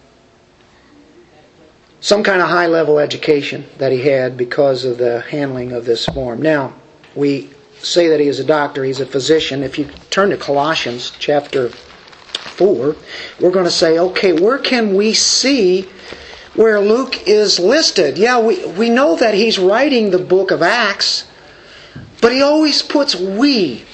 some 2.00 2.22
kind 2.22 2.40
of 2.40 2.48
high 2.48 2.66
level 2.66 2.98
education 2.98 3.64
that 3.78 3.92
he 3.92 4.00
had 4.00 4.36
because 4.36 4.84
of 4.84 4.98
the 4.98 5.20
handling 5.22 5.72
of 5.72 5.84
this 5.84 6.06
form. 6.06 6.40
Now, 6.40 6.74
we 7.14 7.50
say 7.78 8.08
that 8.08 8.20
he 8.20 8.26
is 8.26 8.40
a 8.40 8.44
doctor, 8.44 8.84
he's 8.84 9.00
a 9.00 9.06
physician. 9.06 9.62
If 9.62 9.78
you 9.78 9.88
turn 10.10 10.30
to 10.30 10.36
Colossians 10.36 11.12
chapter 11.18 11.68
4, 11.68 12.96
we're 13.40 13.50
going 13.50 13.64
to 13.64 13.70
say, 13.70 13.98
okay, 13.98 14.32
where 14.32 14.58
can 14.58 14.94
we 14.94 15.12
see 15.12 15.88
where 16.54 16.80
Luke 16.80 17.26
is 17.28 17.58
listed? 17.58 18.18
Yeah, 18.18 18.40
we, 18.40 18.66
we 18.66 18.90
know 18.90 19.16
that 19.16 19.34
he's 19.34 19.58
writing 19.58 20.10
the 20.10 20.18
book 20.18 20.50
of 20.50 20.62
Acts, 20.62 21.26
but 22.20 22.32
he 22.32 22.42
always 22.42 22.82
puts 22.82 23.14
we 23.14 23.84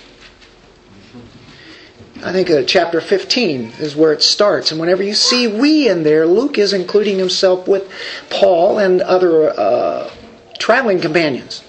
I 2.24 2.32
think 2.32 2.50
uh, 2.50 2.62
chapter 2.62 3.00
15 3.00 3.74
is 3.78 3.94
where 3.94 4.12
it 4.12 4.22
starts. 4.22 4.70
And 4.70 4.80
whenever 4.80 5.02
you 5.02 5.14
see 5.14 5.46
we 5.46 5.88
in 5.88 6.02
there, 6.02 6.26
Luke 6.26 6.56
is 6.58 6.72
including 6.72 7.18
himself 7.18 7.68
with 7.68 7.90
Paul 8.30 8.78
and 8.78 9.02
other 9.02 9.50
uh, 9.50 10.10
traveling 10.58 11.00
companions. 11.00 11.60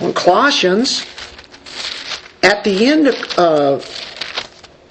When 0.00 0.12
Colossians, 0.12 1.06
at 2.42 2.64
the 2.64 2.86
end 2.86 3.06
of 3.06 3.38
uh, 3.38 3.80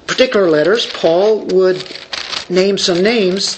particular 0.07 0.49
letters, 0.49 0.85
Paul 0.85 1.45
would 1.47 1.85
name 2.49 2.77
some 2.77 3.01
names 3.01 3.57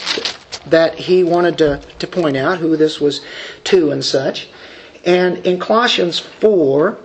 that 0.65 0.95
he 0.95 1.23
wanted 1.23 1.57
to, 1.59 1.81
to 1.99 2.07
point 2.07 2.37
out, 2.37 2.57
who 2.57 2.75
this 2.75 2.99
was 2.99 3.21
to 3.65 3.91
and 3.91 4.03
such. 4.03 4.49
And 5.05 5.37
in 5.45 5.59
Colossians 5.59 6.19
4, 6.19 6.97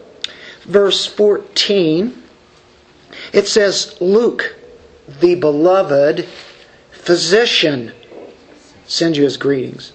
verse 0.64 1.06
14, 1.06 2.21
it 3.32 3.48
says, 3.48 3.96
Luke, 4.00 4.56
the 5.20 5.34
beloved 5.34 6.26
physician, 6.90 7.92
sends 8.86 9.18
you 9.18 9.24
his 9.24 9.36
greetings. 9.36 9.92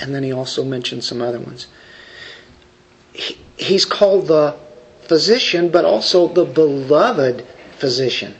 And 0.00 0.14
then 0.14 0.22
he 0.22 0.32
also 0.32 0.64
mentions 0.64 1.06
some 1.06 1.20
other 1.20 1.40
ones. 1.40 1.66
He, 3.12 3.38
he's 3.56 3.84
called 3.84 4.28
the 4.28 4.56
physician, 5.02 5.70
but 5.70 5.84
also 5.84 6.28
the 6.28 6.44
beloved 6.44 7.46
physician. 7.76 8.34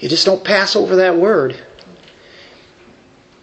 You 0.00 0.08
just 0.08 0.26
don't 0.26 0.44
pass 0.44 0.74
over 0.74 0.96
that 0.96 1.16
word. 1.16 1.56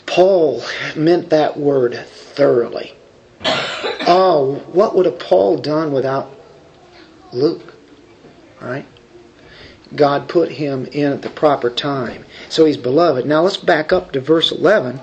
Paul 0.06 0.64
meant 0.96 1.30
that 1.30 1.58
word 1.58 1.96
thoroughly. 1.96 2.94
Oh, 4.10 4.64
what 4.72 4.96
would 4.96 5.06
have 5.06 5.20
Paul 5.20 5.58
done 5.58 5.92
without 5.92 6.32
Luke? 7.32 7.76
Right? 8.62 8.86
God 9.96 10.28
put 10.28 10.52
him 10.52 10.86
in 10.88 11.12
at 11.12 11.22
the 11.22 11.30
proper 11.30 11.70
time. 11.70 12.26
So 12.50 12.66
he's 12.66 12.78
beloved. 12.78 13.26
Now 13.26 13.42
let's 13.42 13.58
back 13.58 13.94
up 13.94 14.12
to 14.14 14.20
verse 14.20 14.52
11. 14.52 15.02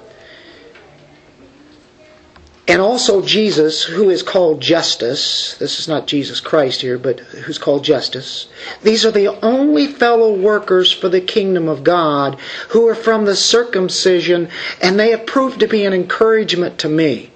And 2.66 2.80
also 2.80 3.20
Jesus, 3.20 3.82
who 3.82 4.09
is 4.09 4.22
called 4.22 4.62
Justus, 4.62 5.55
this 5.59 5.78
is 5.78 5.87
not 5.87 6.07
Jesus 6.07 6.41
Christ 6.41 6.80
here, 6.80 6.97
but 6.97 7.20
who's 7.20 7.59
called 7.59 7.85
Justus. 7.85 8.49
These 8.82 9.05
are 9.05 9.11
the 9.11 9.39
only 9.43 9.87
fellow 9.87 10.35
workers 10.35 10.91
for 10.91 11.11
the 11.11 11.20
kingdom 11.20 11.68
of 11.68 11.85
God 11.85 12.39
who 12.70 12.89
are 12.89 12.95
from 12.95 13.26
the 13.26 13.37
circumcision, 13.37 14.49
and 14.80 14.99
they 14.99 15.11
have 15.11 15.26
proved 15.26 15.61
to 15.61 15.66
be 15.66 15.85
an 15.85 15.93
encouragement 15.93 16.78
to 16.78 16.89
me. 16.89 17.30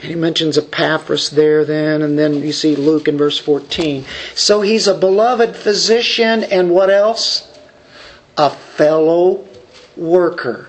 And 0.00 0.10
he 0.10 0.14
mentions 0.14 0.56
Epaphras 0.56 1.30
there 1.30 1.64
then, 1.64 2.02
and 2.02 2.18
then 2.18 2.42
you 2.42 2.52
see 2.52 2.76
Luke 2.76 3.08
in 3.08 3.18
verse 3.18 3.38
14. 3.38 4.04
So 4.34 4.60
he's 4.60 4.86
a 4.86 4.94
beloved 4.94 5.56
physician, 5.56 6.44
and 6.44 6.70
what 6.70 6.88
else? 6.88 7.58
A 8.36 8.50
fellow 8.50 9.46
worker. 9.96 10.68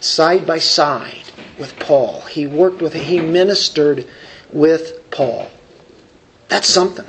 Side 0.00 0.46
by 0.46 0.58
side 0.58 1.24
with 1.58 1.78
Paul. 1.78 2.20
He 2.22 2.46
worked 2.46 2.82
with, 2.82 2.92
he 2.92 3.20
ministered 3.20 4.06
with 4.52 5.10
Paul. 5.10 5.50
That's 6.48 6.68
something. 6.68 7.06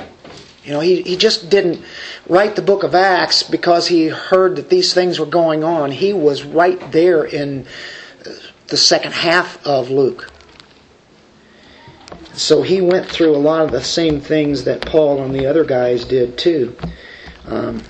You 0.64 0.74
know, 0.74 0.80
he, 0.80 1.01
he 1.01 1.18
just 1.18 1.49
didn't 1.49 1.84
write 2.28 2.55
the 2.55 2.62
book 2.62 2.84
of 2.84 2.95
Acts 2.95 3.43
because 3.43 3.88
he 3.88 4.07
heard 4.07 4.55
that 4.55 4.70
these 4.70 4.93
things 4.93 5.20
were 5.20 5.26
going 5.26 5.64
on. 5.64 5.91
He 5.91 6.14
was 6.14 6.43
right 6.43 6.91
there 6.91 7.24
in 7.24 7.66
the 8.70 8.78
second 8.78 9.13
half 9.13 9.65
of 9.65 9.89
Luke. 9.89 10.32
So 12.34 12.61
he 12.61 12.80
went 12.80 13.07
through 13.07 13.36
a 13.36 13.38
lot 13.38 13.65
of 13.65 13.72
the 13.72 13.84
same 13.84 14.22
things 14.22 14.63
that 14.63 14.86
Paul 14.86 15.22
and 15.24 15.36
the 15.36 15.45
other 15.45 15.65
guys 15.65 16.05
did 16.05 16.38
too. 16.38 16.76
Um, 17.45 17.84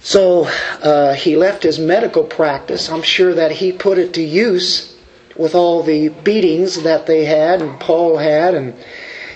so 0.00 0.46
uh, 0.82 1.14
he 1.14 1.36
left 1.36 1.62
his 1.62 1.78
medical 1.78 2.24
practice. 2.24 2.88
I'm 2.88 3.02
sure 3.02 3.34
that 3.34 3.52
he 3.52 3.72
put 3.72 3.98
it 3.98 4.14
to 4.14 4.22
use 4.22 4.96
with 5.36 5.54
all 5.54 5.82
the 5.82 6.08
beatings 6.08 6.82
that 6.82 7.06
they 7.06 7.24
had 7.24 7.60
and 7.60 7.78
Paul 7.78 8.16
had, 8.16 8.54
and 8.54 8.74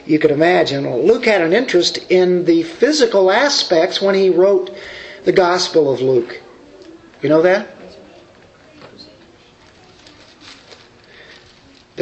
you 0.06 0.18
could 0.18 0.30
imagine. 0.30 0.84
Well, 0.84 1.04
Luke 1.04 1.26
had 1.26 1.42
an 1.42 1.52
interest 1.52 1.98
in 2.10 2.44
the 2.44 2.62
physical 2.62 3.30
aspects 3.30 4.00
when 4.00 4.14
he 4.14 4.30
wrote 4.30 4.74
the 5.24 5.32
Gospel 5.32 5.92
of 5.92 6.00
Luke. 6.00 6.40
You 7.20 7.28
know 7.28 7.42
that? 7.42 7.68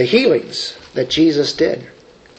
The 0.01 0.07
healings 0.07 0.79
that 0.95 1.11
Jesus 1.11 1.53
did, 1.53 1.87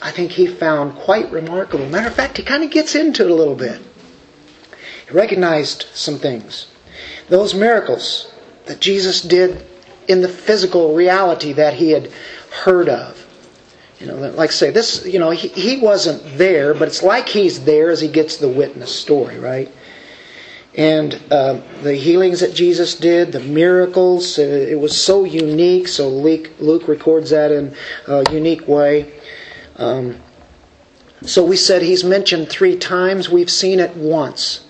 I 0.01 0.09
think 0.09 0.31
he 0.31 0.47
found 0.47 0.95
quite 0.95 1.31
remarkable. 1.31 1.85
Matter 1.85 2.07
of 2.07 2.15
fact, 2.15 2.37
he 2.37 2.43
kind 2.43 2.63
of 2.63 2.71
gets 2.71 2.95
into 2.95 3.23
it 3.23 3.29
a 3.29 3.35
little 3.35 3.53
bit. 3.53 3.79
He 5.07 5.13
recognized 5.13 5.85
some 5.93 6.17
things. 6.17 6.65
Those 7.29 7.53
miracles 7.53 8.33
that 8.65 8.79
Jesus 8.79 9.21
did 9.21 9.63
in 10.07 10.21
the 10.21 10.27
physical 10.27 10.95
reality 10.95 11.53
that 11.53 11.75
he 11.75 11.91
had 11.91 12.11
heard 12.63 12.89
of. 12.89 13.27
You 13.99 14.07
know, 14.07 14.15
like 14.15 14.49
I 14.49 14.53
say, 14.53 14.71
this, 14.71 15.05
you 15.05 15.19
know, 15.19 15.29
he, 15.29 15.49
he 15.49 15.77
wasn't 15.77 16.39
there, 16.39 16.73
but 16.73 16.87
it's 16.87 17.03
like 17.03 17.29
he's 17.29 17.63
there 17.63 17.91
as 17.91 18.01
he 18.01 18.07
gets 18.07 18.37
the 18.37 18.49
witness 18.49 18.99
story, 18.99 19.37
right? 19.37 19.71
And 20.75 21.21
uh, 21.29 21.61
the 21.83 21.95
healings 21.95 22.39
that 22.39 22.53
Jesus 22.55 22.95
did, 22.95 23.33
the 23.33 23.41
miracles, 23.41 24.39
uh, 24.39 24.43
it 24.43 24.79
was 24.79 24.99
so 24.99 25.25
unique. 25.25 25.87
So 25.87 26.07
Luke, 26.07 26.49
Luke 26.59 26.87
records 26.87 27.31
that 27.31 27.51
in 27.51 27.75
a 28.07 28.23
unique 28.31 28.67
way. 28.67 29.11
Um, 29.75 30.21
so 31.23 31.43
we 31.43 31.57
said 31.57 31.81
he's 31.81 32.03
mentioned 32.03 32.49
three 32.49 32.77
times. 32.77 33.29
We've 33.29 33.51
seen 33.51 33.79
it 33.79 33.95
once. 33.95 34.65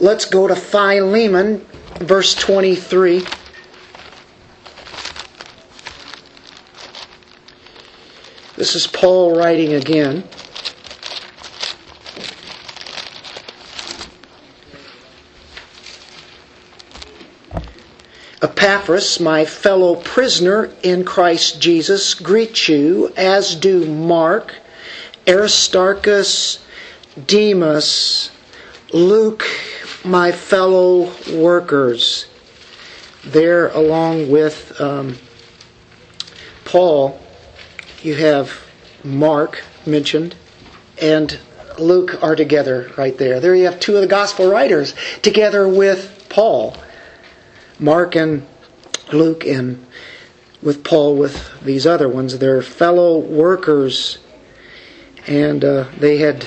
Let's 0.00 0.24
go 0.24 0.48
to 0.48 0.56
Philemon, 0.56 1.64
verse 2.00 2.34
23. 2.34 3.24
This 8.56 8.74
is 8.74 8.86
Paul 8.86 9.36
writing 9.36 9.74
again. 9.74 10.24
Epaphras, 18.58 19.20
my 19.20 19.44
fellow 19.44 19.94
prisoner 19.94 20.68
in 20.82 21.04
Christ 21.04 21.60
Jesus, 21.60 22.14
greets 22.14 22.68
you, 22.68 23.12
as 23.16 23.54
do 23.54 23.86
Mark, 23.86 24.52
Aristarchus, 25.28 26.58
Demas, 27.24 28.32
Luke, 28.92 29.44
my 30.04 30.32
fellow 30.32 31.12
workers. 31.32 32.26
There, 33.24 33.68
along 33.68 34.28
with 34.28 34.80
um, 34.80 35.18
Paul, 36.64 37.20
you 38.02 38.16
have 38.16 38.60
Mark 39.04 39.62
mentioned 39.86 40.34
and 41.00 41.38
Luke 41.78 42.20
are 42.24 42.34
together 42.34 42.90
right 42.98 43.16
there. 43.18 43.38
There 43.38 43.54
you 43.54 43.66
have 43.66 43.78
two 43.78 43.94
of 43.94 44.00
the 44.00 44.08
gospel 44.08 44.50
writers 44.50 44.94
together 45.22 45.68
with 45.68 46.26
Paul. 46.28 46.76
Mark 47.78 48.16
and 48.16 48.46
Luke 49.12 49.44
and 49.46 49.86
with 50.62 50.84
Paul 50.84 51.16
with 51.16 51.50
these 51.62 51.86
other 51.86 52.08
ones. 52.08 52.38
They're 52.38 52.62
fellow 52.62 53.18
workers 53.18 54.18
and 55.26 55.64
uh, 55.64 55.88
they 55.98 56.18
had 56.18 56.46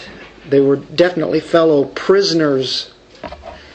they 0.49 0.59
were 0.59 0.77
definitely 0.77 1.39
fellow 1.39 1.85
prisoners. 1.85 2.91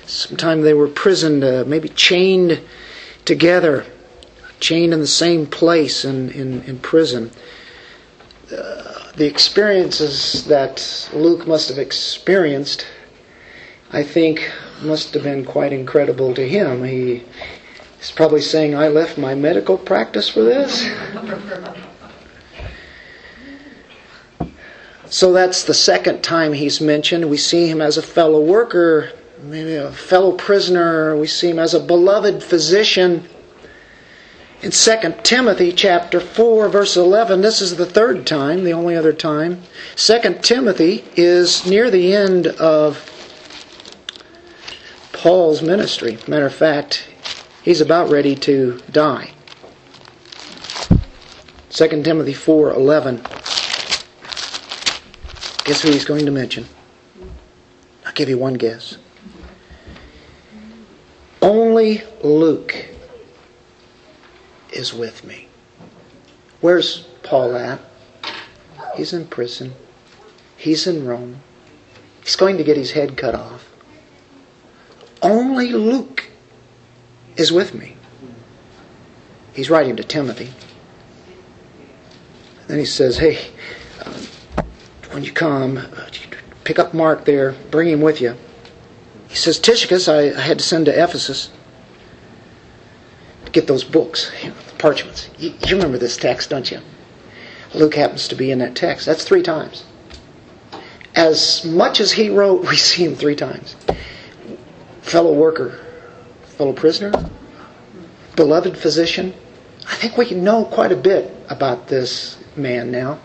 Sometimes 0.04 0.64
they 0.64 0.74
were 0.74 0.88
prisoned, 0.88 1.42
uh, 1.42 1.64
maybe 1.66 1.88
chained 1.88 2.61
together, 3.24 3.86
chained 4.61 4.92
in 4.92 5.00
the 5.00 5.07
same 5.07 5.46
place 5.46 6.04
in, 6.04 6.30
in, 6.30 6.62
in 6.62 6.78
prison 6.78 7.30
the 9.16 9.26
experiences 9.26 10.44
that 10.44 11.09
Luke 11.14 11.46
must 11.46 11.70
have 11.70 11.78
experienced, 11.78 12.86
I 13.90 14.02
think, 14.02 14.52
must 14.83 15.14
have 15.14 15.22
been 15.22 15.45
quite 15.45 15.72
incredible 15.72 16.35
to 16.35 16.49
him. 16.49 16.85
He 16.85 17.24
is 18.01 18.11
probably 18.11 18.41
saying, 18.41 18.74
I 18.74 18.89
left 18.89 19.18
my 19.18 19.35
medical 19.35 19.79
practice 19.79 20.29
for 20.29 20.43
this. 20.43 20.89
so 25.09 25.33
that's 25.33 25.64
the 25.64 25.74
second 25.74 26.22
time 26.22 26.53
he's 26.53 26.81
mentioned. 26.81 27.29
We 27.29 27.37
see 27.37 27.68
him 27.68 27.81
as 27.81 27.97
a 27.97 28.03
fellow 28.03 28.41
worker, 28.41 29.12
maybe 29.43 29.74
a 29.74 29.91
fellow 29.93 30.33
prisoner. 30.33 31.16
We 31.16 31.27
see 31.27 31.51
him 31.51 31.59
as 31.59 31.74
a 31.74 31.81
beloved 31.81 32.43
physician 32.43 33.29
in 34.62 34.70
2 34.70 35.14
Timothy 35.22 35.70
chapter 35.70 36.18
4 36.18 36.68
verse 36.68 36.97
11, 36.97 37.43
this 37.43 37.61
is 37.61 37.77
the 37.77 37.87
third 37.87 38.27
time, 38.27 38.64
the 38.64 38.72
only 38.72 38.97
other 38.97 39.12
time. 39.12 39.62
2 39.97 40.39
Timothy 40.43 41.05
is 41.14 41.66
near 41.66 41.91
the 41.91 42.14
end 42.14 42.47
of 42.47 42.97
Paul's 45.16 45.62
ministry. 45.62 46.18
Matter 46.28 46.44
of 46.44 46.54
fact, 46.54 47.08
he's 47.62 47.80
about 47.80 48.10
ready 48.10 48.36
to 48.36 48.78
die. 48.92 49.30
2 51.70 52.02
Timothy 52.02 52.34
4:11. 52.34 53.22
Guess 55.64 55.82
who 55.82 55.90
he's 55.90 56.04
going 56.04 56.26
to 56.26 56.30
mention? 56.30 56.66
I'll 58.04 58.12
give 58.12 58.28
you 58.28 58.36
one 58.36 58.54
guess. 58.54 58.98
Only 61.40 62.02
Luke 62.22 62.86
is 64.70 64.92
with 64.92 65.24
me. 65.24 65.48
Where's 66.60 67.06
Paul 67.22 67.56
at? 67.56 67.80
He's 68.94 69.14
in 69.14 69.26
prison. 69.26 69.72
He's 70.58 70.86
in 70.86 71.06
Rome. 71.06 71.40
He's 72.22 72.36
going 72.36 72.58
to 72.58 72.64
get 72.64 72.76
his 72.76 72.92
head 72.92 73.16
cut 73.16 73.34
off. 73.34 73.76
Only 75.22 75.72
Luke 75.72 76.28
is 77.36 77.52
with 77.52 77.74
me. 77.74 77.96
He's 79.52 79.70
writing 79.70 79.96
to 79.96 80.04
Timothy. 80.04 80.52
Then 82.66 82.78
he 82.78 82.84
says, 82.84 83.18
Hey, 83.18 83.50
uh, 84.04 84.12
when 85.10 85.24
you 85.24 85.32
come, 85.32 85.78
uh, 85.78 86.08
pick 86.64 86.78
up 86.78 86.92
Mark 86.92 87.24
there, 87.24 87.54
bring 87.70 87.88
him 87.88 88.00
with 88.00 88.20
you. 88.20 88.36
He 89.28 89.36
says, 89.36 89.58
Tychicus, 89.58 90.08
I, 90.08 90.36
I 90.36 90.40
had 90.40 90.58
to 90.58 90.64
send 90.64 90.86
to 90.86 91.02
Ephesus 91.02 91.50
to 93.44 93.52
get 93.52 93.66
those 93.66 93.84
books 93.84 94.30
the 94.42 94.52
parchments. 94.78 95.30
You, 95.38 95.54
you 95.66 95.76
remember 95.76 95.98
this 95.98 96.16
text, 96.16 96.50
don't 96.50 96.70
you? 96.70 96.80
Luke 97.74 97.94
happens 97.94 98.28
to 98.28 98.34
be 98.34 98.50
in 98.50 98.58
that 98.58 98.74
text. 98.74 99.06
That's 99.06 99.24
three 99.24 99.42
times. 99.42 99.84
As 101.14 101.64
much 101.64 102.00
as 102.00 102.12
he 102.12 102.28
wrote, 102.28 102.64
we 102.68 102.76
see 102.76 103.04
him 103.04 103.14
three 103.14 103.36
times. 103.36 103.76
Fellow 105.07 105.32
worker, 105.32 105.78
fellow 106.57 106.72
prisoner, 106.72 107.12
beloved 108.34 108.76
physician. 108.76 109.32
I 109.86 109.94
think 109.94 110.16
we 110.16 110.26
can 110.26 110.42
know 110.42 110.64
quite 110.64 110.90
a 110.90 110.96
bit 110.96 111.32
about 111.48 111.86
this 111.86 112.36
man 112.57 112.90
now. 112.90 113.20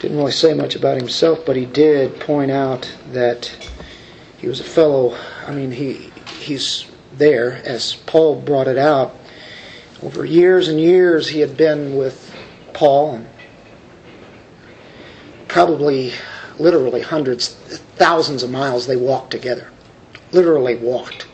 Didn't 0.00 0.18
really 0.18 0.32
say 0.32 0.52
much 0.52 0.76
about 0.76 0.98
himself, 0.98 1.46
but 1.46 1.56
he 1.56 1.64
did 1.64 2.20
point 2.20 2.50
out 2.50 2.94
that 3.12 3.46
he 4.36 4.46
was 4.46 4.60
a 4.60 4.64
fellow. 4.64 5.16
I 5.46 5.52
mean, 5.52 5.70
he 5.70 6.12
he's 6.38 6.84
there, 7.16 7.62
as 7.64 7.94
Paul 7.94 8.42
brought 8.42 8.68
it 8.68 8.76
out. 8.76 9.16
Over 10.02 10.26
years 10.26 10.68
and 10.68 10.78
years, 10.78 11.28
he 11.28 11.40
had 11.40 11.56
been 11.56 11.96
with 11.96 12.30
Paul, 12.74 13.14
and 13.14 13.28
probably, 15.48 16.12
literally, 16.58 17.00
hundreds, 17.00 17.48
thousands 17.96 18.42
of 18.42 18.50
miles 18.50 18.86
they 18.86 18.96
walked 18.96 19.30
together. 19.30 19.70
Literally 20.32 20.76
walked. 20.76 21.26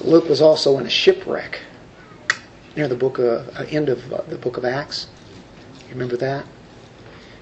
Luke 0.00 0.28
was 0.28 0.42
also 0.42 0.78
in 0.78 0.86
a 0.86 0.90
shipwreck 0.90 1.60
near 2.76 2.88
the 2.88 2.96
book 2.96 3.18
of 3.18 3.48
uh, 3.56 3.64
end 3.68 3.88
of 3.88 4.12
uh, 4.12 4.22
the 4.22 4.38
book 4.38 4.56
of 4.56 4.64
Acts. 4.64 5.06
You 5.86 5.90
remember 5.90 6.16
that? 6.16 6.44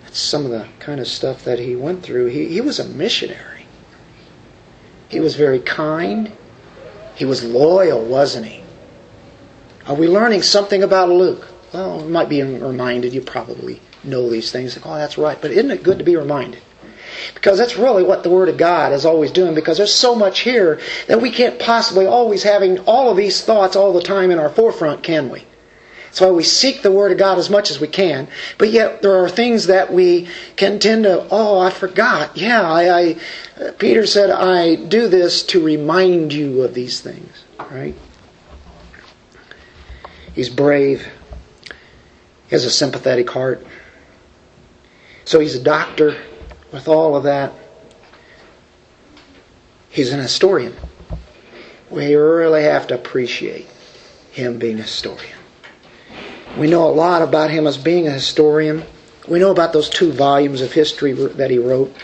That's 0.02 0.18
some 0.18 0.44
of 0.44 0.50
the 0.50 0.66
kind 0.78 1.00
of 1.00 1.06
stuff 1.06 1.44
that 1.44 1.58
he 1.58 1.76
went 1.76 2.02
through. 2.02 2.26
He, 2.26 2.48
he 2.48 2.60
was 2.60 2.78
a 2.78 2.88
missionary. 2.88 3.66
He 5.08 5.20
was 5.20 5.36
very 5.36 5.60
kind. 5.60 6.32
He 7.14 7.24
was 7.24 7.44
loyal, 7.44 8.04
wasn't 8.04 8.46
he? 8.46 8.62
Are 9.86 9.94
we 9.94 10.08
learning 10.08 10.42
something 10.42 10.82
about 10.82 11.08
Luke? 11.08 11.48
Well, 11.72 12.02
we 12.02 12.10
might 12.10 12.28
be 12.28 12.42
reminded. 12.42 13.12
You 13.12 13.20
probably 13.20 13.80
know 14.04 14.28
these 14.28 14.50
things. 14.50 14.78
oh, 14.84 14.96
that's 14.96 15.18
right. 15.18 15.40
But 15.40 15.50
isn't 15.52 15.70
it 15.70 15.82
good 15.82 15.98
to 15.98 16.04
be 16.04 16.16
reminded? 16.16 16.62
Because 17.34 17.58
that's 17.58 17.76
really 17.76 18.02
what 18.02 18.22
the 18.22 18.30
Word 18.30 18.48
of 18.48 18.56
God 18.56 18.92
is 18.92 19.04
always 19.04 19.30
doing. 19.30 19.54
Because 19.54 19.76
there's 19.76 19.94
so 19.94 20.14
much 20.14 20.40
here 20.40 20.80
that 21.06 21.20
we 21.20 21.30
can't 21.30 21.58
possibly 21.58 22.06
always 22.06 22.42
having 22.42 22.78
all 22.80 23.10
of 23.10 23.16
these 23.16 23.42
thoughts 23.42 23.76
all 23.76 23.92
the 23.92 24.02
time 24.02 24.30
in 24.30 24.38
our 24.38 24.50
forefront, 24.50 25.02
can 25.02 25.28
we? 25.28 25.44
That's 26.10 26.20
why 26.22 26.30
we 26.30 26.42
seek 26.42 26.82
the 26.82 26.90
Word 26.90 27.12
of 27.12 27.18
God 27.18 27.38
as 27.38 27.50
much 27.50 27.70
as 27.70 27.80
we 27.80 27.86
can. 27.86 28.26
But 28.58 28.70
yet 28.70 29.00
there 29.00 29.22
are 29.22 29.28
things 29.28 29.68
that 29.68 29.92
we 29.92 30.28
can 30.56 30.80
tend 30.80 31.04
to, 31.04 31.26
oh, 31.30 31.60
I 31.60 31.70
forgot. 31.70 32.36
Yeah, 32.36 32.62
I, 32.62 33.00
I 33.00 33.16
uh, 33.60 33.72
Peter 33.78 34.06
said, 34.06 34.30
I 34.30 34.74
do 34.74 35.06
this 35.06 35.44
to 35.44 35.62
remind 35.62 36.32
you 36.32 36.62
of 36.62 36.74
these 36.74 37.00
things, 37.00 37.44
right? 37.70 37.94
He's 40.34 40.48
brave. 40.48 41.06
He 42.48 42.56
has 42.56 42.64
a 42.64 42.70
sympathetic 42.70 43.30
heart. 43.30 43.64
So 45.30 45.38
he's 45.38 45.54
a 45.54 45.62
doctor 45.62 46.20
with 46.72 46.88
all 46.88 47.14
of 47.14 47.22
that. 47.22 47.52
He's 49.88 50.12
an 50.12 50.18
historian. 50.18 50.74
We 51.88 52.16
really 52.16 52.64
have 52.64 52.88
to 52.88 52.96
appreciate 52.96 53.68
him 54.32 54.58
being 54.58 54.80
a 54.80 54.82
historian. 54.82 55.38
We 56.58 56.66
know 56.66 56.84
a 56.84 56.90
lot 56.90 57.22
about 57.22 57.50
him 57.50 57.68
as 57.68 57.78
being 57.78 58.08
a 58.08 58.10
historian. 58.10 58.82
We 59.28 59.38
know 59.38 59.52
about 59.52 59.72
those 59.72 59.88
two 59.88 60.10
volumes 60.10 60.62
of 60.62 60.72
history 60.72 61.12
that 61.12 61.48
he 61.48 61.58
wrote 61.58 61.94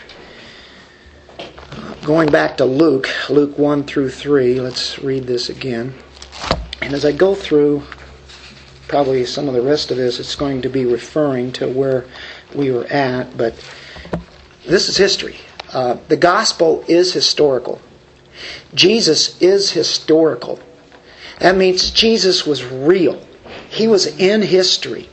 uh, 1.37 1.95
going 2.05 2.29
back 2.29 2.55
to 2.57 2.65
Luke, 2.65 3.09
Luke 3.29 3.57
1 3.57 3.83
through 3.83 4.11
3, 4.11 4.61
let's 4.61 4.99
read 4.99 5.25
this 5.25 5.49
again. 5.49 5.93
And 6.81 6.93
as 6.93 7.03
I 7.03 7.11
go 7.11 7.35
through, 7.35 7.83
probably 8.87 9.25
some 9.25 9.49
of 9.49 9.53
the 9.53 9.61
rest 9.61 9.91
of 9.91 9.97
this, 9.97 10.17
it's 10.17 10.35
going 10.35 10.61
to 10.61 10.69
be 10.69 10.85
referring 10.85 11.51
to 11.51 11.67
where 11.67 12.05
we 12.55 12.71
were 12.71 12.85
at, 12.85 13.37
but 13.37 13.55
this 14.65 14.89
is 14.89 14.97
history. 14.97 15.37
Uh, 15.73 15.97
the 16.07 16.17
gospel 16.17 16.83
is 16.87 17.13
historical. 17.13 17.81
Jesus 18.73 19.41
is 19.41 19.71
historical. 19.71 20.59
That 21.39 21.55
means 21.55 21.91
Jesus 21.91 22.45
was 22.45 22.63
real. 22.63 23.21
He 23.69 23.87
was 23.87 24.07
in 24.19 24.41
history. 24.41 25.09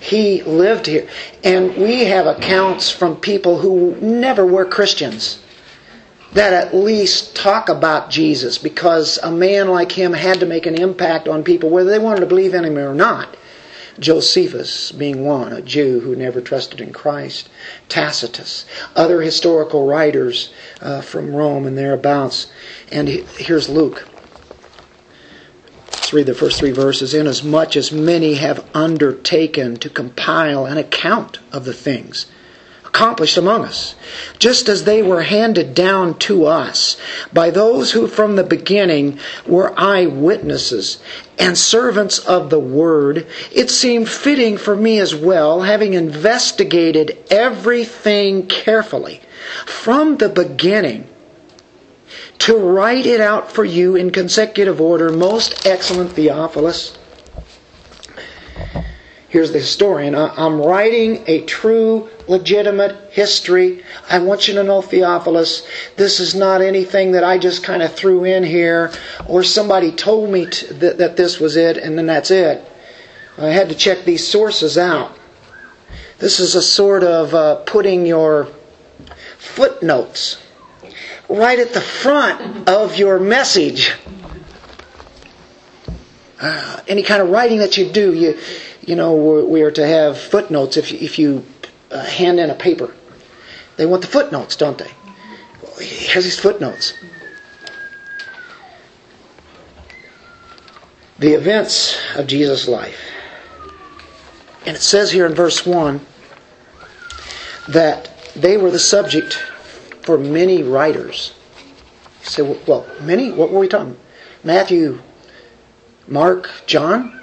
He 0.00 0.42
lived 0.42 0.86
here. 0.86 1.08
And 1.42 1.76
we 1.76 2.04
have 2.04 2.26
accounts 2.26 2.90
from 2.90 3.16
people 3.16 3.58
who 3.58 3.96
never 4.00 4.46
were 4.46 4.64
Christians 4.64 5.40
that 6.32 6.52
at 6.52 6.74
least 6.74 7.34
talk 7.34 7.68
about 7.68 8.10
Jesus 8.10 8.58
because 8.58 9.18
a 9.22 9.30
man 9.30 9.68
like 9.68 9.90
him 9.90 10.12
had 10.12 10.40
to 10.40 10.46
make 10.46 10.66
an 10.66 10.80
impact 10.80 11.26
on 11.26 11.42
people 11.42 11.70
whether 11.70 11.90
they 11.90 11.98
wanted 11.98 12.20
to 12.20 12.26
believe 12.26 12.54
in 12.54 12.64
him 12.64 12.78
or 12.78 12.94
not. 12.94 13.36
Josephus 14.00 14.92
being 14.92 15.24
one, 15.24 15.52
a 15.52 15.62
Jew 15.62 16.00
who 16.00 16.14
never 16.14 16.40
trusted 16.40 16.80
in 16.80 16.92
Christ. 16.92 17.48
Tacitus, 17.88 18.64
other 18.94 19.22
historical 19.22 19.86
writers 19.86 20.52
uh, 20.80 21.00
from 21.00 21.34
Rome 21.34 21.66
and 21.66 21.76
thereabouts. 21.76 22.50
And 22.92 23.08
here's 23.08 23.68
Luke. 23.68 24.08
Let's 25.92 26.12
read 26.12 26.26
the 26.26 26.34
first 26.34 26.58
three 26.58 26.70
verses. 26.70 27.12
Inasmuch 27.12 27.76
as 27.76 27.92
many 27.92 28.34
have 28.34 28.66
undertaken 28.74 29.76
to 29.76 29.90
compile 29.90 30.64
an 30.64 30.78
account 30.78 31.38
of 31.52 31.64
the 31.64 31.74
things 31.74 32.26
accomplished 32.88 33.36
among 33.36 33.64
us, 33.64 33.94
just 34.38 34.68
as 34.68 34.84
they 34.84 35.02
were 35.02 35.22
handed 35.22 35.74
down 35.74 36.18
to 36.18 36.46
us 36.46 36.96
by 37.32 37.50
those 37.50 37.92
who 37.92 38.06
from 38.06 38.36
the 38.36 38.44
beginning 38.44 39.18
were 39.46 39.78
eyewitnesses 39.78 40.98
and 41.38 41.56
servants 41.56 42.18
of 42.18 42.50
the 42.50 42.58
word, 42.58 43.26
it 43.52 43.70
seemed 43.70 44.08
fitting 44.08 44.56
for 44.56 44.74
me 44.74 44.98
as 44.98 45.14
well, 45.14 45.62
having 45.62 45.94
investigated 45.94 47.16
everything 47.30 48.46
carefully 48.46 49.20
from 49.64 50.16
the 50.16 50.28
beginning, 50.28 51.06
to 52.38 52.56
write 52.56 53.04
it 53.06 53.20
out 53.20 53.52
for 53.52 53.64
you 53.64 53.96
in 53.96 54.10
consecutive 54.10 54.80
order, 54.80 55.10
most 55.10 55.66
excellent 55.66 56.12
Theophilus 56.12 56.96
Here's 59.28 59.52
the 59.52 59.58
historian. 59.58 60.14
I'm 60.14 60.58
writing 60.58 61.22
a 61.26 61.42
true, 61.42 62.08
legitimate 62.28 62.96
history. 63.10 63.82
I 64.08 64.18
want 64.18 64.48
you 64.48 64.54
to 64.54 64.62
know, 64.62 64.82
Theophilus, 64.82 65.66
this 65.96 66.20
is 66.20 66.34
not 66.34 66.60
anything 66.60 67.12
that 67.12 67.24
I 67.24 67.38
just 67.38 67.64
kind 67.64 67.82
of 67.82 67.92
threw 67.94 68.24
in 68.24 68.44
here 68.44 68.92
or 69.26 69.42
somebody 69.42 69.90
told 69.92 70.30
me 70.30 70.46
to, 70.46 70.74
that, 70.74 70.98
that 70.98 71.16
this 71.16 71.40
was 71.40 71.56
it 71.56 71.76
and 71.78 71.96
then 71.98 72.06
that's 72.06 72.30
it. 72.30 72.64
I 73.38 73.48
had 73.48 73.68
to 73.70 73.74
check 73.74 74.04
these 74.04 74.26
sources 74.26 74.76
out. 74.76 75.16
This 76.18 76.40
is 76.40 76.54
a 76.54 76.62
sort 76.62 77.04
of 77.04 77.34
uh, 77.34 77.56
putting 77.64 78.04
your 78.04 78.48
footnotes 79.38 80.42
right 81.28 81.58
at 81.58 81.72
the 81.72 81.80
front 81.80 82.68
of 82.68 82.96
your 82.96 83.18
message. 83.20 83.94
Uh, 86.40 86.80
any 86.88 87.02
kind 87.02 87.22
of 87.22 87.30
writing 87.30 87.58
that 87.58 87.76
you 87.76 87.90
do, 87.90 88.14
you 88.14 88.38
you 88.88 88.96
know, 88.96 89.44
we 89.44 89.60
are 89.60 89.70
to 89.72 89.86
have 89.86 90.18
footnotes 90.18 90.78
if 90.78 90.90
you, 90.90 90.98
if 91.00 91.18
you 91.18 91.44
uh, 91.90 92.04
hand 92.04 92.40
in 92.40 92.50
a 92.50 92.54
paper. 92.54 92.94
They 93.76 93.86
want 93.86 94.02
the 94.02 94.08
footnotes, 94.08 94.56
don't 94.56 94.78
they? 94.78 94.90
Here's 95.80 96.24
these 96.24 96.38
footnotes. 96.38 96.94
The 101.18 101.34
events 101.34 101.96
of 102.16 102.26
Jesus' 102.26 102.68
life. 102.68 102.98
And 104.66 104.76
it 104.76 104.80
says 104.80 105.10
here 105.10 105.26
in 105.26 105.34
verse 105.34 105.64
1 105.64 106.00
that 107.68 108.10
they 108.34 108.56
were 108.56 108.70
the 108.70 108.78
subject 108.78 109.34
for 110.02 110.18
many 110.18 110.62
writers. 110.62 111.34
You 112.22 112.26
say, 112.26 112.56
well, 112.66 112.86
many? 113.00 113.30
What 113.30 113.50
were 113.50 113.60
we 113.60 113.68
talking? 113.68 113.96
Matthew, 114.44 115.00
Mark, 116.06 116.50
John? 116.66 117.20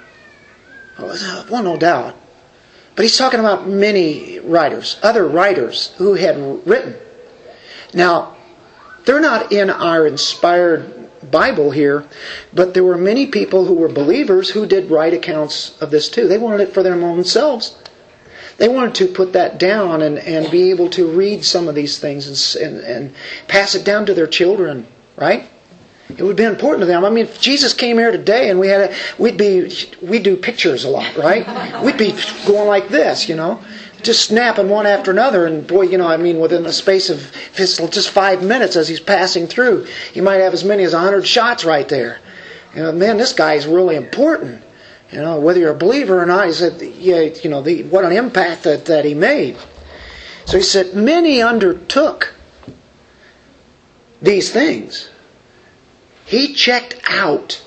Well, 0.98 1.62
no 1.62 1.76
doubt. 1.76 2.16
But 2.96 3.04
he's 3.04 3.18
talking 3.18 3.40
about 3.40 3.68
many 3.68 4.38
writers, 4.40 4.98
other 5.02 5.28
writers 5.28 5.92
who 5.98 6.14
had 6.14 6.66
written. 6.66 6.96
Now, 7.92 8.36
they're 9.04 9.20
not 9.20 9.52
in 9.52 9.68
our 9.68 10.06
inspired 10.06 11.10
Bible 11.30 11.70
here, 11.70 12.06
but 12.54 12.72
there 12.72 12.84
were 12.84 12.96
many 12.96 13.26
people 13.26 13.66
who 13.66 13.74
were 13.74 13.88
believers 13.88 14.50
who 14.50 14.66
did 14.66 14.90
write 14.90 15.12
accounts 15.12 15.80
of 15.80 15.90
this 15.90 16.08
too. 16.08 16.26
They 16.26 16.38
wanted 16.38 16.68
it 16.68 16.72
for 16.72 16.82
their 16.82 16.94
own 16.94 17.24
selves. 17.24 17.76
They 18.56 18.68
wanted 18.68 18.94
to 18.96 19.08
put 19.08 19.34
that 19.34 19.58
down 19.58 20.00
and, 20.00 20.18
and 20.18 20.50
be 20.50 20.70
able 20.70 20.88
to 20.90 21.06
read 21.06 21.44
some 21.44 21.68
of 21.68 21.74
these 21.74 21.98
things 21.98 22.56
and, 22.56 22.76
and, 22.76 22.84
and 22.84 23.14
pass 23.46 23.74
it 23.74 23.84
down 23.84 24.06
to 24.06 24.14
their 24.14 24.26
children, 24.26 24.86
right? 25.16 25.48
It 26.08 26.22
would 26.22 26.36
be 26.36 26.44
important 26.44 26.80
to 26.82 26.86
them. 26.86 27.04
I 27.04 27.10
mean, 27.10 27.24
if 27.24 27.40
Jesus 27.40 27.72
came 27.72 27.98
here 27.98 28.12
today 28.12 28.48
and 28.50 28.60
we 28.60 28.68
had 28.68 28.90
a, 28.90 28.94
we'd 29.18 29.36
be, 29.36 29.72
we 30.00 30.20
do 30.20 30.36
pictures 30.36 30.84
a 30.84 30.88
lot, 30.88 31.16
right? 31.16 31.82
We'd 31.82 31.98
be 31.98 32.14
going 32.46 32.68
like 32.68 32.88
this, 32.88 33.28
you 33.28 33.34
know, 33.34 33.62
just 34.02 34.24
snapping 34.24 34.68
one 34.68 34.86
after 34.86 35.10
another. 35.10 35.46
And 35.46 35.66
boy, 35.66 35.82
you 35.82 35.98
know, 35.98 36.06
I 36.06 36.16
mean, 36.16 36.38
within 36.38 36.62
the 36.62 36.72
space 36.72 37.10
of 37.10 37.32
just 37.54 38.10
five 38.10 38.42
minutes 38.42 38.76
as 38.76 38.88
he's 38.88 39.00
passing 39.00 39.48
through, 39.48 39.86
he 40.12 40.20
might 40.20 40.36
have 40.36 40.54
as 40.54 40.62
many 40.62 40.84
as 40.84 40.94
a 40.94 41.00
hundred 41.00 41.26
shots 41.26 41.64
right 41.64 41.88
there. 41.88 42.20
You 42.74 42.82
know, 42.82 42.92
man, 42.92 43.16
this 43.16 43.32
guy 43.32 43.54
is 43.54 43.66
really 43.66 43.96
important. 43.96 44.62
You 45.10 45.18
know, 45.18 45.40
whether 45.40 45.58
you're 45.58 45.70
a 45.70 45.74
believer 45.74 46.20
or 46.22 46.26
not, 46.26 46.46
he 46.46 46.52
said, 46.52 46.80
yeah, 46.80 47.20
you 47.20 47.50
know, 47.50 47.62
the, 47.62 47.82
what 47.84 48.04
an 48.04 48.12
impact 48.12 48.62
that, 48.64 48.84
that 48.86 49.04
he 49.04 49.14
made. 49.14 49.56
So 50.44 50.56
he 50.56 50.62
said, 50.62 50.94
many 50.94 51.42
undertook 51.42 52.34
these 54.22 54.52
things. 54.52 55.10
He 56.26 56.52
checked 56.52 57.00
out 57.08 57.62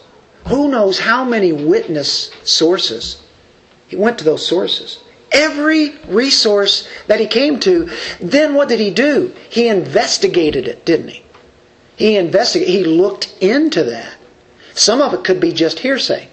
who 0.47 0.69
knows 0.69 0.99
how 0.99 1.23
many 1.23 1.51
witness 1.51 2.31
sources. 2.43 3.21
He 3.87 3.95
went 3.95 4.17
to 4.19 4.23
those 4.23 4.45
sources. 4.45 4.99
Every 5.31 5.95
resource 6.07 6.87
that 7.07 7.19
he 7.19 7.27
came 7.27 7.59
to, 7.61 7.89
then 8.19 8.55
what 8.55 8.67
did 8.67 8.79
he 8.79 8.89
do? 8.89 9.33
He 9.49 9.67
investigated 9.67 10.67
it, 10.67 10.85
didn't 10.85 11.09
he? 11.09 11.23
He 11.95 12.15
investigated, 12.15 12.73
he 12.73 12.83
looked 12.83 13.35
into 13.41 13.83
that. 13.83 14.15
Some 14.73 15.01
of 15.01 15.13
it 15.13 15.23
could 15.23 15.39
be 15.39 15.51
just 15.51 15.79
hearsay. 15.79 16.29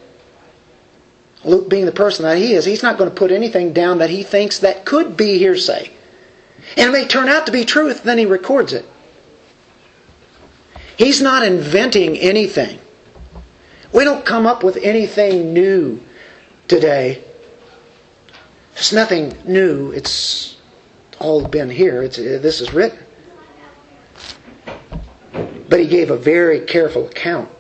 Luke 1.44 1.68
being 1.68 1.86
the 1.86 1.92
person 1.92 2.24
that 2.24 2.38
he 2.38 2.54
is, 2.54 2.64
he's 2.64 2.82
not 2.82 2.98
going 2.98 3.10
to 3.10 3.16
put 3.16 3.30
anything 3.30 3.72
down 3.72 3.98
that 3.98 4.10
he 4.10 4.22
thinks 4.22 4.60
that 4.60 4.84
could 4.84 5.16
be 5.16 5.38
hearsay. 5.38 5.90
And 6.76 6.88
it 6.88 6.92
may 6.92 7.06
turn 7.06 7.28
out 7.28 7.46
to 7.46 7.52
be 7.52 7.64
truth, 7.64 8.02
then 8.02 8.18
he 8.18 8.26
records 8.26 8.72
it. 8.72 8.84
He's 10.97 11.20
not 11.20 11.42
inventing 11.44 12.16
anything. 12.16 12.78
We 13.92 14.05
don't 14.05 14.24
come 14.24 14.47
up 14.47 14.62
with 14.64 14.76
anything 14.78 15.53
new 15.53 16.01
today. 16.68 17.22
There's 18.74 18.92
nothing 18.92 19.36
new. 19.44 19.92
It's 19.92 20.57
all 21.18 21.47
been 21.47 21.70
here. 21.70 22.03
It's, 22.03 22.16
this 22.16 22.61
is 22.61 22.72
written. 22.72 22.99
But 25.68 25.80
he 25.80 25.86
gave 25.86 26.11
a 26.11 26.16
very 26.16 26.61
careful 26.61 27.07
account 27.07 27.51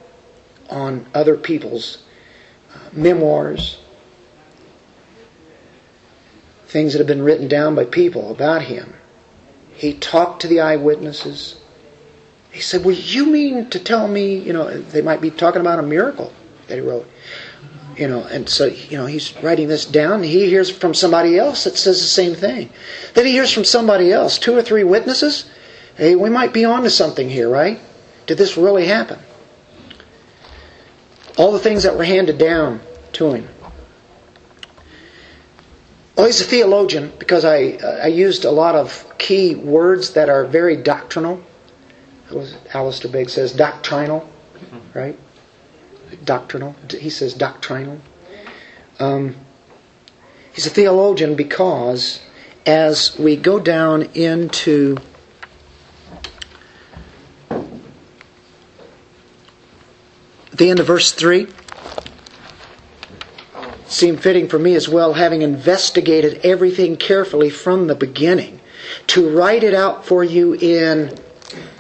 on 0.70 1.06
other 1.14 1.36
people's 1.36 2.02
uh, 2.74 2.78
memoirs, 2.92 3.80
things 6.66 6.92
that 6.92 6.98
have 6.98 7.06
been 7.06 7.22
written 7.22 7.48
down 7.48 7.74
by 7.74 7.84
people 7.84 8.30
about 8.30 8.62
him. 8.62 8.94
He 9.74 9.94
talked 9.94 10.42
to 10.42 10.48
the 10.48 10.60
eyewitnesses. 10.60 11.60
He 12.56 12.62
said, 12.62 12.86
Well, 12.86 12.94
you 12.94 13.26
mean 13.26 13.68
to 13.68 13.78
tell 13.78 14.08
me, 14.08 14.38
you 14.38 14.54
know, 14.54 14.80
they 14.80 15.02
might 15.02 15.20
be 15.20 15.30
talking 15.30 15.60
about 15.60 15.78
a 15.78 15.82
miracle 15.82 16.32
that 16.68 16.76
he 16.76 16.80
wrote. 16.80 17.06
You 17.98 18.08
know, 18.08 18.22
and 18.24 18.48
so, 18.48 18.64
you 18.64 18.96
know, 18.96 19.04
he's 19.04 19.36
writing 19.42 19.68
this 19.68 19.84
down. 19.84 20.22
He 20.22 20.46
hears 20.46 20.70
from 20.70 20.94
somebody 20.94 21.38
else 21.38 21.64
that 21.64 21.76
says 21.76 22.00
the 22.00 22.08
same 22.08 22.34
thing. 22.34 22.70
Then 23.12 23.26
he 23.26 23.32
hears 23.32 23.52
from 23.52 23.64
somebody 23.64 24.10
else, 24.10 24.38
two 24.38 24.56
or 24.56 24.62
three 24.62 24.84
witnesses. 24.84 25.44
Hey, 25.96 26.16
we 26.16 26.30
might 26.30 26.54
be 26.54 26.64
on 26.64 26.82
to 26.84 26.90
something 26.90 27.28
here, 27.28 27.50
right? 27.50 27.78
Did 28.26 28.38
this 28.38 28.56
really 28.56 28.86
happen? 28.86 29.18
All 31.36 31.52
the 31.52 31.58
things 31.58 31.82
that 31.82 31.98
were 31.98 32.04
handed 32.04 32.38
down 32.38 32.80
to 33.14 33.32
him. 33.32 33.48
Well, 36.16 36.24
he's 36.24 36.40
a 36.40 36.44
theologian 36.44 37.12
because 37.18 37.44
I, 37.44 37.72
uh, 37.72 38.00
I 38.04 38.06
used 38.06 38.46
a 38.46 38.50
lot 38.50 38.74
of 38.74 39.06
key 39.18 39.54
words 39.54 40.14
that 40.14 40.30
are 40.30 40.46
very 40.46 40.76
doctrinal 40.76 41.42
Alistair 42.74 43.10
Begg 43.10 43.30
says 43.30 43.52
doctrinal, 43.52 44.28
right? 44.94 45.18
Doctrinal. 46.24 46.74
He 46.90 47.10
says 47.10 47.34
doctrinal. 47.34 48.00
Um, 48.98 49.36
he's 50.52 50.66
a 50.66 50.70
theologian 50.70 51.36
because 51.36 52.20
as 52.64 53.16
we 53.18 53.36
go 53.36 53.60
down 53.60 54.02
into 54.14 54.96
the 60.52 60.70
end 60.70 60.80
of 60.80 60.86
verse 60.86 61.12
3, 61.12 61.46
seemed 63.86 64.20
fitting 64.20 64.48
for 64.48 64.58
me 64.58 64.74
as 64.74 64.88
well, 64.88 65.14
having 65.14 65.42
investigated 65.42 66.40
everything 66.44 66.96
carefully 66.96 67.50
from 67.50 67.86
the 67.86 67.94
beginning, 67.94 68.60
to 69.06 69.28
write 69.28 69.62
it 69.62 69.74
out 69.74 70.04
for 70.04 70.24
you 70.24 70.54
in 70.54 71.16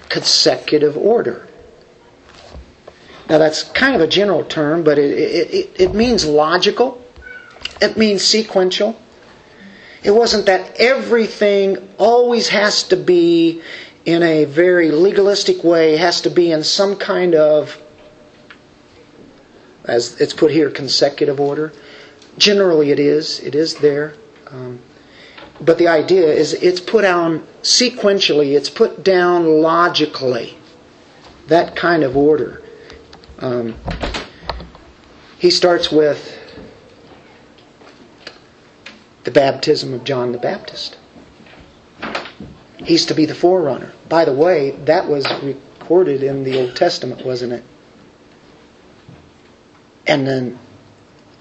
consecutive 0.08 0.96
order. 0.96 1.46
Now, 3.28 3.38
that's 3.38 3.64
kind 3.64 3.94
of 3.94 4.00
a 4.00 4.06
general 4.06 4.44
term, 4.44 4.84
but 4.84 4.98
it, 4.98 5.10
it, 5.10 5.70
it, 5.80 5.94
means 5.94 6.24
logical, 6.24 7.02
it 7.80 7.96
means 7.96 8.22
sequential. 8.22 8.96
It 10.04 10.12
wasn't 10.12 10.46
that 10.46 10.76
everything 10.78 11.88
always 11.98 12.48
has 12.50 12.84
to 12.84 12.96
be 12.96 13.62
in 14.04 14.22
a 14.22 14.44
very 14.44 14.92
legalistic 14.92 15.64
way, 15.64 15.96
has 15.96 16.20
to 16.20 16.30
be 16.30 16.52
in 16.52 16.62
some 16.62 16.94
kind 16.96 17.34
of, 17.34 17.82
as 19.84 20.20
it's 20.20 20.32
put 20.32 20.52
here, 20.52 20.70
consecutive 20.70 21.40
order. 21.40 21.72
Generally, 22.38 22.92
it 22.92 23.00
is. 23.00 23.40
It 23.40 23.56
is 23.56 23.74
there. 23.76 24.14
Um, 24.48 24.78
but 25.60 25.78
the 25.78 25.88
idea 25.88 26.26
is 26.26 26.52
it's 26.54 26.80
put 26.80 27.02
down 27.02 27.46
sequentially, 27.62 28.56
it's 28.56 28.70
put 28.70 29.02
down 29.02 29.60
logically. 29.62 30.56
That 31.48 31.76
kind 31.76 32.02
of 32.02 32.16
order. 32.16 32.62
Um, 33.38 33.76
he 35.38 35.50
starts 35.50 35.92
with 35.92 36.38
the 39.24 39.30
baptism 39.30 39.92
of 39.92 40.04
John 40.04 40.32
the 40.32 40.38
Baptist. 40.38 40.98
He's 42.78 43.06
to 43.06 43.14
be 43.14 43.26
the 43.26 43.34
forerunner. 43.34 43.92
By 44.08 44.24
the 44.24 44.32
way, 44.32 44.72
that 44.84 45.08
was 45.08 45.26
recorded 45.42 46.22
in 46.22 46.44
the 46.44 46.60
Old 46.60 46.76
Testament, 46.76 47.24
wasn't 47.24 47.52
it? 47.52 47.64
And 50.06 50.26
then 50.26 50.58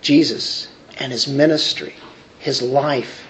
Jesus 0.02 0.70
and 0.98 1.12
his 1.12 1.28
ministry, 1.28 1.94
his 2.40 2.62
life, 2.62 3.25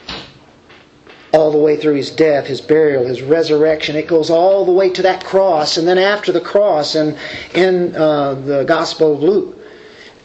all 1.35 1.51
the 1.51 1.57
way 1.57 1.75
through 1.75 1.95
his 1.95 2.11
death, 2.11 2.47
his 2.47 2.61
burial, 2.61 3.05
his 3.05 3.21
resurrection. 3.21 3.95
It 3.95 4.07
goes 4.07 4.29
all 4.29 4.65
the 4.65 4.71
way 4.71 4.89
to 4.91 5.01
that 5.01 5.23
cross, 5.23 5.77
and 5.77 5.87
then 5.87 5.97
after 5.97 6.31
the 6.31 6.39
cross, 6.39 6.95
and 6.95 7.17
in 7.53 7.93
uh, 7.95 8.35
the 8.35 8.63
Gospel 8.63 9.13
of 9.13 9.21
Luke, 9.21 9.57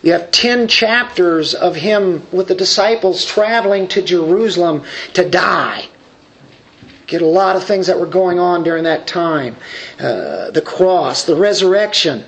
you 0.02 0.12
have 0.12 0.30
10 0.30 0.68
chapters 0.68 1.52
of 1.54 1.74
him 1.74 2.26
with 2.30 2.48
the 2.48 2.54
disciples 2.54 3.24
traveling 3.24 3.88
to 3.88 4.02
Jerusalem 4.02 4.84
to 5.14 5.28
die. 5.28 5.88
Get 7.06 7.22
a 7.22 7.26
lot 7.26 7.56
of 7.56 7.64
things 7.64 7.88
that 7.88 7.98
were 7.98 8.06
going 8.06 8.38
on 8.38 8.62
during 8.62 8.84
that 8.84 9.08
time. 9.08 9.56
Uh, 9.98 10.52
the 10.52 10.62
cross, 10.64 11.24
the 11.24 11.34
resurrection. 11.34 12.24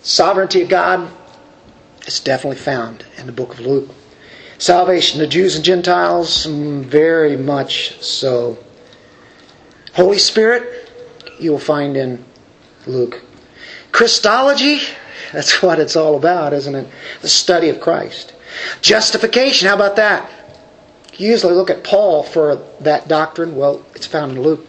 Sovereignty 0.00 0.62
of 0.62 0.68
God 0.68 1.10
is 2.06 2.20
definitely 2.20 2.58
found 2.58 3.04
in 3.18 3.26
the 3.26 3.32
book 3.32 3.54
of 3.54 3.60
Luke. 3.60 3.90
Salvation 4.62 5.18
to 5.18 5.26
Jews 5.26 5.56
and 5.56 5.64
Gentiles, 5.64 6.44
very 6.44 7.36
much 7.36 8.00
so. 8.00 8.56
Holy 9.92 10.18
Spirit, 10.18 10.88
you 11.40 11.50
will 11.50 11.58
find 11.58 11.96
in 11.96 12.24
Luke. 12.86 13.22
Christology, 13.90 14.78
that's 15.32 15.62
what 15.64 15.80
it's 15.80 15.96
all 15.96 16.16
about, 16.16 16.52
isn't 16.52 16.76
it? 16.76 16.86
The 17.22 17.28
study 17.28 17.70
of 17.70 17.80
Christ. 17.80 18.36
Justification, 18.82 19.66
how 19.66 19.74
about 19.74 19.96
that? 19.96 20.30
You 21.14 21.30
usually 21.30 21.54
look 21.54 21.68
at 21.68 21.82
Paul 21.82 22.22
for 22.22 22.64
that 22.82 23.08
doctrine. 23.08 23.56
Well, 23.56 23.84
it's 23.96 24.06
found 24.06 24.30
in 24.30 24.42
Luke. 24.42 24.64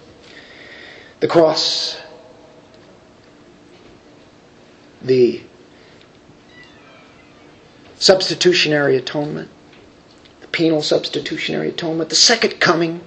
The 1.19 1.27
cross, 1.27 2.01
the 5.03 5.43
substitutionary 7.99 8.97
atonement, 8.97 9.51
penal 10.53 10.81
substitutionary 10.81 11.69
atonement, 11.69 12.09
the 12.09 12.15
second 12.15 12.61
coming. 12.61 13.01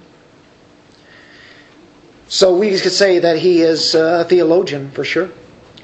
So 2.27 2.55
we 2.55 2.69
could 2.77 2.91
say 2.91 3.19
that 3.19 3.39
he 3.39 3.61
is 3.61 3.95
a 3.95 4.25
theologian 4.25 4.91
for 4.91 5.03
sure, 5.03 5.31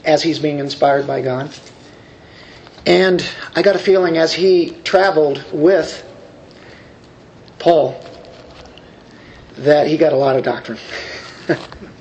as 0.05 0.21
he's 0.21 0.37
being 0.37 0.59
inspired 0.59 1.07
by 1.07 1.21
God. 1.21 1.51
And 2.85 3.25
I 3.55 3.61
got 3.61 3.75
a 3.75 3.79
feeling 3.79 4.17
as 4.17 4.33
he 4.33 4.71
traveled 4.83 5.43
with 5.51 6.05
Paul 7.57 7.99
that 9.57 9.87
he 9.87 9.97
got 9.97 10.11
a 10.13 10.17
lot 10.17 10.35
of 10.35 10.43
doctrine. 10.43 10.79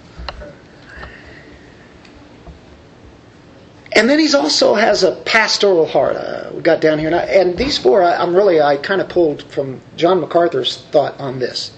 And 3.94 4.08
then 4.08 4.18
he's 4.18 4.34
also 4.34 4.74
has 4.74 5.02
a 5.02 5.12
pastoral 5.12 5.86
heart. 5.86 6.16
Uh, 6.16 6.50
we 6.54 6.62
got 6.62 6.80
down 6.80 6.98
here, 6.98 7.08
and, 7.08 7.16
I, 7.16 7.24
and 7.24 7.58
these 7.58 7.76
four, 7.76 8.02
I, 8.02 8.22
am 8.22 8.34
really 8.34 8.60
I 8.60 8.76
kind 8.78 9.00
of 9.00 9.08
pulled 9.08 9.42
from 9.42 9.80
John 9.96 10.20
MacArthur's 10.20 10.78
thought 10.90 11.18
on 11.20 11.38
this. 11.38 11.72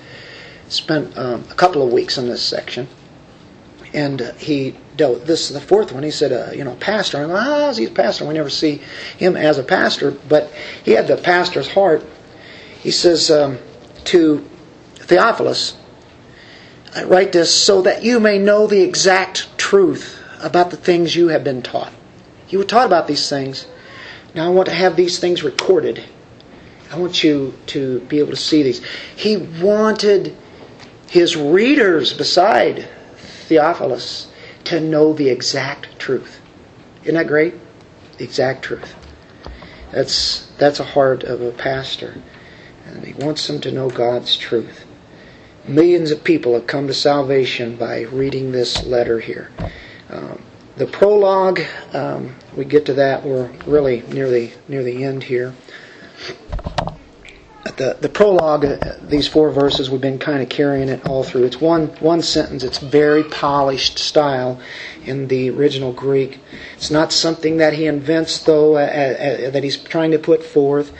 Spent 0.68 1.16
um, 1.18 1.44
a 1.50 1.54
couple 1.54 1.82
of 1.82 1.92
weeks 1.92 2.16
in 2.16 2.28
this 2.28 2.42
section, 2.42 2.88
and 3.92 4.22
uh, 4.22 4.32
he 4.34 4.76
dealt. 4.96 5.26
This 5.26 5.50
is 5.50 5.54
the 5.54 5.60
fourth 5.60 5.92
one. 5.92 6.02
He 6.02 6.10
said, 6.10 6.32
uh, 6.32 6.52
you 6.52 6.64
know, 6.64 6.74
pastor. 6.76 7.18
I'm 7.18 7.30
like, 7.30 7.46
ah, 7.46 7.72
he's 7.74 7.88
a 7.88 7.92
pastor. 7.92 8.26
We 8.26 8.34
never 8.34 8.50
see 8.50 8.80
him 9.18 9.36
as 9.36 9.58
a 9.58 9.64
pastor, 9.64 10.12
but 10.12 10.52
he 10.84 10.92
had 10.92 11.08
the 11.08 11.16
pastor's 11.16 11.68
heart. 11.68 12.04
He 12.80 12.90
says 12.92 13.30
um, 13.30 13.58
to 14.04 14.48
Theophilus, 14.94 15.76
I 16.94 17.04
write 17.04 17.32
this 17.32 17.52
so 17.54 17.82
that 17.82 18.04
you 18.04 18.20
may 18.20 18.38
know 18.38 18.66
the 18.66 18.82
exact 18.82 19.58
truth 19.58 20.20
about 20.40 20.70
the 20.70 20.76
things 20.76 21.16
you 21.16 21.28
have 21.28 21.42
been 21.42 21.62
taught 21.62 21.92
you 22.54 22.58
were 22.58 22.64
taught 22.64 22.86
about 22.86 23.08
these 23.08 23.28
things. 23.28 23.66
Now 24.32 24.46
I 24.46 24.50
want 24.50 24.68
to 24.68 24.74
have 24.74 24.94
these 24.94 25.18
things 25.18 25.42
recorded. 25.42 26.04
I 26.88 26.96
want 26.96 27.24
you 27.24 27.52
to 27.66 27.98
be 28.02 28.20
able 28.20 28.30
to 28.30 28.36
see 28.36 28.62
these. 28.62 28.80
He 29.16 29.36
wanted 29.36 30.36
his 31.08 31.36
readers, 31.36 32.12
beside 32.12 32.88
Theophilus, 33.48 34.28
to 34.64 34.78
know 34.78 35.12
the 35.12 35.30
exact 35.30 35.98
truth. 35.98 36.40
Isn't 37.02 37.16
that 37.16 37.26
great? 37.26 37.54
The 38.18 38.24
exact 38.24 38.62
truth. 38.62 38.94
That's 39.90 40.46
that's 40.56 40.78
a 40.78 40.84
heart 40.84 41.24
of 41.24 41.42
a 41.42 41.50
pastor. 41.50 42.22
And 42.86 43.04
he 43.04 43.14
wants 43.14 43.48
them 43.48 43.60
to 43.62 43.72
know 43.72 43.90
God's 43.90 44.36
truth. 44.36 44.84
Millions 45.66 46.12
of 46.12 46.22
people 46.22 46.54
have 46.54 46.68
come 46.68 46.86
to 46.86 46.94
salvation 46.94 47.74
by 47.74 48.02
reading 48.02 48.52
this 48.52 48.84
letter 48.84 49.18
here. 49.18 49.50
Um, 50.08 50.40
the 50.76 50.86
prologue, 50.86 51.60
um, 51.92 52.34
we 52.56 52.64
get 52.64 52.86
to 52.86 52.94
that. 52.94 53.24
We're 53.24 53.50
really 53.66 54.02
near 54.08 54.28
the 54.28 54.52
near 54.68 54.82
the 54.82 55.04
end 55.04 55.22
here. 55.22 55.54
the 57.76 57.96
the 58.00 58.08
prologue, 58.08 58.66
these 59.02 59.28
four 59.28 59.50
verses, 59.50 59.88
we've 59.88 60.00
been 60.00 60.18
kind 60.18 60.42
of 60.42 60.48
carrying 60.48 60.88
it 60.88 61.06
all 61.06 61.22
through. 61.22 61.44
It's 61.44 61.60
one 61.60 61.88
one 62.00 62.22
sentence. 62.22 62.64
It's 62.64 62.78
very 62.78 63.22
polished 63.24 63.98
style 63.98 64.60
in 65.04 65.28
the 65.28 65.50
original 65.50 65.92
Greek. 65.92 66.40
It's 66.76 66.90
not 66.90 67.12
something 67.12 67.58
that 67.58 67.74
he 67.74 67.86
invents, 67.86 68.40
though, 68.40 68.76
uh, 68.76 68.80
uh 68.80 69.50
that 69.50 69.62
he's 69.62 69.76
trying 69.76 70.10
to 70.10 70.18
put 70.18 70.42
forth. 70.42 70.92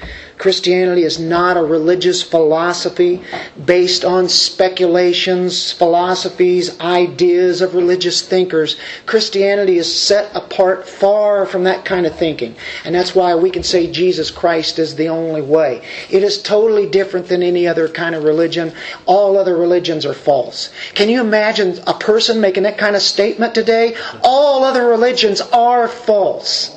Christianity 0.44 1.04
is 1.04 1.18
not 1.18 1.56
a 1.56 1.62
religious 1.62 2.22
philosophy 2.22 3.22
based 3.64 4.04
on 4.04 4.28
speculations, 4.28 5.72
philosophies, 5.72 6.78
ideas 6.80 7.62
of 7.62 7.74
religious 7.74 8.20
thinkers. 8.20 8.76
Christianity 9.06 9.78
is 9.78 9.90
set 9.90 10.30
apart 10.36 10.86
far 10.86 11.46
from 11.46 11.64
that 11.64 11.86
kind 11.86 12.04
of 12.04 12.14
thinking. 12.14 12.56
And 12.84 12.94
that's 12.94 13.14
why 13.14 13.34
we 13.34 13.48
can 13.48 13.62
say 13.62 13.90
Jesus 13.90 14.30
Christ 14.30 14.78
is 14.78 14.96
the 14.96 15.08
only 15.08 15.40
way. 15.40 15.80
It 16.10 16.22
is 16.22 16.42
totally 16.42 16.90
different 16.90 17.28
than 17.28 17.42
any 17.42 17.66
other 17.66 17.88
kind 17.88 18.14
of 18.14 18.24
religion. 18.24 18.74
All 19.06 19.38
other 19.38 19.56
religions 19.56 20.04
are 20.04 20.12
false. 20.12 20.68
Can 20.92 21.08
you 21.08 21.22
imagine 21.22 21.78
a 21.86 21.94
person 21.94 22.42
making 22.42 22.64
that 22.64 22.76
kind 22.76 22.96
of 22.96 23.00
statement 23.00 23.54
today? 23.54 23.96
All 24.22 24.62
other 24.62 24.84
religions 24.86 25.40
are 25.40 25.88
false. 25.88 26.70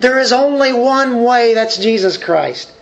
There 0.00 0.18
is 0.18 0.32
only 0.34 0.74
one 0.74 1.22
way, 1.22 1.54
that's 1.54 1.78
Jesus 1.78 2.18
Christ. 2.18 2.72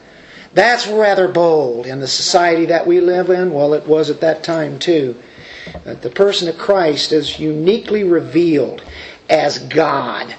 That's 0.55 0.87
rather 0.87 1.29
bold 1.29 1.87
in 1.87 2.01
the 2.01 2.07
society 2.07 2.67
that 2.67 2.87
we 2.87 3.01
live 3.01 3.29
in. 3.29 3.53
Well, 3.53 3.75
it 3.75 3.87
was 3.87 4.09
at 4.09 4.21
that 4.21 4.45
time 4.45 4.79
too. 4.79 5.17
That 5.85 6.03
the 6.03 6.11
person 6.11 6.49
of 6.49 6.57
Christ 6.57 7.13
is 7.13 7.41
uniquely 7.41 8.05
revealed 8.05 8.83
as 9.29 9.59
God 9.59 10.35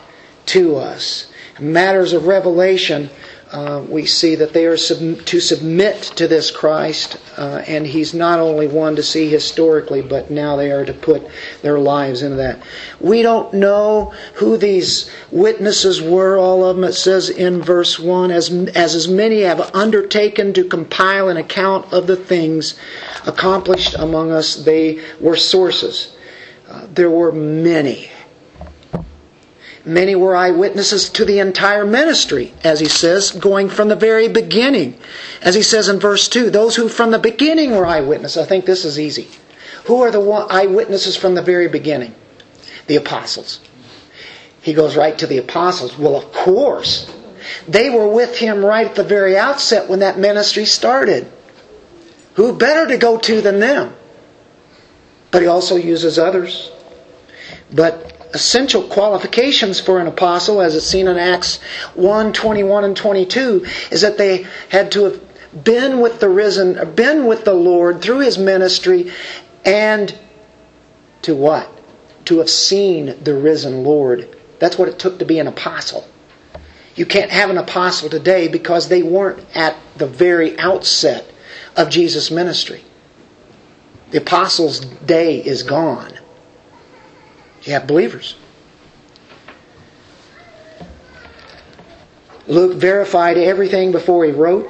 to 0.48 0.78
us. 0.78 1.32
Matters 1.60 2.14
of 2.14 2.28
revelation 2.28 3.10
uh, 3.56 3.82
we 3.88 4.06
see 4.06 4.36
that 4.36 4.52
they 4.52 4.66
are 4.66 4.76
sub- 4.76 5.24
to 5.26 5.40
submit 5.40 6.02
to 6.18 6.28
this 6.28 6.52
Christ, 6.52 7.18
uh, 7.38 7.64
and 7.66 7.88
He's 7.88 8.14
not 8.14 8.42
only 8.42 8.68
one 8.68 8.98
to 8.98 9.04
see 9.04 9.30
historically, 9.30 10.02
but 10.02 10.30
now 10.30 10.58
they 10.58 10.72
are 10.72 10.84
to 10.84 10.94
put 10.94 11.26
their 11.62 11.80
lives 11.80 12.22
into 12.22 12.36
that. 12.36 12.62
We 13.00 13.22
don't 13.22 13.54
know 13.54 14.14
who 14.34 14.58
these 14.58 15.10
witnesses 15.32 16.02
were, 16.02 16.38
all 16.38 16.66
of 16.66 16.76
them. 16.76 16.84
It 16.84 16.94
says 16.96 17.30
in 17.30 17.62
verse 17.62 17.98
1 17.98 18.30
as, 18.30 18.52
as 18.76 18.94
as 18.94 19.08
many 19.08 19.44
have 19.44 19.74
undertaken 19.74 20.52
to 20.52 20.66
compile 20.66 21.30
an 21.30 21.38
account 21.38 21.94
of 21.94 22.08
the 22.08 22.18
things 22.18 22.78
accomplished 23.26 23.96
among 23.98 24.32
us, 24.32 24.56
they 24.66 25.00
were 25.22 25.38
sources. 25.38 26.14
Uh, 26.68 26.88
there 26.94 27.10
were 27.10 27.32
many 27.32 28.10
Many 29.86 30.16
were 30.16 30.36
eyewitnesses 30.36 31.10
to 31.10 31.26
the 31.26 31.38
entire 31.40 31.86
ministry, 31.86 32.54
as 32.64 32.80
he 32.80 32.88
says, 32.88 33.32
going 33.32 33.70
from 33.70 33.88
the 33.88 33.96
very 33.96 34.28
beginning. 34.28 34.98
As 35.44 35.54
he 35.54 35.62
says 35.62 35.90
in 35.90 36.00
verse 36.00 36.28
2, 36.28 36.50
those 36.50 36.76
who 36.76 36.90
from 36.90 37.12
the 37.12 37.20
beginning 37.20 37.72
were 37.72 37.86
eyewitnesses. 37.86 38.42
I 38.42 38.46
think 38.48 38.66
this 38.66 38.84
is 38.84 39.00
easy. 39.00 39.28
Who 39.86 40.02
are 40.02 40.10
the 40.10 40.22
eyewitnesses 40.22 41.16
from 41.16 41.36
the 41.36 41.44
very 41.44 41.68
beginning? 41.68 42.16
The 42.88 42.96
apostles. 42.96 43.60
He 44.62 44.74
goes 44.74 44.98
right 44.98 45.16
to 45.20 45.28
the 45.28 45.38
apostles. 45.38 45.96
Well, 45.98 46.16
of 46.16 46.32
course. 46.34 47.14
They 47.68 47.92
were 47.92 48.08
with 48.08 48.36
him 48.36 48.66
right 48.66 48.88
at 48.88 48.96
the 48.96 49.04
very 49.04 49.38
outset 49.38 49.88
when 49.88 50.00
that 50.00 50.18
ministry 50.18 50.66
started. 50.66 51.32
Who 52.34 52.58
better 52.58 52.88
to 52.88 52.98
go 52.98 53.20
to 53.20 53.42
than 53.42 53.60
them? 53.60 53.96
But 55.30 55.44
he 55.44 55.48
also 55.48 55.76
uses 55.76 56.18
others. 56.18 56.72
But 57.72 58.15
essential 58.34 58.84
qualifications 58.84 59.80
for 59.80 60.00
an 60.00 60.08
apostle, 60.08 60.62
as 60.62 60.76
it's 60.76 60.86
seen 60.86 61.08
in 61.08 61.18
Acts 61.18 61.60
1 61.94 62.34
21 62.34 62.84
and 62.84 62.98
22, 62.98 63.66
is 63.92 64.02
that 64.02 64.18
they 64.18 64.46
had 64.70 64.92
to 64.94 65.06
have 65.06 65.22
been 65.64 66.02
with 66.02 66.20
the 66.20 66.30
risen, 66.30 66.94
been 66.96 67.26
with 67.26 67.46
the 67.46 67.54
Lord 67.54 68.02
through 68.02 68.20
his 68.20 68.38
ministry, 68.38 69.12
and 69.64 70.18
to 71.22 71.36
what? 71.36 71.70
To 72.26 72.40
have 72.40 72.50
seen 72.50 73.24
the 73.24 73.34
risen 73.34 73.84
Lord. 73.84 74.36
That's 74.60 74.78
what 74.78 74.90
it 74.90 75.00
took 75.00 75.20
to 75.20 75.26
be 75.26 75.40
an 75.40 75.48
apostle. 75.48 76.08
You 76.96 77.06
can't 77.06 77.32
have 77.32 77.50
an 77.50 77.58
apostle 77.58 78.10
today 78.10 78.48
because 78.48 78.88
they 78.88 79.04
weren't 79.04 79.46
at 79.56 79.76
the 79.98 80.08
very 80.08 80.58
outset 80.58 81.26
of 81.76 81.90
Jesus' 81.90 82.32
ministry. 82.32 82.84
The 84.12 84.20
apostles' 84.20 84.80
day 84.80 85.40
is 85.40 85.64
gone. 85.64 86.14
Have 87.66 87.88
believers. 87.88 88.36
Luke 92.48 92.76
verified 92.76 93.38
everything 93.38 93.92
before 93.92 94.24
he 94.24 94.32
wrote. 94.32 94.70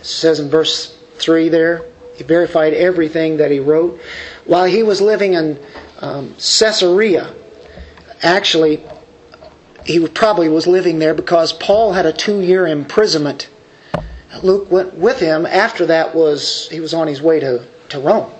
It 0.00 0.06
says 0.06 0.40
in 0.40 0.48
verse 0.48 0.96
3 1.16 1.50
there, 1.50 1.84
he 2.14 2.24
verified 2.24 2.72
everything 2.72 3.36
that 3.36 3.50
he 3.50 3.60
wrote. 3.60 4.00
While 4.46 4.64
he 4.64 4.82
was 4.82 5.00
living 5.02 5.34
in 5.34 5.58
um, 6.00 6.34
Caesarea, 6.34 7.34
actually, 8.22 8.82
he 9.84 10.06
probably 10.08 10.48
was 10.48 10.66
living 10.66 10.98
there 10.98 11.14
because 11.14 11.52
Paul 11.52 11.92
had 11.92 12.06
a 12.06 12.12
two 12.12 12.40
year 12.40 12.66
imprisonment. 12.66 13.50
Luke 14.42 14.70
went 14.70 14.94
with 14.94 15.20
him. 15.20 15.44
After 15.44 15.84
that 15.86 16.14
was 16.14 16.68
he 16.70 16.80
was 16.80 16.94
on 16.94 17.06
his 17.06 17.20
way 17.20 17.40
to, 17.40 17.66
to 17.90 18.00
Rome. 18.00 18.32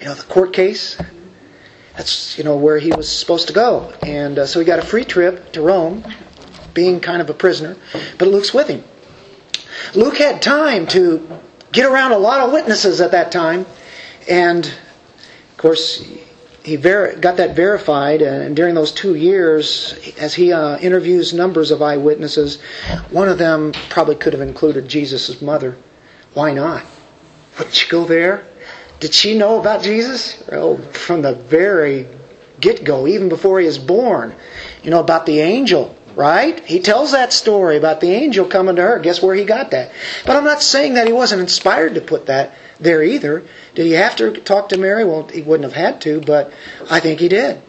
You 0.00 0.06
know 0.06 0.14
the 0.14 0.22
court 0.22 0.54
case 0.54 0.96
that's 1.96 2.36
you 2.36 2.44
know 2.44 2.56
where 2.56 2.78
he 2.78 2.92
was 2.92 3.10
supposed 3.10 3.48
to 3.48 3.54
go, 3.54 3.92
and 4.02 4.38
uh, 4.38 4.46
so 4.46 4.60
he 4.60 4.66
got 4.66 4.78
a 4.78 4.82
free 4.82 5.04
trip 5.04 5.52
to 5.52 5.62
Rome, 5.62 6.04
being 6.74 7.00
kind 7.00 7.22
of 7.22 7.30
a 7.30 7.34
prisoner. 7.34 7.76
But 8.18 8.28
Luke's 8.28 8.52
with 8.52 8.68
him. 8.68 8.84
Luke 9.94 10.18
had 10.18 10.42
time 10.42 10.86
to 10.88 11.26
get 11.72 11.86
around 11.86 12.12
a 12.12 12.18
lot 12.18 12.40
of 12.40 12.52
witnesses 12.52 13.00
at 13.00 13.12
that 13.12 13.32
time, 13.32 13.66
and 14.28 14.66
of 14.66 15.56
course 15.56 16.06
he 16.62 16.76
ver- 16.76 17.16
got 17.16 17.36
that 17.38 17.54
verified. 17.54 18.20
And 18.20 18.56
during 18.56 18.74
those 18.74 18.92
two 18.92 19.14
years, 19.14 19.94
as 20.18 20.34
he 20.34 20.52
uh, 20.52 20.78
interviews 20.78 21.32
numbers 21.32 21.70
of 21.70 21.80
eyewitnesses, 21.80 22.60
one 23.10 23.28
of 23.28 23.38
them 23.38 23.72
probably 23.88 24.16
could 24.16 24.32
have 24.32 24.42
included 24.42 24.88
Jesus' 24.88 25.40
mother. 25.40 25.76
Why 26.34 26.52
not? 26.52 26.84
Wouldn't 27.58 27.82
you 27.82 27.88
go 27.88 28.04
there? 28.04 28.46
Did 29.00 29.12
she 29.12 29.36
know 29.36 29.60
about 29.60 29.82
Jesus? 29.82 30.42
Oh, 30.50 30.78
from 30.78 31.22
the 31.22 31.34
very 31.34 32.06
get 32.60 32.84
go, 32.84 33.06
even 33.06 33.28
before 33.28 33.60
he 33.60 33.66
was 33.66 33.78
born. 33.78 34.34
You 34.82 34.90
know, 34.90 35.00
about 35.00 35.26
the 35.26 35.40
angel, 35.40 35.94
right? 36.14 36.58
He 36.64 36.80
tells 36.80 37.12
that 37.12 37.32
story 37.32 37.76
about 37.76 38.00
the 38.00 38.10
angel 38.10 38.46
coming 38.46 38.76
to 38.76 38.82
her. 38.82 38.98
Guess 38.98 39.22
where 39.22 39.34
he 39.34 39.44
got 39.44 39.72
that? 39.72 39.92
But 40.24 40.36
I'm 40.36 40.44
not 40.44 40.62
saying 40.62 40.94
that 40.94 41.06
he 41.06 41.12
wasn't 41.12 41.42
inspired 41.42 41.94
to 41.94 42.00
put 42.00 42.26
that 42.26 42.54
there 42.80 43.02
either. 43.02 43.44
Did 43.74 43.86
he 43.86 43.92
have 43.92 44.16
to 44.16 44.32
talk 44.32 44.70
to 44.70 44.78
Mary? 44.78 45.04
Well, 45.04 45.28
he 45.28 45.42
wouldn't 45.42 45.70
have 45.70 45.80
had 45.80 46.00
to, 46.02 46.20
but 46.20 46.52
I 46.90 47.00
think 47.00 47.20
he 47.20 47.28
did. 47.28 47.60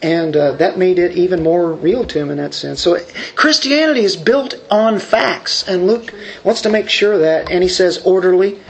And 0.00 0.36
uh, 0.36 0.52
that 0.52 0.78
made 0.78 0.98
it 0.98 1.12
even 1.12 1.44
more 1.44 1.72
real 1.72 2.04
to 2.04 2.18
him 2.18 2.30
in 2.30 2.38
that 2.38 2.54
sense. 2.54 2.80
So 2.80 2.98
Christianity 3.36 4.00
is 4.00 4.16
built 4.16 4.54
on 4.68 4.98
facts, 4.98 5.68
and 5.68 5.86
Luke 5.86 6.12
wants 6.42 6.62
to 6.62 6.70
make 6.70 6.88
sure 6.88 7.18
that, 7.18 7.50
and 7.50 7.62
he 7.62 7.68
says 7.68 8.02
orderly. 8.04 8.60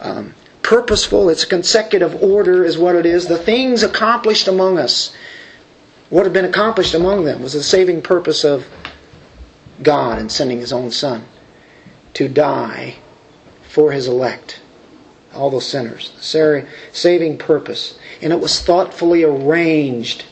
Um, 0.00 0.34
purposeful, 0.66 1.28
it's 1.28 1.44
a 1.44 1.46
consecutive 1.46 2.20
order, 2.20 2.64
is 2.64 2.76
what 2.76 2.96
it 2.96 3.06
is. 3.06 3.28
The 3.28 3.38
things 3.38 3.84
accomplished 3.84 4.48
among 4.48 4.78
us, 4.78 5.14
what 6.10 6.24
had 6.24 6.32
been 6.32 6.44
accomplished 6.44 6.92
among 6.92 7.24
them 7.24 7.40
was 7.40 7.52
the 7.52 7.62
saving 7.62 8.02
purpose 8.02 8.44
of 8.44 8.66
God 9.80 10.18
in 10.18 10.28
sending 10.28 10.58
His 10.58 10.72
own 10.72 10.90
Son 10.90 11.24
to 12.14 12.28
die 12.28 12.96
for 13.68 13.92
His 13.92 14.08
elect, 14.08 14.60
all 15.32 15.50
those 15.50 15.68
sinners. 15.68 16.10
The 16.16 16.66
saving 16.92 17.38
purpose. 17.38 17.96
And 18.20 18.32
it 18.32 18.40
was 18.40 18.60
thoughtfully 18.60 19.22
arranged. 19.22 20.24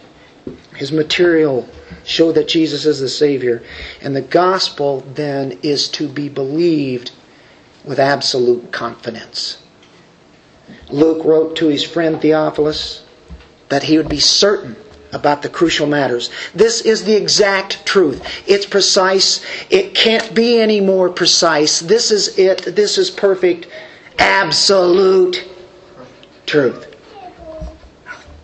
His 0.74 0.91
material 0.91 1.68
showed 2.03 2.32
that 2.32 2.49
Jesus 2.49 2.87
is 2.87 2.99
the 2.99 3.09
Savior. 3.09 3.62
And 4.01 4.16
the 4.16 4.20
gospel 4.20 5.03
then 5.14 5.61
is 5.62 5.89
to 5.91 6.09
be 6.09 6.28
believed 6.28 7.12
with 7.85 8.01
absolute 8.01 8.72
confidence. 8.72 9.59
Luke 10.91 11.24
wrote 11.24 11.57
to 11.57 11.68
his 11.68 11.85
friend 11.85 12.20
Theophilus 12.20 13.05
that 13.68 13.82
he 13.82 13.97
would 13.97 14.09
be 14.09 14.20
certain 14.20 14.76
about 15.12 15.43
the 15.43 15.49
crucial 15.49 15.87
matters. 15.87 16.30
This 16.55 16.80
is 16.80 17.05
the 17.05 17.16
exact 17.16 17.87
truth. 17.87 18.22
It's 18.47 18.66
precise. 18.66 19.45
It 19.70 19.95
can't 19.95 20.35
be 20.35 20.59
any 20.59 20.80
more 20.80 21.09
precise. 21.09 21.80
This 21.80 22.11
is 22.11 22.39
it. 22.39 22.76
This 22.76 22.99
is 22.99 23.11
perfect, 23.11 23.68
absolute 24.18 25.49
truth. 26.47 26.95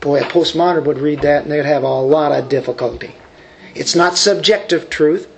Boy, 0.00 0.20
a 0.20 0.24
postmodern 0.24 0.84
would 0.84 0.98
read 0.98 1.20
that 1.22 1.42
and 1.42 1.52
they'd 1.52 1.64
have 1.64 1.82
a 1.82 2.00
lot 2.00 2.32
of 2.32 2.48
difficulty. 2.48 3.14
It's 3.74 3.94
not 3.94 4.16
subjective 4.16 4.88
truth. 4.88 5.28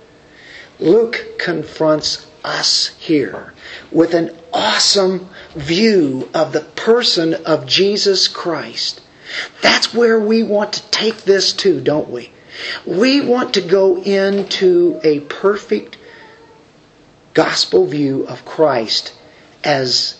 Luke 0.79 1.37
confronts 1.37 2.27
us 2.43 2.87
here 2.99 3.53
with 3.91 4.13
an 4.13 4.35
awesome 4.53 5.29
view 5.55 6.29
of 6.33 6.53
the 6.53 6.61
person 6.61 7.33
of 7.45 7.67
Jesus 7.67 8.27
Christ. 8.27 9.01
That's 9.61 9.93
where 9.93 10.19
we 10.19 10.43
want 10.43 10.73
to 10.73 10.91
take 10.91 11.23
this 11.23 11.53
to, 11.53 11.81
don't 11.81 12.09
we? 12.09 12.31
We 12.85 13.21
want 13.21 13.55
to 13.55 13.61
go 13.61 13.97
into 13.97 14.99
a 15.03 15.21
perfect 15.21 15.97
gospel 17.33 17.85
view 17.85 18.27
of 18.27 18.45
Christ 18.45 19.13
as 19.63 20.19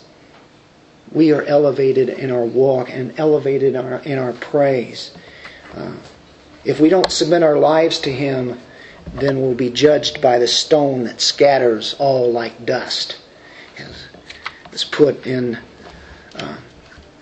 we 1.12 1.32
are 1.32 1.44
elevated 1.44 2.10
in 2.10 2.32
our 2.32 2.44
walk 2.44 2.90
and 2.90 3.18
elevated 3.20 3.76
in 3.76 3.86
our, 3.86 4.00
in 4.00 4.18
our 4.18 4.34
praise. 4.34 5.16
Uh, 5.76 5.94
if 6.66 6.80
we 6.80 6.90
don't 6.90 7.12
submit 7.12 7.44
our 7.44 7.58
lives 7.58 8.00
to 8.00 8.12
Him, 8.12 8.60
then 9.14 9.42
we'll 9.42 9.54
be 9.54 9.70
judged 9.70 10.22
by 10.22 10.40
the 10.40 10.48
stone 10.48 11.04
that 11.04 11.22
scatters 11.22 11.96
all 12.00 12.32
like 12.32 12.66
dust. 12.66 13.18
It's 14.74 14.84
put 14.84 15.28
in 15.28 15.60
uh, 16.36 16.58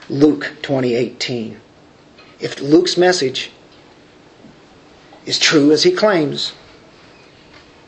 Luke 0.07 0.55
2018. 0.61 1.59
If 2.39 2.61
Luke's 2.61 2.95
message 2.95 3.51
is 5.25 5.37
true 5.37 5.73
as 5.73 5.83
he 5.83 5.91
claims, 5.91 6.53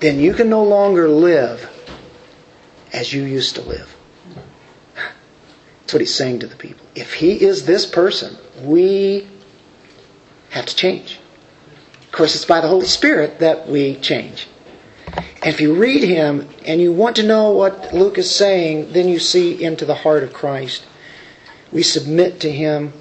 then 0.01 0.19
you 0.19 0.33
can 0.33 0.49
no 0.49 0.61
longer 0.65 1.07
live 1.07 1.69
as 2.91 3.13
you 3.13 3.23
used 3.23 3.55
to 3.55 3.61
live. 3.61 3.95
That's 4.95 5.93
what 5.93 6.01
he's 6.01 6.13
saying 6.13 6.39
to 6.39 6.47
the 6.47 6.57
people. 6.57 6.85
If 6.93 7.13
he 7.13 7.41
is 7.41 7.65
this 7.65 7.85
person, 7.85 8.35
we 8.63 9.29
have 10.49 10.65
to 10.65 10.75
change. 10.75 11.21
Of 12.01 12.11
course, 12.11 12.35
it's 12.35 12.43
by 12.43 12.59
the 12.59 12.67
Holy 12.67 12.85
Spirit 12.85 13.39
that 13.39 13.69
we 13.69 13.95
change. 13.95 14.45
If 15.45 15.59
you 15.59 15.75
read 15.75 16.03
him 16.03 16.47
and 16.65 16.81
you 16.81 16.91
want 16.93 17.17
to 17.17 17.23
know 17.23 17.51
what 17.51 17.93
Luke 17.93 18.17
is 18.17 18.33
saying, 18.33 18.93
then 18.93 19.09
you 19.09 19.19
see 19.19 19.63
into 19.63 19.85
the 19.85 19.95
heart 19.95 20.23
of 20.23 20.33
Christ. 20.33 20.85
We 21.71 21.83
submit 21.83 22.39
to 22.41 22.51
him 22.51 22.93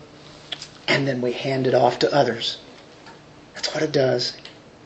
and 0.89 1.07
then 1.07 1.21
we 1.21 1.33
hand 1.33 1.67
it 1.67 1.75
off 1.75 2.01
to 2.01 2.15
others. 2.15 2.59
That's 3.55 3.73
what 3.75 3.83
it 3.83 3.93
does. 3.93 4.37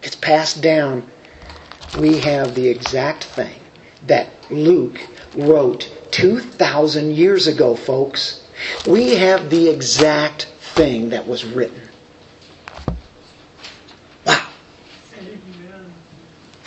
It's 0.03 0.17
passed 0.17 0.61
down. 0.61 1.09
We 1.95 2.21
have 2.21 2.55
the 2.55 2.69
exact 2.69 3.25
thing 3.25 3.61
that 4.07 4.29
Luke 4.51 5.01
wrote 5.35 5.91
2,000 6.11 7.13
years 7.13 7.47
ago, 7.47 7.75
folks. 7.75 8.47
We 8.87 9.17
have 9.17 9.51
the 9.51 9.69
exact 9.69 10.45
thing 10.45 11.11
that 11.11 11.27
was 11.27 11.45
written. 11.45 11.86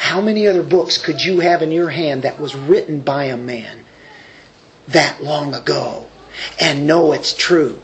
How 0.10 0.22
many 0.22 0.47
other 0.47 0.64
books 0.64 0.97
could 0.97 1.24
you 1.24 1.39
have 1.41 1.62
in 1.62 1.72
your 1.72 1.91
hand 1.91 2.24
that 2.24 2.39
was 2.39 2.55
written 2.55 3.01
by 3.01 3.26
a 3.26 3.38
man 3.38 3.86
that 4.88 5.24
long 5.24 5.53
ago 5.53 6.07
and 6.60 6.88
know 6.88 7.14
it's 7.14 7.32
true? 7.32 7.80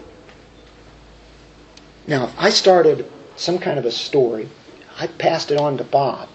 Now, 2.07 2.23
if 2.23 2.34
I 2.36 2.49
started 2.49 3.05
some 3.36 3.59
kind 3.59 3.78
of 3.78 3.86
a 3.86 3.91
story, 3.91 4.49
I 4.99 5.05
passed 5.05 5.51
it 5.51 5.59
on 5.59 5.78
to 5.78 5.84
Bob 5.84 6.28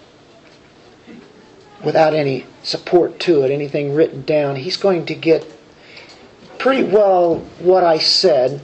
without 1.83 2.13
any 2.13 2.45
support 2.63 3.19
to 3.19 3.43
it, 3.43 3.51
anything 3.51 3.93
written 3.93 4.21
down, 4.21 4.55
he's 4.55 4.77
going 4.77 5.07
to 5.07 5.13
get 5.13 5.45
pretty 6.57 6.83
well 6.83 7.39
what 7.59 7.83
I 7.83 7.97
said, 7.97 8.61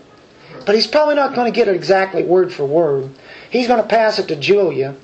but 0.65 0.75
he's 0.75 0.87
probably 0.87 1.15
not 1.15 1.35
going 1.35 1.51
to 1.51 1.55
get 1.55 1.67
it 1.67 1.75
exactly 1.75 2.23
word 2.23 2.53
for 2.53 2.65
word. 2.65 3.09
He's 3.49 3.67
going 3.67 3.81
to 3.81 3.89
pass 3.89 4.17
it 4.17 4.29
to 4.29 4.37
Julia. 4.37 4.95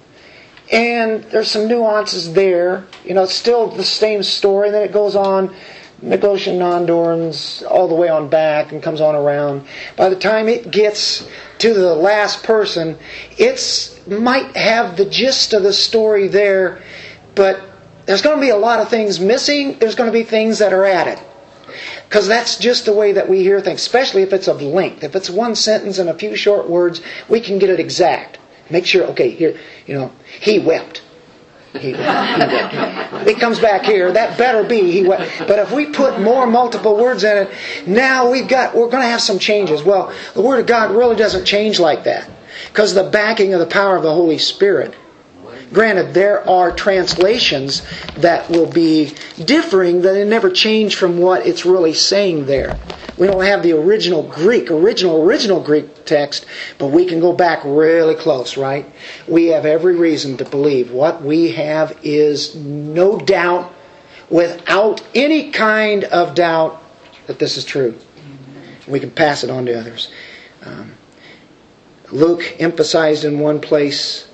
And 0.74 1.24
there's 1.26 1.50
some 1.50 1.68
nuances 1.68 2.34
there. 2.34 2.86
You 3.06 3.14
know, 3.14 3.24
it's 3.24 3.34
still 3.34 3.68
the 3.70 3.84
same 3.84 4.24
story. 4.24 4.68
And 4.68 4.76
then 4.76 4.82
it 4.82 4.92
goes 4.92 5.16
on, 5.16 5.56
Negotiation 6.04 6.60
non-dorms 6.60 7.64
all 7.72 7.88
the 7.88 7.96
way 7.96 8.10
on 8.10 8.28
back 8.28 8.74
and 8.74 8.84
comes 8.84 9.00
on 9.00 9.16
around. 9.16 9.66
By 9.96 10.10
the 10.10 10.18
time 10.18 10.50
it 10.50 10.70
gets 10.70 11.26
to 11.60 11.74
the 11.74 11.96
last 11.96 12.44
person, 12.44 12.98
it's 13.38 14.06
might 14.06 14.54
have 14.58 14.98
the 14.98 15.06
gist 15.06 15.54
of 15.54 15.64
the 15.64 15.72
story 15.72 16.28
there, 16.28 16.84
but 17.36 17.62
there's 18.06 18.22
going 18.22 18.36
to 18.36 18.42
be 18.42 18.50
a 18.50 18.58
lot 18.58 18.82
of 18.82 18.90
things 18.90 19.22
missing. 19.22 19.80
There's 19.80 19.96
going 19.96 20.12
to 20.12 20.14
be 20.14 20.24
things 20.24 20.60
that 20.60 20.74
are 20.74 20.84
added. 20.84 21.24
Because 22.10 22.28
that's 22.28 22.58
just 22.58 22.84
the 22.84 22.94
way 22.94 23.14
that 23.14 23.30
we 23.30 23.40
hear 23.40 23.62
things, 23.62 23.80
especially 23.80 24.24
if 24.24 24.34
it's 24.34 24.50
of 24.50 24.62
length. 24.62 25.06
If 25.06 25.16
it's 25.16 25.30
one 25.30 25.56
sentence 25.56 26.00
and 26.00 26.10
a 26.10 26.14
few 26.14 26.36
short 26.36 26.70
words, 26.70 27.02
we 27.30 27.40
can 27.40 27.60
get 27.60 27.70
it 27.70 27.80
exact. 27.80 28.40
Make 28.70 28.86
sure, 28.86 29.06
okay, 29.08 29.30
here, 29.30 29.60
you 29.86 29.96
know, 29.96 30.12
he 30.40 30.60
wept. 30.60 31.02
He, 31.74 31.94
wept. 31.94 33.28
It 33.28 33.40
comes 33.40 33.60
back 33.60 33.84
here. 33.84 34.12
That 34.12 34.38
better 34.38 34.64
be 34.64 34.92
he 34.92 35.04
wept. 35.04 35.32
But 35.40 35.60
if 35.60 35.72
we 35.72 35.88
put 35.88 36.20
more 36.20 36.46
multiple 36.46 36.96
words 36.96 37.24
in 37.24 37.48
it, 37.48 37.52
now 37.88 38.30
we've 38.30 38.48
got 38.48 38.76
we're 38.76 38.90
going 38.90 39.04
to 39.04 39.10
have 39.10 39.22
some 39.22 39.40
changes. 39.40 39.84
Well, 39.84 40.14
the 40.34 40.42
Word 40.42 40.60
of 40.60 40.68
God 40.68 40.92
really 40.92 41.16
doesn't 41.16 41.46
change 41.46 41.80
like 41.80 42.04
that 42.04 42.30
because 42.68 42.94
the 42.94 43.04
backing 43.04 43.54
of 43.54 43.60
the 43.60 43.66
power 43.66 43.96
of 43.96 44.04
the 44.04 44.14
Holy 44.14 44.38
Spirit 44.38 44.94
Granted, 45.74 46.14
there 46.14 46.48
are 46.48 46.72
translations 46.72 47.82
that 48.18 48.48
will 48.50 48.70
be 48.70 49.16
differing 49.44 50.02
that 50.04 50.14
they 50.14 50.24
never 50.24 50.52
change 50.52 50.96
from 50.96 51.18
what 51.18 51.48
it's 51.48 51.66
really 51.66 51.96
saying 51.96 52.46
there. 52.46 52.80
We 53.18 53.26
don't 53.26 53.44
have 53.44 53.64
the 53.64 53.74
original 53.74 54.24
Greek, 54.24 54.70
original, 54.70 55.24
original 55.24 55.62
Greek 55.62 56.06
text, 56.06 56.46
but 56.78 56.88
we 56.88 57.06
can 57.06 57.20
go 57.20 57.34
back 57.34 57.62
really 57.64 58.14
close, 58.14 58.56
right? 58.56 58.86
We 59.28 59.48
have 59.48 59.66
every 59.66 59.96
reason 59.96 60.38
to 60.38 60.46
believe 60.46 60.92
what 60.92 61.24
we 61.24 61.52
have 61.54 61.98
is 62.04 62.56
no 62.56 63.18
doubt, 63.18 63.74
without 64.30 65.02
any 65.16 65.52
kind 65.52 66.04
of 66.06 66.36
doubt, 66.36 66.84
that 67.26 67.40
this 67.40 67.58
is 67.58 67.66
true. 67.66 67.98
We 68.88 69.00
can 69.00 69.12
pass 69.12 69.44
it 69.44 69.50
on 69.50 69.66
to 69.66 69.80
others. 69.80 70.12
Um, 70.62 70.94
Luke 72.12 72.56
emphasized 72.60 73.26
in 73.26 73.40
one 73.40 73.60
place 73.60 74.28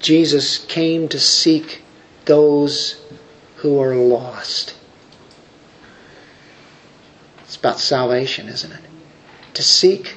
Jesus 0.00 0.58
came 0.58 1.08
to 1.08 1.20
seek 1.20 1.82
those 2.24 3.00
who 3.56 3.80
are 3.80 3.94
lost. 3.94 4.74
It's 7.40 7.56
about 7.56 7.78
salvation, 7.78 8.48
isn't 8.48 8.72
it? 8.72 8.80
To 9.54 9.62
seek 9.62 10.16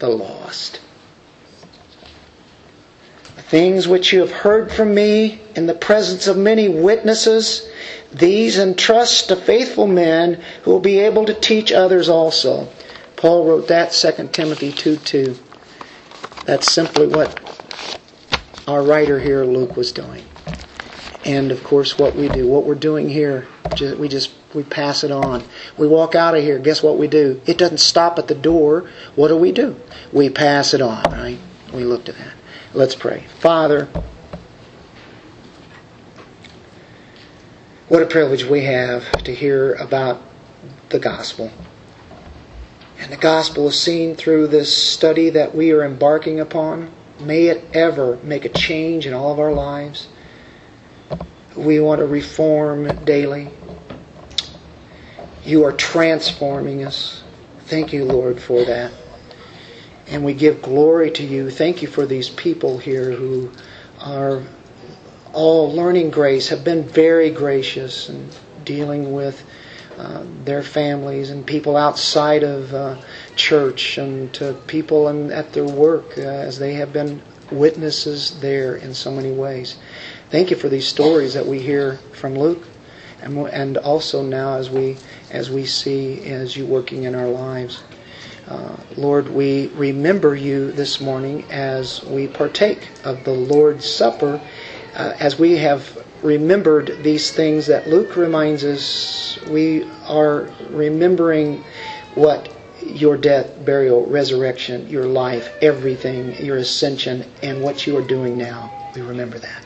the 0.00 0.08
lost. 0.08 0.80
The 3.36 3.42
things 3.42 3.88
which 3.88 4.12
you 4.12 4.20
have 4.20 4.32
heard 4.32 4.70
from 4.70 4.94
me 4.94 5.40
in 5.56 5.66
the 5.66 5.74
presence 5.74 6.26
of 6.26 6.36
many 6.36 6.68
witnesses, 6.68 7.66
these 8.12 8.58
entrust 8.58 9.28
to 9.28 9.36
faithful 9.36 9.86
men 9.86 10.42
who 10.64 10.72
will 10.72 10.80
be 10.80 10.98
able 10.98 11.24
to 11.24 11.34
teach 11.34 11.72
others 11.72 12.08
also. 12.08 12.68
Paul 13.16 13.46
wrote 13.46 13.68
that 13.68 13.92
2 13.92 14.28
Timothy 14.28 14.72
2 14.72 14.96
2. 14.96 15.38
That's 16.44 16.70
simply 16.70 17.06
what 17.06 17.40
our 18.66 18.82
writer 18.82 19.18
here, 19.18 19.44
Luke, 19.44 19.76
was 19.76 19.92
doing. 19.92 20.24
And 21.24 21.52
of 21.52 21.62
course, 21.62 21.98
what 21.98 22.16
we 22.16 22.28
do, 22.28 22.48
what 22.48 22.64
we're 22.64 22.74
doing 22.74 23.08
here, 23.08 23.46
we 23.98 24.08
just 24.08 24.32
we 24.54 24.62
pass 24.62 25.04
it 25.04 25.10
on. 25.10 25.44
We 25.78 25.86
walk 25.86 26.14
out 26.14 26.36
of 26.36 26.42
here. 26.42 26.58
Guess 26.58 26.82
what 26.82 26.98
we 26.98 27.06
do? 27.08 27.40
It 27.46 27.58
doesn't 27.58 27.78
stop 27.78 28.18
at 28.18 28.28
the 28.28 28.34
door. 28.34 28.90
What 29.14 29.28
do 29.28 29.36
we 29.36 29.52
do? 29.52 29.76
We 30.12 30.28
pass 30.30 30.74
it 30.74 30.82
on. 30.82 31.02
Right? 31.04 31.38
We 31.72 31.84
looked 31.84 32.08
at 32.08 32.16
that. 32.16 32.34
Let's 32.74 32.94
pray. 32.94 33.24
Father, 33.38 33.88
what 37.88 38.02
a 38.02 38.06
privilege 38.06 38.44
we 38.44 38.64
have 38.64 39.10
to 39.24 39.34
hear 39.34 39.74
about 39.74 40.22
the 40.88 40.98
gospel. 40.98 41.50
And 42.98 43.12
the 43.12 43.16
gospel 43.16 43.68
is 43.68 43.80
seen 43.80 44.14
through 44.14 44.48
this 44.48 44.76
study 44.76 45.30
that 45.30 45.54
we 45.54 45.72
are 45.72 45.84
embarking 45.84 46.40
upon. 46.40 46.90
May 47.22 47.46
it 47.46 47.64
ever 47.74 48.16
make 48.22 48.44
a 48.44 48.48
change 48.48 49.06
in 49.06 49.14
all 49.14 49.32
of 49.32 49.38
our 49.38 49.52
lives. 49.52 50.08
We 51.56 51.80
want 51.80 52.00
to 52.00 52.06
reform 52.06 53.04
daily. 53.04 53.50
You 55.44 55.64
are 55.64 55.72
transforming 55.72 56.84
us. 56.84 57.22
Thank 57.66 57.92
you, 57.92 58.04
Lord, 58.04 58.40
for 58.40 58.64
that. 58.64 58.92
And 60.08 60.24
we 60.24 60.34
give 60.34 60.62
glory 60.62 61.10
to 61.12 61.24
you. 61.24 61.50
Thank 61.50 61.82
you 61.82 61.88
for 61.88 62.06
these 62.06 62.28
people 62.28 62.78
here 62.78 63.10
who 63.10 63.50
are 64.00 64.42
all 65.32 65.72
learning 65.72 66.10
grace, 66.10 66.48
have 66.48 66.64
been 66.64 66.84
very 66.84 67.30
gracious 67.30 68.08
and 68.08 68.30
dealing 68.64 69.12
with 69.12 69.44
uh, 69.96 70.24
their 70.44 70.62
families 70.62 71.30
and 71.30 71.46
people 71.46 71.76
outside 71.76 72.42
of 72.42 72.74
uh, 72.74 72.96
church 73.36 73.98
and 73.98 74.32
to 74.34 74.54
people 74.66 75.08
and 75.08 75.30
at 75.32 75.52
their 75.52 75.64
work 75.64 76.16
uh, 76.18 76.22
as 76.22 76.58
they 76.58 76.74
have 76.74 76.92
been 76.92 77.22
witnesses 77.50 78.40
there 78.40 78.76
in 78.76 78.94
so 78.94 79.10
many 79.10 79.30
ways. 79.30 79.76
Thank 80.30 80.50
you 80.50 80.56
for 80.56 80.68
these 80.68 80.88
stories 80.88 81.34
that 81.34 81.46
we 81.46 81.60
hear 81.60 81.96
from 82.12 82.38
Luke 82.38 82.62
and, 83.20 83.38
and 83.48 83.78
also 83.78 84.22
now 84.22 84.56
as 84.56 84.70
we 84.70 84.96
as 85.30 85.50
we 85.50 85.64
see 85.64 86.24
as 86.26 86.56
you 86.56 86.66
working 86.66 87.04
in 87.04 87.14
our 87.14 87.28
lives. 87.28 87.82
Uh, 88.48 88.76
Lord, 88.96 89.28
we 89.28 89.68
remember 89.68 90.34
you 90.34 90.72
this 90.72 91.00
morning 91.00 91.44
as 91.50 92.02
we 92.04 92.26
partake 92.26 92.88
of 93.04 93.24
the 93.24 93.32
Lord's 93.32 93.88
Supper, 93.88 94.40
uh, 94.94 95.14
as 95.20 95.38
we 95.38 95.56
have 95.58 96.04
remembered 96.22 96.98
these 97.02 97.30
things 97.30 97.66
that 97.66 97.88
Luke 97.88 98.16
reminds 98.16 98.64
us. 98.64 99.38
We 99.48 99.88
are 100.06 100.50
remembering 100.70 101.64
what 102.14 102.52
your 102.86 103.16
death, 103.16 103.64
burial, 103.64 104.04
resurrection, 104.06 104.88
your 104.88 105.06
life, 105.06 105.52
everything, 105.62 106.34
your 106.44 106.56
ascension, 106.56 107.24
and 107.42 107.62
what 107.62 107.86
you 107.86 107.96
are 107.96 108.02
doing 108.02 108.36
now. 108.36 108.70
We 108.94 109.02
remember 109.02 109.38
that. 109.38 109.64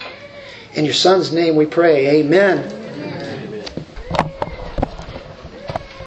In 0.74 0.84
your 0.84 0.94
Son's 0.94 1.32
name 1.32 1.56
we 1.56 1.66
pray. 1.66 2.20
Amen. 2.20 2.85